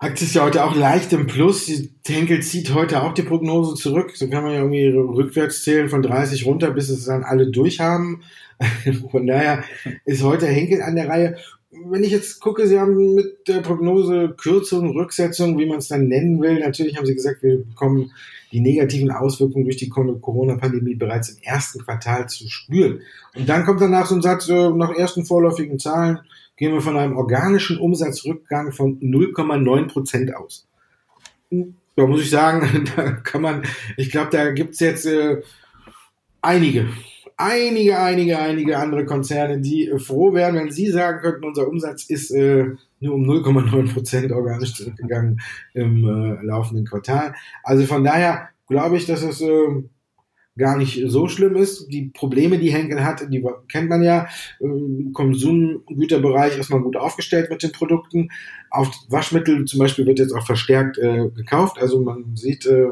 Aktie 0.00 0.28
ist 0.28 0.34
ja 0.36 0.44
heute 0.44 0.64
auch 0.64 0.76
leicht 0.76 1.12
im 1.12 1.26
Plus. 1.26 1.68
Henkel 2.06 2.40
zieht 2.40 2.72
heute 2.72 3.02
auch 3.02 3.14
die 3.14 3.24
Prognose 3.24 3.74
zurück. 3.74 4.12
So 4.14 4.30
kann 4.30 4.44
man 4.44 4.52
ja 4.52 4.58
irgendwie 4.58 4.86
rückwärts 4.86 5.64
zählen 5.64 5.88
von 5.88 6.02
30 6.02 6.46
runter, 6.46 6.70
bis 6.70 6.88
es 6.88 7.06
dann 7.06 7.24
alle 7.24 7.50
durchhaben. 7.50 8.22
Von 9.10 9.26
daher 9.26 9.64
ist 10.04 10.22
heute 10.22 10.46
Henkel 10.46 10.82
an 10.82 10.94
der 10.94 11.08
Reihe. 11.08 11.36
Wenn 11.70 12.04
ich 12.04 12.12
jetzt 12.12 12.40
gucke, 12.40 12.68
Sie 12.68 12.78
haben 12.78 13.14
mit 13.14 13.48
der 13.48 13.60
Prognose 13.60 14.34
Kürzung, 14.36 14.90
Rücksetzung, 14.90 15.58
wie 15.58 15.66
man 15.66 15.78
es 15.78 15.88
dann 15.88 16.06
nennen 16.06 16.40
will, 16.40 16.60
natürlich 16.60 16.96
haben 16.96 17.06
Sie 17.06 17.14
gesagt, 17.14 17.42
wir 17.42 17.58
bekommen 17.58 18.12
die 18.52 18.60
negativen 18.60 19.10
Auswirkungen 19.10 19.64
durch 19.64 19.76
die 19.76 19.88
Corona-Pandemie 19.90 20.94
bereits 20.94 21.30
im 21.30 21.42
ersten 21.42 21.84
Quartal 21.84 22.28
zu 22.28 22.48
spüren. 22.48 23.00
Und 23.34 23.48
dann 23.48 23.64
kommt 23.64 23.80
danach 23.80 24.06
so 24.06 24.14
ein 24.14 24.22
Satz, 24.22 24.48
äh, 24.48 24.70
nach 24.70 24.94
ersten 24.94 25.24
vorläufigen 25.24 25.78
Zahlen, 25.78 26.20
gehen 26.58 26.74
wir 26.74 26.82
von 26.82 26.98
einem 26.98 27.16
organischen 27.16 27.78
Umsatzrückgang 27.78 28.72
von 28.72 29.00
0,9 29.00 29.86
Prozent 29.86 30.34
aus. 30.34 30.66
Da 31.50 32.06
muss 32.06 32.20
ich 32.20 32.30
sagen, 32.30 32.84
da 32.96 33.12
kann 33.12 33.42
man, 33.42 33.62
ich 33.96 34.10
glaube, 34.10 34.30
da 34.30 34.50
gibt's 34.50 34.80
jetzt 34.80 35.06
äh, 35.06 35.40
einige, 36.42 36.88
einige, 37.36 37.98
einige, 37.98 38.38
einige 38.38 38.78
andere 38.78 39.06
Konzerne, 39.06 39.60
die 39.60 39.88
äh, 39.88 39.98
froh 39.98 40.34
wären, 40.34 40.56
wenn 40.56 40.70
sie 40.70 40.90
sagen 40.90 41.20
könnten, 41.20 41.44
unser 41.44 41.68
Umsatz 41.68 42.04
ist 42.10 42.32
äh, 42.32 42.66
nur 43.00 43.14
um 43.14 43.24
0,9 43.24 43.92
Prozent 43.92 44.32
organisch 44.32 44.74
zurückgegangen 44.74 45.40
im 45.74 46.04
äh, 46.04 46.44
laufenden 46.44 46.84
Quartal. 46.84 47.34
Also 47.62 47.86
von 47.86 48.02
daher 48.04 48.48
glaube 48.68 48.96
ich, 48.96 49.06
dass 49.06 49.22
es 49.22 49.40
äh, 49.40 49.82
gar 50.58 50.76
nicht 50.76 51.02
so 51.06 51.28
schlimm 51.28 51.56
ist. 51.56 51.86
Die 51.88 52.10
Probleme, 52.12 52.58
die 52.58 52.72
Henkel 52.72 53.04
hat, 53.04 53.24
die 53.30 53.44
kennt 53.68 53.88
man 53.88 54.02
ja. 54.02 54.28
Im 54.60 55.12
Konsumgüterbereich 55.14 56.58
ist 56.58 56.70
man 56.70 56.82
gut 56.82 56.96
aufgestellt 56.96 57.48
mit 57.50 57.62
den 57.62 57.72
Produkten. 57.72 58.30
Auf 58.70 58.90
Waschmittel 59.08 59.64
zum 59.64 59.78
Beispiel 59.78 60.04
wird 60.06 60.18
jetzt 60.18 60.34
auch 60.34 60.44
verstärkt 60.44 60.98
äh, 60.98 61.30
gekauft. 61.30 61.78
Also 61.80 62.00
man 62.00 62.36
sieht, 62.36 62.66
äh, 62.66 62.88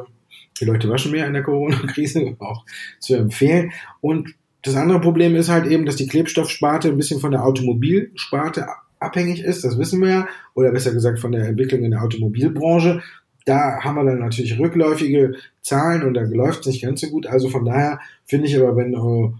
die 0.60 0.64
Leute 0.64 0.88
waschen 0.88 1.12
mehr 1.12 1.26
in 1.26 1.34
der 1.34 1.42
Corona-Krise, 1.42 2.36
auch 2.38 2.64
zu 3.00 3.16
empfehlen. 3.16 3.72
Und 4.00 4.34
das 4.62 4.76
andere 4.76 5.00
Problem 5.00 5.36
ist 5.36 5.48
halt 5.48 5.66
eben, 5.66 5.84
dass 5.84 5.96
die 5.96 6.08
Klebstoffsparte 6.08 6.88
ein 6.88 6.96
bisschen 6.96 7.20
von 7.20 7.32
der 7.32 7.44
Automobilsparte 7.44 8.66
abhängig 8.98 9.42
ist, 9.42 9.62
das 9.62 9.78
wissen 9.78 10.00
wir 10.00 10.08
ja, 10.08 10.28
oder 10.54 10.72
besser 10.72 10.92
gesagt 10.92 11.18
von 11.18 11.32
der 11.32 11.46
Entwicklung 11.46 11.84
in 11.84 11.90
der 11.90 12.02
Automobilbranche. 12.02 13.02
Da 13.46 13.78
haben 13.82 13.94
wir 13.94 14.04
dann 14.04 14.18
natürlich 14.18 14.58
rückläufige 14.58 15.36
Zahlen 15.62 16.02
und 16.02 16.14
da 16.14 16.22
läuft 16.22 16.60
es 16.60 16.66
nicht 16.66 16.82
ganz 16.82 17.00
so 17.00 17.06
gut. 17.08 17.26
Also 17.26 17.48
von 17.48 17.64
daher 17.64 18.00
finde 18.24 18.48
ich 18.48 18.58
aber, 18.58 18.76
wenn 18.76 18.92
äh, 18.92 19.30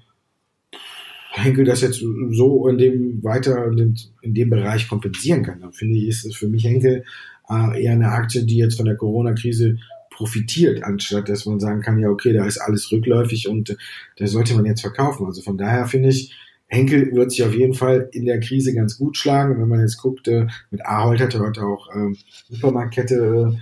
Henkel 1.32 1.64
das 1.64 1.80
jetzt 1.80 2.02
so 2.30 2.68
in 2.68 2.78
dem 2.78 3.24
weiter 3.24 3.66
in 3.66 3.76
dem, 3.76 3.94
in 4.22 4.32
dem 4.32 4.48
Bereich 4.48 4.88
kompensieren 4.88 5.42
kann, 5.42 5.60
dann 5.60 5.72
finde 5.72 5.98
ich, 5.98 6.06
ist 6.06 6.24
es 6.24 6.36
für 6.36 6.48
mich 6.48 6.64
Henkel 6.64 7.04
äh, 7.50 7.82
eher 7.82 7.92
eine 7.92 8.12
Aktie, 8.12 8.44
die 8.44 8.58
jetzt 8.58 8.76
von 8.76 8.86
der 8.86 8.96
Corona-Krise 8.96 9.76
profitiert, 10.10 10.82
anstatt 10.82 11.28
dass 11.28 11.44
man 11.44 11.60
sagen 11.60 11.82
kann, 11.82 11.98
ja, 11.98 12.08
okay, 12.08 12.32
da 12.32 12.46
ist 12.46 12.58
alles 12.58 12.90
rückläufig 12.90 13.48
und 13.48 13.70
äh, 13.70 13.76
da 14.18 14.26
sollte 14.28 14.54
man 14.54 14.64
jetzt 14.66 14.82
verkaufen. 14.82 15.26
Also 15.26 15.42
von 15.42 15.58
daher 15.58 15.86
finde 15.86 16.10
ich, 16.10 16.32
Henkel 16.68 17.12
wird 17.12 17.30
sich 17.32 17.42
auf 17.44 17.54
jeden 17.54 17.74
Fall 17.74 18.08
in 18.12 18.24
der 18.24 18.40
Krise 18.40 18.72
ganz 18.72 18.98
gut 18.98 19.16
schlagen. 19.16 19.60
Wenn 19.60 19.68
man 19.68 19.80
jetzt 19.80 19.98
guckt, 19.98 20.26
äh, 20.28 20.46
mit 20.70 20.84
Ahold 20.86 21.20
hatte 21.20 21.40
heute 21.40 21.62
auch 21.62 21.88
ähm, 21.94 22.16
Supermarktkette 22.48 23.54
äh, 23.54 23.56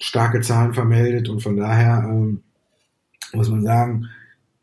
starke 0.00 0.40
Zahlen 0.40 0.74
vermeldet 0.74 1.28
und 1.28 1.40
von 1.40 1.56
daher 1.56 2.04
ähm, 2.08 2.42
muss 3.32 3.48
man 3.48 3.62
sagen, 3.62 4.08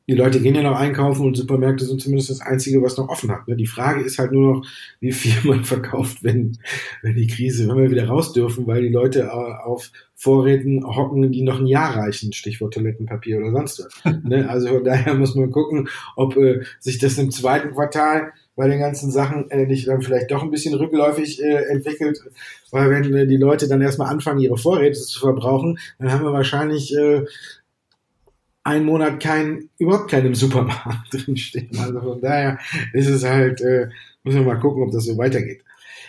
die 0.09 0.15
Leute 0.15 0.39
gehen 0.39 0.55
ja 0.55 0.63
noch 0.63 0.77
einkaufen 0.77 1.25
und 1.25 1.35
Supermärkte 1.35 1.83
sind 1.83 2.01
zumindest 2.01 2.29
das 2.29 2.39
Einzige, 2.39 2.81
was 2.81 2.97
noch 2.97 3.09
offen 3.09 3.29
hat. 3.29 3.45
Ne? 3.47 3.57
Die 3.57 3.67
Frage 3.67 4.01
ist 4.01 4.19
halt 4.19 4.31
nur 4.31 4.53
noch, 4.55 4.67
wie 5.01 5.11
viel 5.11 5.33
man 5.43 5.63
verkauft, 5.65 6.23
wenn, 6.23 6.57
wenn 7.01 7.15
die 7.15 7.27
Krise, 7.27 7.67
wenn 7.67 7.77
wir 7.77 7.91
wieder 7.91 8.07
raus 8.07 8.31
dürfen, 8.31 8.67
weil 8.67 8.83
die 8.83 8.93
Leute 8.93 9.23
äh, 9.23 9.27
auf 9.65 9.91
Vorräten 10.15 10.85
hocken, 10.85 11.29
die 11.31 11.41
noch 11.41 11.59
ein 11.59 11.67
Jahr 11.67 11.97
reichen, 11.97 12.31
Stichwort 12.31 12.73
Toilettenpapier 12.73 13.37
oder 13.37 13.51
sonst 13.51 13.85
was. 14.03 14.15
ne? 14.23 14.49
Also 14.49 14.69
von 14.69 14.83
daher 14.85 15.13
muss 15.13 15.35
man 15.35 15.51
gucken, 15.51 15.89
ob 16.15 16.37
äh, 16.37 16.63
sich 16.79 16.99
das 16.99 17.17
im 17.17 17.29
zweiten 17.29 17.73
Quartal 17.73 18.31
bei 18.57 18.67
den 18.67 18.79
ganzen 18.79 19.11
Sachen 19.11 19.49
äh, 19.51 19.65
nicht 19.65 19.87
dann 19.87 20.01
vielleicht 20.01 20.31
doch 20.31 20.43
ein 20.43 20.51
bisschen 20.51 20.73
rückläufig 20.73 21.41
äh, 21.41 21.69
entwickelt, 21.69 22.19
weil 22.71 22.89
wenn 22.89 23.13
äh, 23.13 23.27
die 23.27 23.37
Leute 23.37 23.69
dann 23.69 23.81
erstmal 23.81 24.09
anfangen, 24.09 24.39
ihre 24.39 24.57
Vorräte 24.57 24.99
zu 24.99 25.19
verbrauchen, 25.19 25.79
dann 25.99 26.11
haben 26.11 26.23
wir 26.23 26.33
wahrscheinlich 26.33 26.93
äh, 26.97 27.23
einen 28.63 28.85
Monat 28.85 29.21
kein, 29.21 29.69
überhaupt 29.77 30.09
keinen 30.09 30.25
im 30.25 30.35
Supermarkt 30.35 31.07
drinstehen. 31.13 31.69
Also 31.79 32.01
von 32.01 32.19
daher 32.19 32.57
ist 32.93 33.07
es 33.07 33.23
halt, 33.23 33.61
äh, 33.61 33.87
müssen 34.23 34.39
wir 34.39 34.53
mal 34.53 34.59
gucken, 34.59 34.83
ob 34.83 34.91
das 34.91 35.05
so 35.05 35.17
weitergeht. 35.17 35.61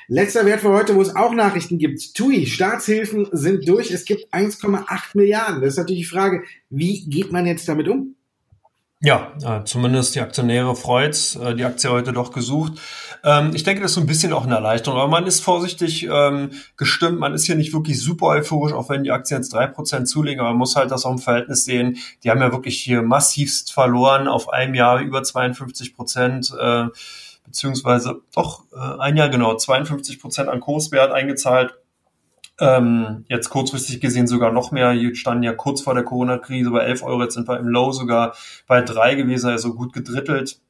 Letzter 0.09 0.47
Wert 0.47 0.63
für 0.63 0.71
heute, 0.71 0.97
wo 0.97 1.03
es 1.03 1.15
auch 1.15 1.35
Nachrichten 1.35 1.77
gibt. 1.77 2.15
TUI, 2.15 2.47
Staatshilfen 2.47 3.29
sind 3.31 3.69
durch. 3.69 3.91
Es 3.91 4.07
gibt 4.07 4.33
1,8 4.33 4.87
Milliarden. 5.13 5.61
Das 5.61 5.75
ist 5.75 5.79
natürlich 5.79 6.03
die 6.03 6.09
Frage, 6.09 6.45
wie 6.71 7.05
geht 7.11 7.31
man 7.31 7.45
jetzt 7.45 7.69
damit 7.69 7.89
um? 7.89 8.15
Ja, 9.01 9.33
äh, 9.45 9.63
zumindest 9.65 10.17
die 10.17 10.21
Aktionäre 10.21 10.75
freut's, 10.75 11.37
äh, 11.37 11.55
die 11.55 11.65
Aktie 11.65 11.89
heute 11.89 12.13
doch 12.13 12.33
gesucht. 12.33 12.73
Ähm, 13.23 13.53
ich 13.55 13.63
denke, 13.63 13.81
das 13.81 13.93
ist 13.93 13.95
so 13.95 14.01
ein 14.01 14.09
bisschen 14.09 14.33
auch 14.33 14.45
eine 14.45 14.57
Erleichterung, 14.57 14.99
aber 14.99 15.09
man 15.09 15.25
ist 15.25 15.41
vorsichtig 15.41 16.09
ähm, 16.11 16.51
gestimmt, 16.77 17.21
man 17.21 17.33
ist 17.33 17.45
hier 17.45 17.55
nicht 17.55 17.73
wirklich 17.73 18.03
super 18.03 18.27
euphorisch, 18.27 18.73
auch 18.73 18.89
wenn 18.89 19.05
die 19.05 19.13
Aktien 19.13 19.41
jetzt 19.41 19.53
drei 19.53 19.69
Prozent 19.69 20.09
zulegen, 20.09 20.41
aber 20.41 20.49
man 20.49 20.59
muss 20.59 20.75
halt 20.75 20.91
das 20.91 21.05
auch 21.05 21.13
im 21.13 21.19
Verhältnis 21.19 21.65
sehen. 21.65 21.99
Die 22.25 22.31
haben 22.31 22.41
ja 22.41 22.51
wirklich 22.51 22.81
hier 22.81 23.03
massivst 23.03 23.73
verloren, 23.73 24.27
auf 24.27 24.49
einem 24.53 24.75
Jahr 24.75 24.99
über 25.01 25.23
52 25.23 25.95
Prozent, 25.95 26.53
äh, 26.61 26.87
beziehungsweise 27.45 28.23
doch 28.35 28.65
äh, 28.73 29.01
ein 29.01 29.17
Jahr 29.17 29.29
genau, 29.29 29.55
52 29.55 30.21
Prozent 30.21 30.49
an 30.49 30.59
Kurswert 30.59 31.13
eingezahlt 31.13 31.73
Ähm, 32.61 33.25
jetzt 33.29 33.51
kurzfristig 33.51 34.01
gesehen 34.01 34.27
sogar 34.27 34.53
noch 34.53 34.73
mehr. 34.73 34.91
Hier 34.91 35.15
standen 35.15 35.45
ja 35.45 35.53
kurz 35.53 35.81
vor 35.81 35.95
der 35.95 36.03
Corona-Krise 36.03 36.71
bei 36.71 36.81
11 36.81 37.03
Euro, 37.05 37.23
jetzt 37.23 37.35
sind 37.35 37.49
wir 37.49 37.59
im 37.59 37.69
Low 37.69 37.93
sogar 37.93 38.35
bei 38.67 38.83
drei 38.83 39.15
gewesen, 39.15 39.51
also 39.51 39.75
gut 39.75 39.93
gedrittelt. 39.93 40.61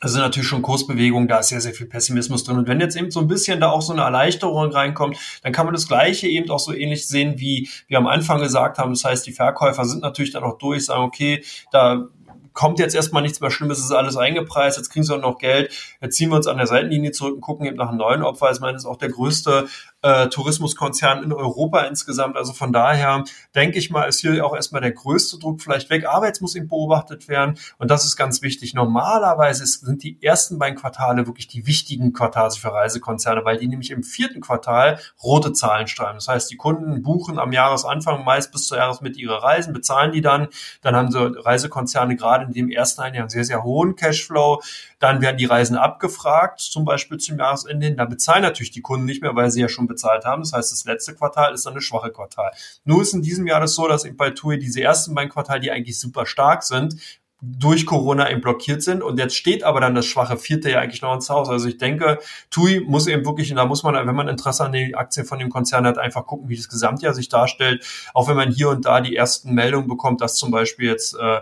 Das 0.00 0.12
sind 0.12 0.22
natürlich 0.22 0.48
schon 0.48 0.62
Kursbewegungen, 0.62 1.28
da 1.28 1.40
ist 1.40 1.48
sehr, 1.48 1.60
sehr 1.60 1.74
viel 1.74 1.86
Pessimismus 1.86 2.42
drin. 2.42 2.56
Und 2.56 2.68
wenn 2.68 2.80
jetzt 2.80 2.96
eben 2.96 3.10
so 3.10 3.20
ein 3.20 3.28
bisschen 3.28 3.60
da 3.60 3.68
auch 3.68 3.82
so 3.82 3.92
eine 3.92 4.00
Erleichterung 4.00 4.72
reinkommt, 4.72 5.18
dann 5.42 5.52
kann 5.52 5.66
man 5.66 5.74
das 5.74 5.86
Gleiche 5.86 6.26
eben 6.26 6.50
auch 6.50 6.58
so 6.58 6.72
ähnlich 6.72 7.06
sehen, 7.06 7.34
wie 7.38 7.68
wir 7.86 7.98
am 7.98 8.06
Anfang 8.06 8.40
gesagt 8.40 8.78
haben. 8.78 8.92
Das 8.92 9.04
heißt, 9.04 9.26
die 9.26 9.32
Verkäufer 9.32 9.84
sind 9.84 10.00
natürlich 10.00 10.32
dann 10.32 10.42
auch 10.42 10.56
durch, 10.56 10.86
sagen, 10.86 11.02
okay, 11.02 11.44
da 11.70 12.08
kommt 12.52 12.78
jetzt 12.78 12.94
erstmal 12.94 13.22
nichts 13.22 13.40
mehr 13.40 13.50
Schlimmes, 13.50 13.78
es 13.78 13.84
ist 13.84 13.92
alles 13.92 14.16
eingepreist, 14.16 14.76
jetzt 14.76 14.90
kriegen 14.90 15.04
sie 15.04 15.14
auch 15.14 15.20
noch 15.20 15.38
Geld, 15.38 15.72
jetzt 16.00 16.16
ziehen 16.16 16.30
wir 16.30 16.36
uns 16.36 16.46
an 16.46 16.56
der 16.56 16.66
Seitenlinie 16.66 17.12
zurück 17.12 17.34
und 17.34 17.40
gucken 17.40 17.66
eben 17.66 17.76
nach 17.76 17.88
einem 17.88 17.98
neuen 17.98 18.22
Opfer. 18.22 18.50
Ich 18.50 18.60
meine, 18.60 18.74
das 18.74 18.82
ist 18.82 18.88
auch 18.88 18.96
der 18.96 19.10
größte 19.10 19.68
äh, 20.02 20.28
Tourismuskonzern 20.28 21.22
in 21.22 21.32
Europa 21.32 21.80
insgesamt. 21.82 22.36
Also 22.36 22.52
von 22.52 22.72
daher 22.72 23.24
denke 23.54 23.78
ich 23.78 23.90
mal, 23.90 24.04
ist 24.04 24.20
hier 24.20 24.44
auch 24.44 24.54
erstmal 24.54 24.80
der 24.80 24.92
größte 24.92 25.38
Druck 25.38 25.60
vielleicht 25.60 25.90
weg. 25.90 26.06
Aber 26.06 26.26
jetzt 26.26 26.42
muss 26.42 26.54
eben 26.56 26.68
beobachtet 26.68 27.28
werden 27.28 27.58
und 27.78 27.90
das 27.90 28.04
ist 28.04 28.16
ganz 28.16 28.42
wichtig. 28.42 28.74
Normalerweise 28.74 29.66
sind 29.66 30.02
die 30.02 30.22
ersten 30.22 30.58
beiden 30.58 30.78
Quartale 30.78 31.26
wirklich 31.26 31.48
die 31.48 31.66
wichtigen 31.66 32.12
Quartale 32.12 32.40
für 32.50 32.72
Reisekonzerne, 32.72 33.44
weil 33.44 33.58
die 33.58 33.68
nämlich 33.68 33.90
im 33.90 34.02
vierten 34.02 34.40
Quartal 34.40 34.98
rote 35.22 35.52
Zahlen 35.52 35.86
schreiben. 35.86 36.14
Das 36.14 36.28
heißt, 36.28 36.50
die 36.50 36.56
Kunden 36.56 37.02
buchen 37.02 37.38
am 37.38 37.52
Jahresanfang 37.52 38.24
meist 38.24 38.50
bis 38.52 38.66
zur 38.66 38.78
Jahresmitte 38.78 39.20
ihre 39.20 39.42
Reisen, 39.42 39.72
bezahlen 39.72 40.12
die 40.12 40.22
dann. 40.22 40.48
Dann 40.80 40.96
haben 40.96 41.10
so 41.10 41.24
Reisekonzerne 41.24 42.16
gerade 42.16 42.46
in 42.46 42.52
dem 42.52 42.70
ersten 42.70 43.02
einen 43.02 43.14
Jahr 43.14 43.24
einen 43.24 43.30
sehr, 43.30 43.44
sehr 43.44 43.62
hohen 43.62 43.94
Cashflow. 43.94 44.62
Dann 44.98 45.20
werden 45.20 45.36
die 45.36 45.46
Reisen 45.46 45.76
abgefragt, 45.76 46.60
zum 46.60 46.84
Beispiel 46.84 47.18
zum 47.18 47.38
Jahresende 47.38 47.86
hin. 47.86 47.96
Da 47.96 48.04
bezahlen 48.04 48.42
natürlich 48.42 48.70
die 48.70 48.82
Kunden 48.82 49.06
nicht 49.06 49.22
mehr, 49.22 49.34
weil 49.34 49.50
sie 49.50 49.60
ja 49.60 49.68
schon 49.68 49.86
bezahlt 49.90 50.24
haben. 50.24 50.42
Das 50.42 50.54
heißt, 50.54 50.72
das 50.72 50.84
letzte 50.84 51.14
Quartal 51.14 51.52
ist 51.52 51.66
dann 51.66 51.74
eine 51.74 51.82
schwache 51.82 52.10
Quartal. 52.10 52.52
Nur 52.84 53.02
ist 53.02 53.12
in 53.12 53.22
diesem 53.22 53.46
Jahr 53.46 53.60
das 53.60 53.74
so, 53.74 53.86
dass 53.86 54.04
eben 54.04 54.16
bei 54.16 54.30
TUI 54.30 54.58
diese 54.58 54.80
ersten 54.80 55.14
beiden 55.14 55.30
Quartale, 55.30 55.60
die 55.60 55.70
eigentlich 55.70 55.98
super 56.00 56.24
stark 56.24 56.62
sind, 56.62 56.96
durch 57.42 57.86
Corona 57.86 58.30
eben 58.30 58.40
blockiert 58.40 58.82
sind. 58.82 59.02
Und 59.02 59.18
jetzt 59.18 59.34
steht 59.34 59.64
aber 59.64 59.80
dann 59.80 59.94
das 59.94 60.06
schwache 60.06 60.36
vierte 60.36 60.70
ja 60.70 60.80
eigentlich 60.80 61.02
noch 61.02 61.14
ins 61.14 61.30
Haus. 61.30 61.48
Also 61.48 61.68
ich 61.68 61.78
denke, 61.78 62.18
TUI 62.50 62.80
muss 62.80 63.06
eben 63.06 63.24
wirklich, 63.24 63.50
und 63.50 63.56
da 63.56 63.64
muss 63.64 63.82
man, 63.82 63.94
wenn 63.94 64.14
man 64.14 64.28
Interesse 64.28 64.64
an 64.64 64.72
den 64.72 64.94
Aktien 64.94 65.26
von 65.26 65.38
dem 65.38 65.48
Konzern 65.48 65.86
hat, 65.86 65.98
einfach 65.98 66.26
gucken, 66.26 66.48
wie 66.48 66.56
das 66.56 66.68
Gesamtjahr 66.68 67.14
sich 67.14 67.28
darstellt. 67.28 67.84
Auch 68.14 68.28
wenn 68.28 68.36
man 68.36 68.50
hier 68.50 68.68
und 68.68 68.84
da 68.84 69.00
die 69.00 69.16
ersten 69.16 69.54
Meldungen 69.54 69.88
bekommt, 69.88 70.20
dass 70.20 70.34
zum 70.34 70.50
Beispiel 70.50 70.88
jetzt 70.88 71.16
äh, 71.16 71.40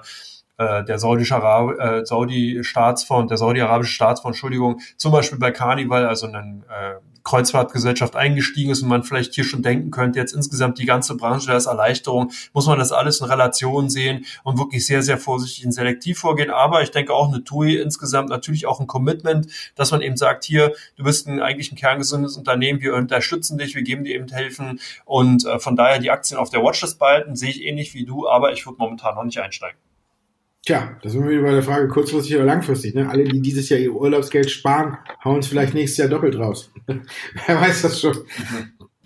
äh, 0.58 0.84
der 0.84 0.98
saudische 0.98 1.34
äh, 1.34 2.04
Saudi-Staatsfonds, 2.04 3.28
der 3.28 3.38
saudi-arabische 3.38 3.92
Staatsfonds, 3.92 4.37
Entschuldigung, 4.37 4.80
zum 4.96 5.12
Beispiel 5.12 5.38
bei 5.38 5.50
Carnival, 5.50 6.06
also 6.06 6.26
eine 6.26 6.62
äh, 6.68 6.94
Kreuzfahrtgesellschaft 7.28 8.16
eingestiegen 8.16 8.70
ist 8.70 8.82
und 8.82 8.88
man 8.88 9.02
vielleicht 9.02 9.34
hier 9.34 9.44
schon 9.44 9.62
denken 9.62 9.90
könnte, 9.90 10.18
jetzt 10.18 10.32
insgesamt 10.32 10.78
die 10.78 10.86
ganze 10.86 11.14
Branche, 11.14 11.48
da 11.48 11.56
ist 11.56 11.66
Erleichterung, 11.66 12.32
muss 12.54 12.66
man 12.66 12.78
das 12.78 12.90
alles 12.90 13.20
in 13.20 13.26
Relation 13.26 13.90
sehen 13.90 14.24
und 14.44 14.58
wirklich 14.58 14.86
sehr, 14.86 15.02
sehr 15.02 15.18
vorsichtig 15.18 15.66
und 15.66 15.72
selektiv 15.72 16.18
vorgehen. 16.18 16.50
Aber 16.50 16.82
ich 16.82 16.90
denke 16.90 17.12
auch 17.12 17.28
eine 17.28 17.44
TUI 17.44 17.76
insgesamt 17.76 18.30
natürlich 18.30 18.64
auch 18.66 18.80
ein 18.80 18.86
Commitment, 18.86 19.48
dass 19.74 19.90
man 19.90 20.00
eben 20.00 20.16
sagt, 20.16 20.44
hier, 20.44 20.72
du 20.96 21.04
bist 21.04 21.26
ein, 21.26 21.40
eigentlich 21.40 21.70
ein 21.70 21.76
kerngesundes 21.76 22.38
Unternehmen, 22.38 22.80
wir 22.80 22.94
unterstützen 22.94 23.58
dich, 23.58 23.74
wir 23.74 23.82
geben 23.82 24.04
dir 24.04 24.14
eben 24.14 24.28
helfen 24.28 24.80
und 25.04 25.44
äh, 25.44 25.58
von 25.58 25.76
daher 25.76 25.98
die 25.98 26.10
Aktien 26.10 26.38
auf 26.38 26.48
der 26.48 26.62
Watchlist 26.62 26.98
behalten, 26.98 27.36
sehe 27.36 27.50
ich 27.50 27.62
ähnlich 27.62 27.92
wie 27.92 28.06
du, 28.06 28.26
aber 28.26 28.52
ich 28.52 28.64
würde 28.64 28.78
momentan 28.78 29.14
noch 29.16 29.24
nicht 29.24 29.38
einsteigen. 29.38 29.78
Tja, 30.64 30.99
das 31.03 31.12
sind 31.12 31.23
wir 31.23 31.31
wieder 31.31 31.42
bei 31.42 31.53
der 31.53 31.62
Frage 31.62 31.88
kurzfristig 31.88 32.37
oder 32.37 32.44
langfristig. 32.44 32.94
Ne? 32.94 33.09
Alle, 33.09 33.25
die 33.25 33.40
dieses 33.40 33.68
Jahr 33.68 33.81
ihr 33.81 33.94
Urlaubsgeld 33.94 34.51
sparen, 34.51 34.99
hauen 35.25 35.38
es 35.38 35.47
vielleicht 35.47 35.75
nächstes 35.75 35.99
Jahr 35.99 36.09
doppelt 36.09 36.38
raus. 36.38 36.71
Wer 36.87 37.61
weiß 37.61 37.83
das 37.83 38.01
schon. 38.01 38.16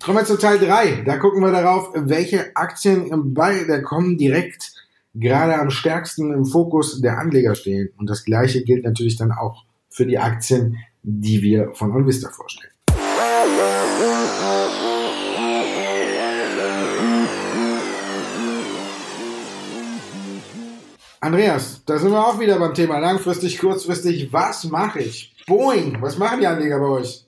Kommen 0.02 0.18
wir 0.18 0.24
zu 0.24 0.36
Teil 0.36 0.58
3. 0.58 1.02
Da 1.04 1.18
gucken 1.18 1.42
wir 1.42 1.52
darauf, 1.52 1.90
welche 1.94 2.56
Aktien 2.56 3.34
bei 3.34 3.64
der 3.64 3.82
kommen 3.82 4.18
direkt 4.18 4.72
gerade 5.14 5.58
am 5.58 5.70
stärksten 5.70 6.32
im 6.32 6.44
Fokus 6.44 7.00
der 7.00 7.18
Anleger 7.18 7.54
stehen. 7.54 7.90
Und 7.96 8.10
das 8.10 8.24
gleiche 8.24 8.64
gilt 8.64 8.84
natürlich 8.84 9.16
dann 9.16 9.30
auch 9.30 9.64
für 9.88 10.06
die 10.06 10.18
Aktien, 10.18 10.78
die 11.02 11.42
wir 11.42 11.72
von 11.74 11.92
OnVista 11.92 12.30
vorstellen. 12.30 12.71
Andreas, 21.22 21.84
da 21.86 21.98
sind 21.98 22.10
wir 22.10 22.26
auch 22.26 22.40
wieder 22.40 22.58
beim 22.58 22.74
Thema 22.74 22.98
langfristig, 22.98 23.60
kurzfristig. 23.60 24.32
Was 24.32 24.64
mache 24.64 24.98
ich? 24.98 25.36
Boeing, 25.46 26.02
was 26.02 26.18
machen 26.18 26.40
die 26.40 26.48
Anleger 26.48 26.80
bei 26.80 26.86
euch? 26.86 27.24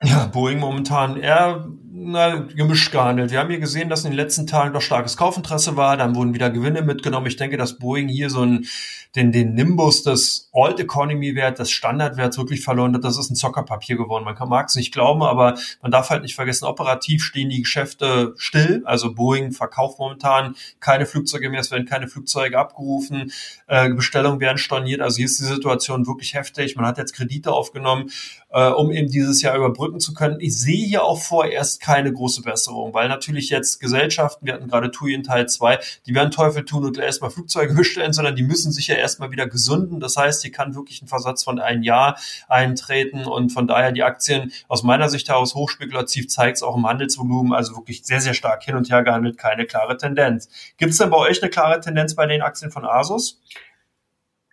Ja, 0.00 0.26
Boeing 0.26 0.60
momentan 0.60 1.16
eher 1.16 1.68
na, 2.04 2.36
gemischt 2.36 2.90
gehandelt. 2.90 3.30
Wir 3.30 3.38
haben 3.38 3.50
hier 3.50 3.58
gesehen, 3.58 3.88
dass 3.88 4.04
in 4.04 4.10
den 4.10 4.16
letzten 4.16 4.46
Tagen 4.46 4.72
doch 4.72 4.80
starkes 4.80 5.16
Kaufinteresse 5.16 5.76
war. 5.76 5.96
Dann 5.96 6.14
wurden 6.14 6.34
wieder 6.34 6.50
Gewinne 6.50 6.82
mitgenommen. 6.82 7.26
Ich 7.26 7.36
denke, 7.36 7.56
dass 7.56 7.78
Boeing 7.78 8.08
hier 8.08 8.30
so 8.30 8.42
ein, 8.42 8.66
den, 9.14 9.30
den 9.32 9.54
Nimbus 9.54 10.02
des 10.02 10.48
Old 10.52 10.80
Economy 10.80 11.34
Wert, 11.34 11.58
des 11.58 11.70
Standardwerts 11.70 12.38
wirklich 12.38 12.62
verloren 12.62 12.94
hat. 12.94 13.04
Das 13.04 13.18
ist 13.18 13.30
ein 13.30 13.36
Zockerpapier 13.36 13.96
geworden. 13.96 14.24
Man 14.24 14.36
mag 14.48 14.68
es 14.68 14.74
nicht 14.74 14.92
glauben, 14.92 15.22
aber 15.22 15.56
man 15.82 15.90
darf 15.90 16.10
halt 16.10 16.22
nicht 16.22 16.34
vergessen, 16.34 16.64
operativ 16.64 17.22
stehen 17.22 17.50
die 17.50 17.62
Geschäfte 17.62 18.34
still. 18.36 18.82
Also 18.84 19.14
Boeing 19.14 19.52
verkauft 19.52 19.98
momentan 19.98 20.56
keine 20.80 21.06
Flugzeuge 21.06 21.50
mehr. 21.50 21.60
Es 21.60 21.70
werden 21.70 21.86
keine 21.86 22.08
Flugzeuge 22.08 22.58
abgerufen. 22.58 23.32
Äh, 23.66 23.90
Bestellungen 23.94 24.40
werden 24.40 24.58
storniert. 24.58 25.00
Also 25.00 25.18
hier 25.18 25.26
ist 25.26 25.38
die 25.40 25.44
Situation 25.44 26.06
wirklich 26.06 26.34
heftig. 26.34 26.76
Man 26.76 26.86
hat 26.86 26.98
jetzt 26.98 27.12
Kredite 27.14 27.52
aufgenommen, 27.52 28.10
äh, 28.52 28.68
um 28.68 28.90
eben 28.90 29.10
dieses 29.10 29.42
Jahr 29.42 29.56
überbrücken 29.56 30.00
zu 30.00 30.14
können. 30.14 30.38
Ich 30.40 30.58
sehe 30.58 30.86
hier 30.86 31.04
auch 31.04 31.20
vorerst 31.20 31.80
keine 31.80 32.12
große 32.12 32.42
Besserung, 32.42 32.94
weil 32.94 33.08
natürlich 33.08 33.50
jetzt 33.50 33.80
Gesellschaften, 33.80 34.46
wir 34.46 34.54
hatten 34.54 34.68
gerade 34.68 34.90
TUI 34.90 35.14
in 35.14 35.22
Teil 35.22 35.48
2, 35.48 35.78
die 36.06 36.14
werden 36.14 36.30
Teufel 36.30 36.64
tun 36.64 36.84
und 36.84 36.98
erstmal 36.98 37.30
Flugzeuge 37.30 37.74
bestellen, 37.82 38.12
sondern 38.12 38.36
die 38.36 38.42
müssen 38.42 38.72
sich 38.72 38.86
ja 38.86 38.94
erstmal 38.94 39.30
wieder 39.30 39.46
gesunden. 39.46 40.00
Das 40.00 40.16
heißt, 40.16 40.42
hier 40.42 40.52
kann 40.52 40.74
wirklich 40.74 41.02
ein 41.02 41.08
Versatz 41.08 41.42
von 41.42 41.58
einem 41.58 41.82
Jahr 41.82 42.18
eintreten 42.48 43.24
und 43.24 43.50
von 43.50 43.66
daher 43.66 43.92
die 43.92 44.02
Aktien 44.02 44.52
aus 44.68 44.82
meiner 44.82 45.08
Sicht 45.08 45.28
heraus 45.28 45.54
hochspekulativ 45.54 46.28
zeigt 46.28 46.58
es 46.58 46.62
auch 46.62 46.76
im 46.76 46.86
Handelsvolumen, 46.86 47.52
also 47.52 47.76
wirklich 47.76 48.04
sehr, 48.04 48.20
sehr 48.20 48.34
stark 48.34 48.62
hin 48.62 48.76
und 48.76 48.90
her 48.90 49.02
gehandelt, 49.02 49.38
keine 49.38 49.66
klare 49.66 49.96
Tendenz. 49.96 50.48
Gibt 50.76 50.92
es 50.92 50.98
denn 50.98 51.10
bei 51.10 51.16
euch 51.16 51.42
eine 51.42 51.50
klare 51.50 51.80
Tendenz 51.80 52.14
bei 52.14 52.26
den 52.26 52.42
Aktien 52.42 52.70
von 52.70 52.84
Asus? 52.84 53.40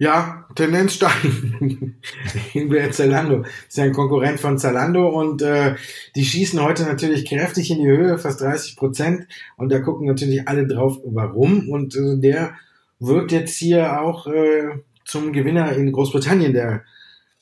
Ja, 0.02 0.46
Tendenz 0.56 0.94
steigen. 0.94 1.98
Ingwer 2.54 2.90
Zalando 2.92 3.44
ist 3.68 3.78
ja 3.78 3.84
ein 3.84 3.92
Konkurrent 3.92 4.40
von 4.40 4.58
Zalando 4.58 5.10
und 5.10 5.42
äh, 5.42 5.76
die 6.16 6.24
schießen 6.24 6.64
heute 6.64 6.84
natürlich 6.84 7.26
kräftig 7.26 7.70
in 7.70 7.80
die 7.80 7.88
Höhe, 7.88 8.18
fast 8.18 8.40
30 8.40 8.78
Prozent. 8.78 9.28
Und 9.58 9.74
da 9.74 9.80
gucken 9.80 10.08
natürlich 10.08 10.48
alle 10.48 10.66
drauf, 10.66 11.00
warum. 11.04 11.68
Und 11.68 11.98
äh, 11.98 12.18
der 12.18 12.54
wird 13.00 13.34
jetzt 13.34 13.58
hier 13.58 14.02
auch 14.02 14.26
äh, 14.28 14.70
zum 15.04 15.34
Gewinner 15.34 15.74
in 15.74 15.92
Großbritannien 15.92 16.54
der 16.54 16.86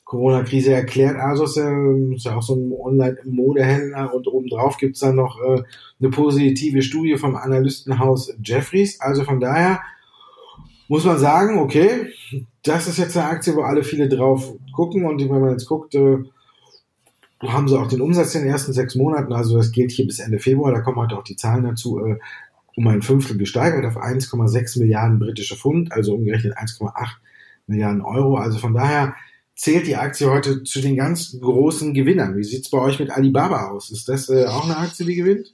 Corona-Krise 0.02 0.72
erklärt. 0.72 1.14
Asos 1.16 1.56
äh, 1.58 2.14
ist 2.16 2.24
ja 2.24 2.34
auch 2.34 2.42
so 2.42 2.56
ein 2.56 2.72
Online-Modehändler 2.72 4.12
und 4.12 4.26
obendrauf 4.26 4.78
gibt's 4.78 4.98
dann 4.98 5.14
noch 5.14 5.38
äh, 5.40 5.62
eine 6.00 6.10
positive 6.10 6.82
Studie 6.82 7.18
vom 7.18 7.36
Analystenhaus 7.36 8.34
Jeffries. 8.42 9.00
Also 9.00 9.22
von 9.22 9.38
daher 9.38 9.80
muss 10.88 11.04
man 11.04 11.18
sagen, 11.18 11.58
okay, 11.58 12.08
das 12.62 12.88
ist 12.88 12.98
jetzt 12.98 13.16
eine 13.16 13.28
Aktie, 13.28 13.54
wo 13.54 13.62
alle 13.62 13.84
viele 13.84 14.08
drauf 14.08 14.54
gucken 14.72 15.04
und 15.04 15.20
wenn 15.20 15.40
man 15.40 15.50
jetzt 15.50 15.66
guckt, 15.66 15.94
äh, 15.94 16.18
haben 17.42 17.68
sie 17.68 17.78
auch 17.78 17.86
den 17.86 18.00
Umsatz 18.00 18.34
in 18.34 18.42
den 18.42 18.50
ersten 18.50 18.72
sechs 18.72 18.96
Monaten, 18.96 19.32
also 19.32 19.56
das 19.56 19.70
geht 19.70 19.92
hier 19.92 20.06
bis 20.06 20.18
Ende 20.18 20.38
Februar, 20.38 20.72
da 20.72 20.80
kommen 20.80 20.96
heute 20.96 21.16
auch 21.16 21.24
die 21.24 21.36
Zahlen 21.36 21.64
dazu, 21.64 22.04
äh, 22.04 22.18
um 22.74 22.86
ein 22.86 23.02
Fünftel 23.02 23.36
gesteigert 23.36 23.84
auf 23.84 23.96
1,6 23.96 24.78
Milliarden 24.78 25.18
britische 25.18 25.56
Pfund, 25.56 25.92
also 25.92 26.14
umgerechnet 26.14 26.56
1,8 26.56 26.92
Milliarden 27.66 28.02
Euro. 28.02 28.36
Also 28.36 28.58
von 28.58 28.72
daher 28.72 29.14
zählt 29.56 29.88
die 29.88 29.96
Aktie 29.96 30.30
heute 30.30 30.62
zu 30.62 30.80
den 30.80 30.96
ganz 30.96 31.36
großen 31.40 31.92
Gewinnern. 31.92 32.36
Wie 32.36 32.44
sieht's 32.44 32.70
bei 32.70 32.78
euch 32.78 33.00
mit 33.00 33.10
Alibaba 33.10 33.70
aus? 33.70 33.90
Ist 33.90 34.08
das 34.08 34.28
äh, 34.28 34.46
auch 34.46 34.64
eine 34.64 34.76
Aktie, 34.76 35.04
die 35.04 35.16
gewinnt? 35.16 35.52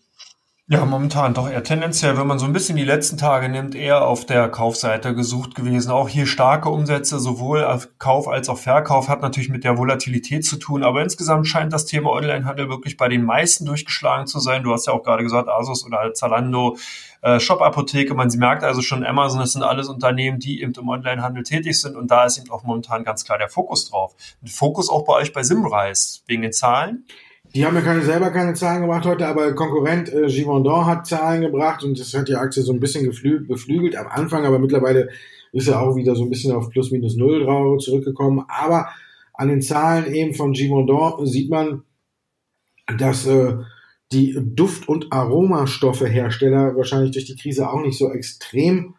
Ja, 0.67 0.83
momentan 0.87 1.35
doch 1.35 1.51
eher 1.51 1.63
tendenziell, 1.63 2.17
wenn 2.17 2.27
man 2.27 2.39
so 2.39 2.47
ein 2.47 2.55
bisschen 2.55 2.79
die 2.79 2.85
letzten 2.85 3.19
Tage 3.19 3.51
nimmt, 3.51 3.75
eher 3.75 4.07
auf 4.07 4.25
der 4.25 4.49
Kaufseite 4.49 5.15
gesucht 5.15 5.55
gewesen. 5.55 5.91
Auch 5.91 6.09
hier 6.09 6.27
starke 6.27 6.71
Umsätze, 6.71 7.21
sowohl 7.21 7.65
auf 7.65 7.91
Kauf 7.99 8.29
als 8.29 8.49
auch 8.49 8.57
Verkauf, 8.57 9.11
hat 9.11 9.21
natürlich 9.21 9.51
mit 9.51 9.63
der 9.63 9.77
Volatilität 9.77 10.43
zu 10.43 10.57
tun. 10.57 10.83
Aber 10.83 11.03
insgesamt 11.03 11.49
scheint 11.49 11.71
das 11.75 11.85
Thema 11.85 12.13
Onlinehandel 12.13 12.71
wirklich 12.71 12.97
bei 12.97 13.09
den 13.09 13.25
meisten 13.25 13.67
durchgeschlagen 13.67 14.27
zu 14.27 14.41
sein. 14.41 14.63
Du 14.63 14.73
hast 14.73 14.87
ja 14.87 14.95
auch 14.95 15.03
gerade 15.03 15.23
gesagt, 15.23 15.51
Asus 15.51 15.85
oder 15.85 16.15
Zalando, 16.15 16.79
äh, 17.21 17.39
Shop-Apotheke. 17.41 18.15
Man 18.15 18.29
merkt 18.29 18.65
also 18.65 18.81
schon, 18.81 19.05
Amazon, 19.05 19.41
das 19.41 19.53
sind 19.53 19.63
alles 19.63 19.89
Unternehmen, 19.89 20.39
die 20.39 20.63
eben 20.63 20.73
im 20.73 20.89
Onlinehandel 20.89 21.43
tätig 21.43 21.79
sind. 21.79 21.95
Und 21.95 22.11
da 22.11 22.25
ist 22.25 22.39
eben 22.39 22.51
auch 22.51 22.63
momentan 22.63 23.05
ganz 23.05 23.27
klar 23.27 23.37
der 23.37 23.51
Fokus 23.51 23.91
drauf. 23.91 24.15
Fokus 24.47 24.89
auch 24.89 25.05
bei 25.05 25.13
euch 25.13 25.35
bei 25.35 25.43
Simrise, 25.43 26.21
wegen 26.27 26.41
den 26.41 26.55
Zahlen. 26.55 27.05
Die 27.55 27.65
haben 27.65 27.77
ja 27.77 27.83
keine, 27.83 28.03
selber 28.03 28.31
keine 28.31 28.55
Zahlen 28.55 28.83
gemacht 28.83 29.07
heute, 29.07 29.29
aber 29.29 29.55
Konkurrent 29.55 30.13
äh, 30.13 30.27
Givaudan 30.27 30.87
hat 30.87 31.07
Zahlen 31.07 31.43
gebracht 31.43 31.85
und 31.85 31.99
das 31.99 32.13
hat 32.13 32.27
die 32.27 32.35
Aktie 32.35 32.63
so 32.63 32.73
ein 32.73 32.81
bisschen 32.81 33.09
beflügelt 33.09 33.95
am 33.95 34.09
Anfang, 34.09 34.45
aber 34.45 34.59
mittlerweile 34.59 35.09
ist 35.53 35.69
er 35.69 35.81
auch 35.81 35.95
wieder 35.95 36.17
so 36.17 36.25
ein 36.25 36.31
bisschen 36.31 36.53
auf 36.53 36.71
plus 36.71 36.91
minus 36.91 37.15
null 37.15 37.45
drauf 37.45 37.79
zurückgekommen. 37.79 38.45
Aber 38.49 38.89
an 39.35 39.49
den 39.49 39.63
Zahlen 39.63 40.13
eben 40.13 40.35
von 40.35 40.53
Givaudan 40.53 41.25
sieht 41.27 41.49
man, 41.49 41.85
dass 42.99 43.25
äh, 43.27 43.57
die 44.11 44.37
Duft- 44.37 44.89
und 44.89 45.13
Aromastoffe-Hersteller 45.13 46.75
wahrscheinlich 46.77 47.13
durch 47.13 47.27
die 47.27 47.37
Krise 47.37 47.71
auch 47.71 47.81
nicht 47.81 47.99
so 47.99 48.11
extrem 48.11 48.95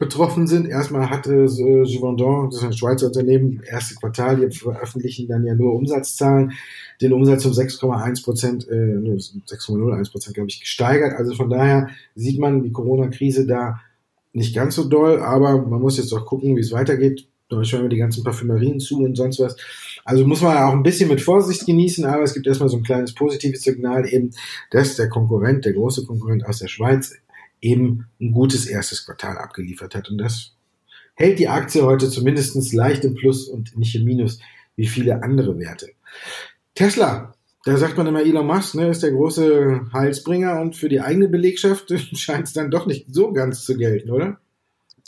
betroffen 0.00 0.46
sind. 0.46 0.66
Erstmal 0.66 1.10
hatte 1.10 1.44
äh, 1.44 1.84
Givaudan, 1.84 2.48
das 2.50 2.60
ist 2.60 2.64
ein 2.64 2.72
Schweizer 2.72 3.08
Unternehmen, 3.08 3.62
erste 3.70 3.94
Quartal, 3.96 4.40
die 4.40 4.56
veröffentlichen 4.56 5.28
dann 5.28 5.44
ja 5.44 5.54
nur 5.54 5.74
Umsatzzahlen, 5.74 6.52
den 7.02 7.12
Umsatz 7.12 7.44
um 7.44 7.52
6,1 7.52 8.24
Prozent, 8.24 8.66
äh, 8.66 8.72
6,01 8.74 10.10
Prozent, 10.10 10.34
glaube 10.34 10.48
ich, 10.48 10.60
gesteigert. 10.60 11.12
Also 11.12 11.34
von 11.34 11.50
daher 11.50 11.90
sieht 12.14 12.40
man 12.40 12.62
die 12.62 12.72
Corona-Krise 12.72 13.46
da 13.46 13.80
nicht 14.32 14.54
ganz 14.54 14.74
so 14.74 14.88
doll, 14.88 15.20
aber 15.20 15.60
man 15.66 15.82
muss 15.82 15.98
jetzt 15.98 16.14
auch 16.14 16.24
gucken, 16.24 16.56
wie 16.56 16.60
es 16.60 16.72
weitergeht. 16.72 17.28
Da 17.50 17.62
schauen 17.62 17.82
wir 17.82 17.88
die 17.90 17.98
ganzen 17.98 18.24
Parfümerien 18.24 18.80
zu 18.80 19.00
und 19.00 19.16
sonst 19.16 19.38
was. 19.38 19.56
Also 20.04 20.24
muss 20.24 20.40
man 20.40 20.56
auch 20.56 20.72
ein 20.72 20.82
bisschen 20.82 21.10
mit 21.10 21.20
Vorsicht 21.20 21.66
genießen, 21.66 22.06
aber 22.06 22.22
es 22.22 22.32
gibt 22.32 22.46
erstmal 22.46 22.70
so 22.70 22.78
ein 22.78 22.84
kleines 22.84 23.14
positives 23.14 23.62
Signal 23.62 24.08
eben, 24.08 24.30
dass 24.70 24.96
der 24.96 25.10
Konkurrent, 25.10 25.66
der 25.66 25.74
große 25.74 26.06
Konkurrent 26.06 26.46
aus 26.46 26.60
der 26.60 26.68
Schweiz, 26.68 27.12
eben 27.60 28.06
ein 28.20 28.32
gutes 28.32 28.66
erstes 28.66 29.04
Quartal 29.04 29.38
abgeliefert 29.38 29.94
hat. 29.94 30.10
Und 30.10 30.18
das 30.18 30.54
hält 31.14 31.38
die 31.38 31.48
Aktie 31.48 31.82
heute 31.82 32.08
zumindest 32.08 32.72
leicht 32.72 33.04
im 33.04 33.14
Plus 33.14 33.48
und 33.48 33.76
nicht 33.76 33.94
im 33.94 34.04
Minus 34.04 34.40
wie 34.76 34.86
viele 34.86 35.22
andere 35.22 35.58
Werte. 35.58 35.90
Tesla, 36.74 37.34
da 37.64 37.76
sagt 37.76 37.98
man 37.98 38.06
immer, 38.06 38.22
Elon 38.22 38.46
Musk 38.46 38.74
ne, 38.74 38.88
ist 38.88 39.02
der 39.02 39.12
große 39.12 39.88
Heilsbringer 39.92 40.60
und 40.60 40.76
für 40.76 40.88
die 40.88 41.00
eigene 41.00 41.28
Belegschaft 41.28 41.92
scheint 42.16 42.46
es 42.46 42.54
dann 42.54 42.70
doch 42.70 42.86
nicht 42.86 43.06
so 43.14 43.32
ganz 43.32 43.64
zu 43.64 43.76
gelten, 43.76 44.10
oder? 44.10 44.40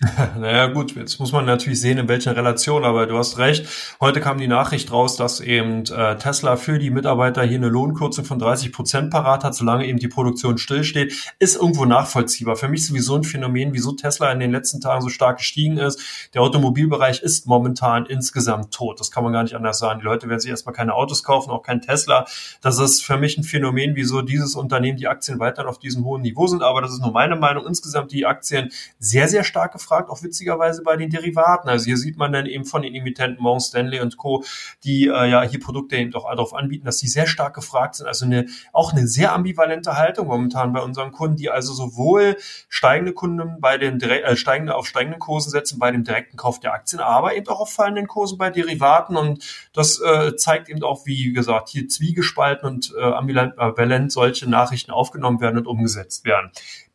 Naja 0.38 0.66
gut, 0.68 0.94
jetzt 0.96 1.18
muss 1.20 1.32
man 1.32 1.44
natürlich 1.44 1.80
sehen, 1.80 1.98
in 1.98 2.08
welcher 2.08 2.34
Relation, 2.36 2.84
aber 2.84 3.06
du 3.06 3.16
hast 3.16 3.38
recht. 3.38 3.66
Heute 4.00 4.20
kam 4.20 4.38
die 4.38 4.48
Nachricht 4.48 4.90
raus, 4.90 5.16
dass 5.16 5.40
eben 5.40 5.84
äh, 5.86 6.16
Tesla 6.16 6.56
für 6.56 6.78
die 6.78 6.90
Mitarbeiter 6.90 7.42
hier 7.42 7.58
eine 7.58 7.68
Lohnkürzung 7.68 8.24
von 8.24 8.38
30 8.38 8.72
Prozent 8.72 9.10
parat 9.10 9.44
hat, 9.44 9.54
solange 9.54 9.86
eben 9.86 9.98
die 9.98 10.08
Produktion 10.08 10.58
stillsteht. 10.58 11.32
Ist 11.38 11.56
irgendwo 11.56 11.84
nachvollziehbar. 11.84 12.56
Für 12.56 12.68
mich 12.68 12.86
sowieso 12.86 13.16
ein 13.16 13.24
Phänomen, 13.24 13.72
wieso 13.72 13.92
Tesla 13.92 14.32
in 14.32 14.40
den 14.40 14.50
letzten 14.52 14.80
Tagen 14.80 15.02
so 15.02 15.08
stark 15.08 15.38
gestiegen 15.38 15.76
ist. 15.76 16.00
Der 16.34 16.42
Automobilbereich 16.42 17.22
ist 17.22 17.46
momentan 17.46 18.06
insgesamt 18.06 18.72
tot. 18.72 18.98
Das 18.98 19.10
kann 19.10 19.24
man 19.24 19.32
gar 19.32 19.42
nicht 19.42 19.54
anders 19.54 19.78
sagen. 19.78 20.00
Die 20.00 20.06
Leute 20.06 20.28
werden 20.28 20.40
sich 20.40 20.50
erstmal 20.50 20.74
keine 20.74 20.94
Autos 20.94 21.22
kaufen, 21.22 21.50
auch 21.50 21.62
kein 21.62 21.80
Tesla. 21.80 22.26
Das 22.60 22.78
ist 22.78 23.04
für 23.04 23.18
mich 23.18 23.36
ein 23.36 23.44
Phänomen, 23.44 23.94
wieso 23.94 24.22
dieses 24.22 24.54
Unternehmen 24.54 24.96
die 24.96 25.08
Aktien 25.08 25.38
weiterhin 25.38 25.68
auf 25.68 25.78
diesem 25.78 26.04
hohen 26.04 26.22
Niveau 26.22 26.46
sind. 26.46 26.62
Aber 26.62 26.80
das 26.80 26.92
ist 26.92 27.00
nur 27.00 27.12
meine 27.12 27.36
Meinung. 27.36 27.66
Insgesamt 27.66 28.12
die 28.12 28.26
Aktien 28.26 28.70
sehr, 28.98 29.28
sehr 29.28 29.44
stark 29.44 29.74
gefragt 29.82 30.10
auch 30.10 30.22
witzigerweise 30.22 30.82
bei 30.82 30.96
den 30.96 31.10
Derivaten. 31.10 31.68
Also 31.68 31.86
hier 31.86 31.96
sieht 31.96 32.16
man 32.16 32.32
dann 32.32 32.46
eben 32.46 32.64
von 32.64 32.82
den 32.82 32.94
Emittenten 32.94 33.42
Morgan 33.42 33.60
Stanley 33.60 34.00
und 34.00 34.16
Co., 34.16 34.44
die 34.84 35.08
äh, 35.08 35.28
ja 35.28 35.42
hier 35.42 35.60
Produkte 35.60 35.96
eben 35.96 36.10
doch 36.10 36.24
darauf 36.24 36.54
anbieten, 36.54 36.84
dass 36.84 36.98
sie 36.98 37.08
sehr 37.08 37.26
stark 37.26 37.54
gefragt 37.54 37.96
sind. 37.96 38.06
Also 38.06 38.24
eine, 38.24 38.46
auch 38.72 38.92
eine 38.92 39.06
sehr 39.06 39.32
ambivalente 39.32 39.96
Haltung 39.96 40.28
momentan 40.28 40.72
bei 40.72 40.80
unseren 40.80 41.12
Kunden, 41.12 41.36
die 41.36 41.50
also 41.50 41.72
sowohl 41.72 42.36
steigende 42.68 43.12
Kunden 43.12 43.60
bei 43.60 43.78
den 43.78 44.00
äh, 44.00 44.36
steigende 44.36 44.74
auf 44.74 44.86
steigenden 44.86 45.18
Kursen 45.18 45.50
setzen 45.50 45.78
bei 45.78 45.90
dem 45.90 46.04
direkten 46.04 46.36
Kauf 46.36 46.60
der 46.60 46.72
Aktien, 46.72 47.00
aber 47.00 47.34
eben 47.34 47.48
auch 47.48 47.60
auf 47.60 47.72
fallenden 47.72 48.06
Kursen 48.06 48.38
bei 48.38 48.50
Derivaten. 48.50 49.16
Und 49.16 49.44
das 49.72 50.00
äh, 50.00 50.36
zeigt 50.36 50.68
eben 50.68 50.82
auch, 50.82 51.06
wie 51.06 51.32
gesagt, 51.32 51.68
hier 51.68 51.88
zwiegespalten 51.88 52.68
und 52.68 52.94
äh, 52.96 53.02
ambivalent 53.02 54.12
solche 54.12 54.48
Nachrichten 54.48 54.90
aufgenommen 54.90 55.40
werden 55.40 55.58
und 55.58 55.66
umgesetzt 55.66 56.24
werden. 56.24 56.50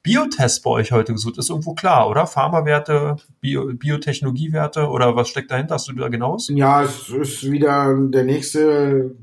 Biotest 0.07 0.63
bei 0.63 0.69
euch 0.69 0.91
heute 0.93 1.11
gesucht, 1.11 1.37
ist 1.37 1.49
irgendwo 1.49 1.73
klar, 1.73 2.09
oder? 2.09 2.27
Pharmawerte, 2.27 3.17
Bio, 3.41 3.73
Biotechnologiewerte 3.73 4.87
oder 4.87 5.17
was 5.17 5.27
steckt 5.27 5.51
dahinter? 5.51 5.75
Hast 5.75 5.89
du 5.89 5.93
da 5.93 6.07
genaues? 6.07 6.49
Ja, 6.49 6.83
es 6.83 7.09
ist 7.09 7.51
wieder 7.51 7.93
der 7.93 8.23
nächste 8.23 9.15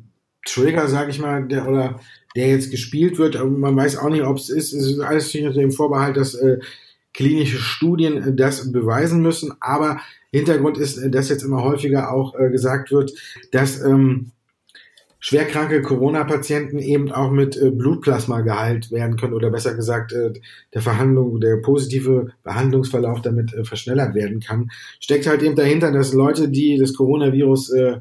Trigger, 0.44 0.88
sag 0.88 1.08
ich 1.08 1.18
mal, 1.18 1.48
der 1.48 1.66
oder 1.66 2.00
der 2.36 2.48
jetzt 2.48 2.70
gespielt 2.70 3.16
wird. 3.18 3.42
Man 3.42 3.74
weiß 3.74 3.96
auch 3.96 4.10
nicht, 4.10 4.24
ob 4.24 4.36
es 4.36 4.50
ist. 4.50 4.74
Es 4.74 4.86
ist 4.86 5.00
alles 5.00 5.34
unter 5.34 5.52
dem 5.52 5.72
Vorbehalt, 5.72 6.18
dass 6.18 6.34
äh, 6.34 6.58
klinische 7.14 7.58
Studien 7.58 8.18
äh, 8.18 8.34
das 8.34 8.70
beweisen 8.70 9.22
müssen. 9.22 9.54
Aber 9.60 10.00
Hintergrund 10.32 10.76
ist, 10.76 10.98
äh, 10.98 11.08
dass 11.08 11.30
jetzt 11.30 11.44
immer 11.44 11.62
häufiger 11.62 12.12
auch 12.12 12.34
äh, 12.38 12.50
gesagt 12.50 12.92
wird, 12.92 13.12
dass 13.52 13.80
ähm, 13.80 14.32
schwerkranke 15.24 15.80
Corona-Patienten 15.80 16.78
eben 16.78 17.10
auch 17.10 17.30
mit 17.30 17.56
äh, 17.56 17.70
Blutplasma 17.70 18.42
geheilt 18.42 18.90
werden 18.90 19.16
können 19.16 19.32
oder 19.32 19.48
besser 19.48 19.74
gesagt 19.74 20.12
äh, 20.12 20.34
der 20.74 20.82
Verhandlung, 20.82 21.40
der 21.40 21.62
positive 21.62 22.32
Behandlungsverlauf 22.42 23.22
damit 23.22 23.54
äh, 23.54 23.64
verschnellert 23.64 24.14
werden 24.14 24.40
kann, 24.40 24.70
steckt 25.00 25.26
halt 25.26 25.42
eben 25.42 25.56
dahinter, 25.56 25.90
dass 25.92 26.12
Leute, 26.12 26.50
die 26.50 26.76
das 26.76 26.92
Coronavirus 26.92 27.72
äh, 27.72 28.00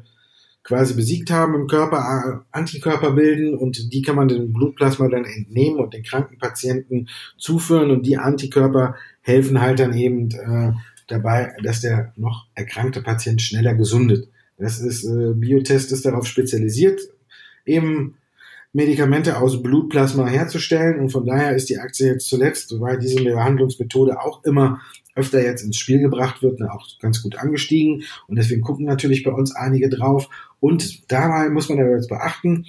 quasi 0.64 0.92
besiegt 0.92 1.30
haben 1.30 1.54
im 1.54 1.66
Körper, 1.66 1.96
äh, 1.96 2.44
Antikörper 2.52 3.12
bilden 3.12 3.54
und 3.56 3.94
die 3.94 4.02
kann 4.02 4.16
man 4.16 4.28
dem 4.28 4.52
Blutplasma 4.52 5.08
dann 5.08 5.24
entnehmen 5.24 5.78
und 5.78 5.94
den 5.94 6.02
kranken 6.02 6.36
Patienten 6.36 7.08
zuführen 7.38 7.90
und 7.90 8.04
die 8.04 8.18
Antikörper 8.18 8.96
helfen 9.22 9.62
halt 9.62 9.80
dann 9.80 9.94
eben 9.94 10.30
äh, 10.30 10.72
dabei, 11.06 11.54
dass 11.62 11.80
der 11.80 12.12
noch 12.16 12.48
erkrankte 12.54 13.00
Patient 13.00 13.40
schneller 13.40 13.72
gesundet. 13.72 14.28
Das 14.58 14.78
ist, 14.78 15.04
äh, 15.04 15.32
Biotest 15.34 15.90
ist 15.90 16.04
darauf 16.04 16.26
spezialisiert, 16.26 17.00
eben 17.66 18.16
Medikamente 18.72 19.38
aus 19.38 19.62
Blutplasma 19.62 20.26
herzustellen. 20.26 20.98
Und 20.98 21.10
von 21.10 21.24
daher 21.24 21.54
ist 21.54 21.70
die 21.70 21.78
Aktie 21.78 22.08
jetzt 22.08 22.28
zuletzt, 22.28 22.74
weil 22.80 22.98
diese 22.98 23.22
Behandlungsmethode 23.22 24.20
auch 24.20 24.42
immer 24.44 24.80
öfter 25.14 25.42
jetzt 25.42 25.62
ins 25.62 25.76
Spiel 25.76 26.00
gebracht 26.00 26.42
wird, 26.42 26.60
auch 26.62 26.86
ganz 26.98 27.22
gut 27.22 27.38
angestiegen. 27.38 28.02
Und 28.26 28.36
deswegen 28.36 28.62
gucken 28.62 28.84
natürlich 28.84 29.22
bei 29.22 29.30
uns 29.30 29.54
einige 29.54 29.88
drauf. 29.88 30.28
Und 30.58 31.10
dabei 31.10 31.50
muss 31.50 31.68
man 31.68 31.78
aber 31.78 31.94
jetzt 31.94 32.08
beachten, 32.08 32.66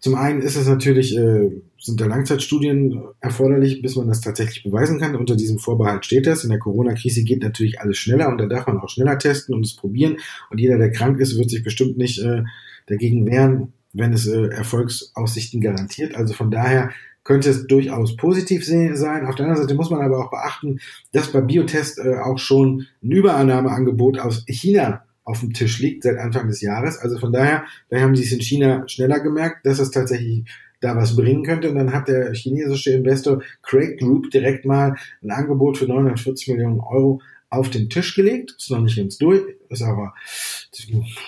zum 0.00 0.14
einen 0.14 0.42
ist 0.42 0.56
es 0.56 0.68
natürlich, 0.68 1.16
äh, 1.16 1.50
sind 1.80 2.00
da 2.00 2.06
Langzeitstudien 2.06 3.00
erforderlich, 3.20 3.82
bis 3.82 3.96
man 3.96 4.08
das 4.08 4.20
tatsächlich 4.20 4.62
beweisen 4.62 5.00
kann. 5.00 5.16
Unter 5.16 5.36
diesem 5.36 5.58
Vorbehalt 5.58 6.04
steht 6.04 6.26
das. 6.26 6.44
In 6.44 6.50
der 6.50 6.58
Corona-Krise 6.58 7.24
geht 7.24 7.42
natürlich 7.42 7.80
alles 7.80 7.96
schneller 7.96 8.28
und 8.28 8.38
da 8.38 8.46
darf 8.46 8.66
man 8.66 8.78
auch 8.78 8.88
schneller 8.88 9.18
testen 9.18 9.54
und 9.54 9.64
es 9.64 9.74
probieren. 9.74 10.18
Und 10.50 10.58
jeder, 10.58 10.78
der 10.78 10.90
krank 10.90 11.18
ist, 11.18 11.38
wird 11.38 11.50
sich 11.50 11.62
bestimmt 11.62 11.96
nicht 11.96 12.22
äh, 12.22 12.42
dagegen 12.86 13.26
wehren, 13.26 13.72
wenn 13.96 14.12
es 14.12 14.26
äh, 14.26 14.48
Erfolgsaussichten 14.48 15.60
garantiert. 15.60 16.14
Also 16.14 16.34
von 16.34 16.50
daher 16.50 16.90
könnte 17.24 17.50
es 17.50 17.66
durchaus 17.66 18.16
positiv 18.16 18.64
sein. 18.64 19.26
Auf 19.26 19.34
der 19.34 19.46
anderen 19.46 19.62
Seite 19.62 19.74
muss 19.74 19.90
man 19.90 20.00
aber 20.00 20.24
auch 20.24 20.30
beachten, 20.30 20.78
dass 21.12 21.32
bei 21.32 21.40
Biotest 21.40 21.98
äh, 21.98 22.18
auch 22.18 22.38
schon 22.38 22.86
ein 23.02 23.10
Überannahmeangebot 23.10 24.18
aus 24.20 24.44
China 24.46 25.02
auf 25.24 25.40
dem 25.40 25.52
Tisch 25.52 25.80
liegt 25.80 26.04
seit 26.04 26.18
Anfang 26.18 26.46
des 26.46 26.60
Jahres. 26.60 26.98
Also 26.98 27.18
von 27.18 27.32
daher, 27.32 27.64
da 27.88 28.00
haben 28.00 28.14
sie 28.14 28.22
es 28.22 28.32
in 28.32 28.40
China 28.40 28.88
schneller 28.88 29.18
gemerkt, 29.18 29.66
dass 29.66 29.80
es 29.80 29.90
tatsächlich 29.90 30.44
da 30.80 30.94
was 30.94 31.16
bringen 31.16 31.42
könnte. 31.42 31.68
Und 31.68 31.76
dann 31.76 31.92
hat 31.92 32.06
der 32.06 32.32
chinesische 32.32 32.92
Investor 32.92 33.42
Craig 33.62 33.98
Group 33.98 34.30
direkt 34.30 34.64
mal 34.64 34.94
ein 35.22 35.30
Angebot 35.32 35.78
für 35.78 35.86
940 35.86 36.48
Millionen 36.48 36.78
Euro 36.78 37.20
auf 37.48 37.70
den 37.70 37.88
Tisch 37.88 38.14
gelegt. 38.14 38.54
Ist 38.58 38.70
noch 38.70 38.80
nicht 38.80 38.96
ganz 38.96 39.18
durch, 39.18 39.42
ist 39.68 39.82
aber, 39.82 40.14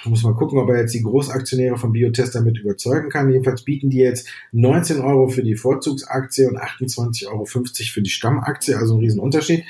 muss 0.05 0.23
mal 0.23 0.35
gucken, 0.35 0.59
ob 0.59 0.69
er 0.71 0.81
jetzt 0.81 0.95
die 0.95 1.03
Großaktionäre 1.03 1.77
von 1.77 1.93
Biotest 1.93 2.35
damit 2.35 2.59
überzeugen 2.59 3.09
kann. 3.09 3.31
Jedenfalls 3.31 3.63
bieten 3.63 3.91
die 3.91 3.99
jetzt 3.99 4.29
19 4.53 5.01
Euro 5.01 5.29
für 5.29 5.43
die 5.43 5.57
Vorzugsaktie 5.57 6.47
und 6.47 6.59
28,50 6.59 7.27
Euro 7.29 7.45
für 7.45 8.03
die 8.03 8.11
Stammaktie, 8.11 8.75
also 8.75 8.95
ein 8.97 9.01
Riesenunterschied. 9.01 9.65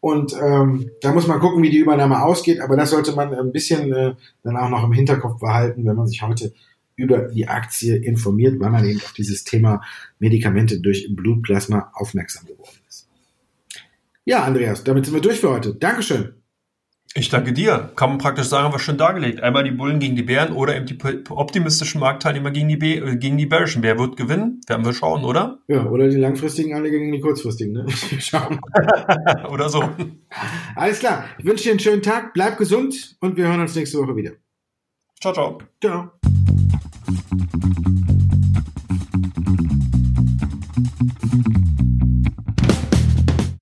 Und 0.00 0.34
ähm, 0.38 0.90
da 1.00 1.14
muss 1.14 1.26
man 1.26 1.40
gucken, 1.40 1.62
wie 1.62 1.70
die 1.70 1.78
Übernahme 1.78 2.22
ausgeht, 2.22 2.60
aber 2.60 2.76
das 2.76 2.90
sollte 2.90 3.12
man 3.12 3.32
ein 3.32 3.52
bisschen 3.52 3.90
äh, 3.94 4.14
dann 4.42 4.58
auch 4.58 4.68
noch 4.68 4.84
im 4.84 4.92
Hinterkopf 4.92 5.40
behalten, 5.40 5.86
wenn 5.86 5.96
man 5.96 6.06
sich 6.06 6.20
heute 6.20 6.52
über 6.94 7.28
die 7.28 7.48
Aktie 7.48 7.96
informiert, 7.96 8.60
weil 8.60 8.70
man 8.70 8.84
eben 8.84 9.00
auf 9.00 9.14
dieses 9.14 9.44
Thema 9.44 9.80
Medikamente 10.18 10.80
durch 10.80 11.08
Blutplasma 11.10 11.90
aufmerksam 11.94 12.46
geworden 12.46 12.78
ist. 12.86 13.03
Ja, 14.24 14.44
Andreas, 14.44 14.84
damit 14.84 15.04
sind 15.04 15.14
wir 15.14 15.20
durch 15.20 15.40
für 15.40 15.50
heute. 15.50 15.74
Dankeschön. 15.74 16.34
Ich 17.16 17.28
danke 17.28 17.52
dir. 17.52 17.92
Kann 17.94 18.10
man 18.10 18.18
praktisch 18.18 18.46
sagen, 18.46 18.72
was 18.72 18.82
schon 18.82 18.96
dargelegt. 18.96 19.40
Einmal 19.40 19.62
die 19.62 19.70
Bullen 19.70 20.00
gegen 20.00 20.16
die 20.16 20.24
Bären 20.24 20.52
oder 20.52 20.74
eben 20.74 20.86
die 20.86 20.98
optimistischen 21.30 22.00
Marktteilnehmer 22.00 22.50
gegen 22.50 22.68
die, 22.68 22.76
B 22.76 22.96
äh, 22.96 23.16
gegen 23.16 23.38
die 23.38 23.46
Bärischen. 23.46 23.84
Wer 23.84 23.98
wird 23.98 24.16
gewinnen? 24.16 24.60
Werden 24.66 24.84
wir 24.84 24.92
schauen, 24.94 25.24
oder? 25.24 25.60
Ja, 25.68 25.86
oder 25.86 26.08
die 26.08 26.16
langfristigen 26.16 26.74
alle 26.74 26.90
gegen 26.90 27.12
die 27.12 27.20
kurzfristigen. 27.20 27.72
Ne? 27.72 27.86
Schauen. 28.18 28.58
oder 29.50 29.68
so. 29.68 29.88
Alles 30.74 30.98
klar. 30.98 31.26
Ich 31.38 31.44
wünsche 31.44 31.64
dir 31.64 31.70
einen 31.70 31.80
schönen 31.80 32.02
Tag. 32.02 32.32
Bleib 32.32 32.58
gesund 32.58 33.16
und 33.20 33.36
wir 33.36 33.46
hören 33.46 33.60
uns 33.60 33.76
nächste 33.76 33.98
Woche 33.98 34.16
wieder. 34.16 34.32
Ciao, 35.20 35.32
ciao. 35.32 35.58
Ciao. 35.80 36.10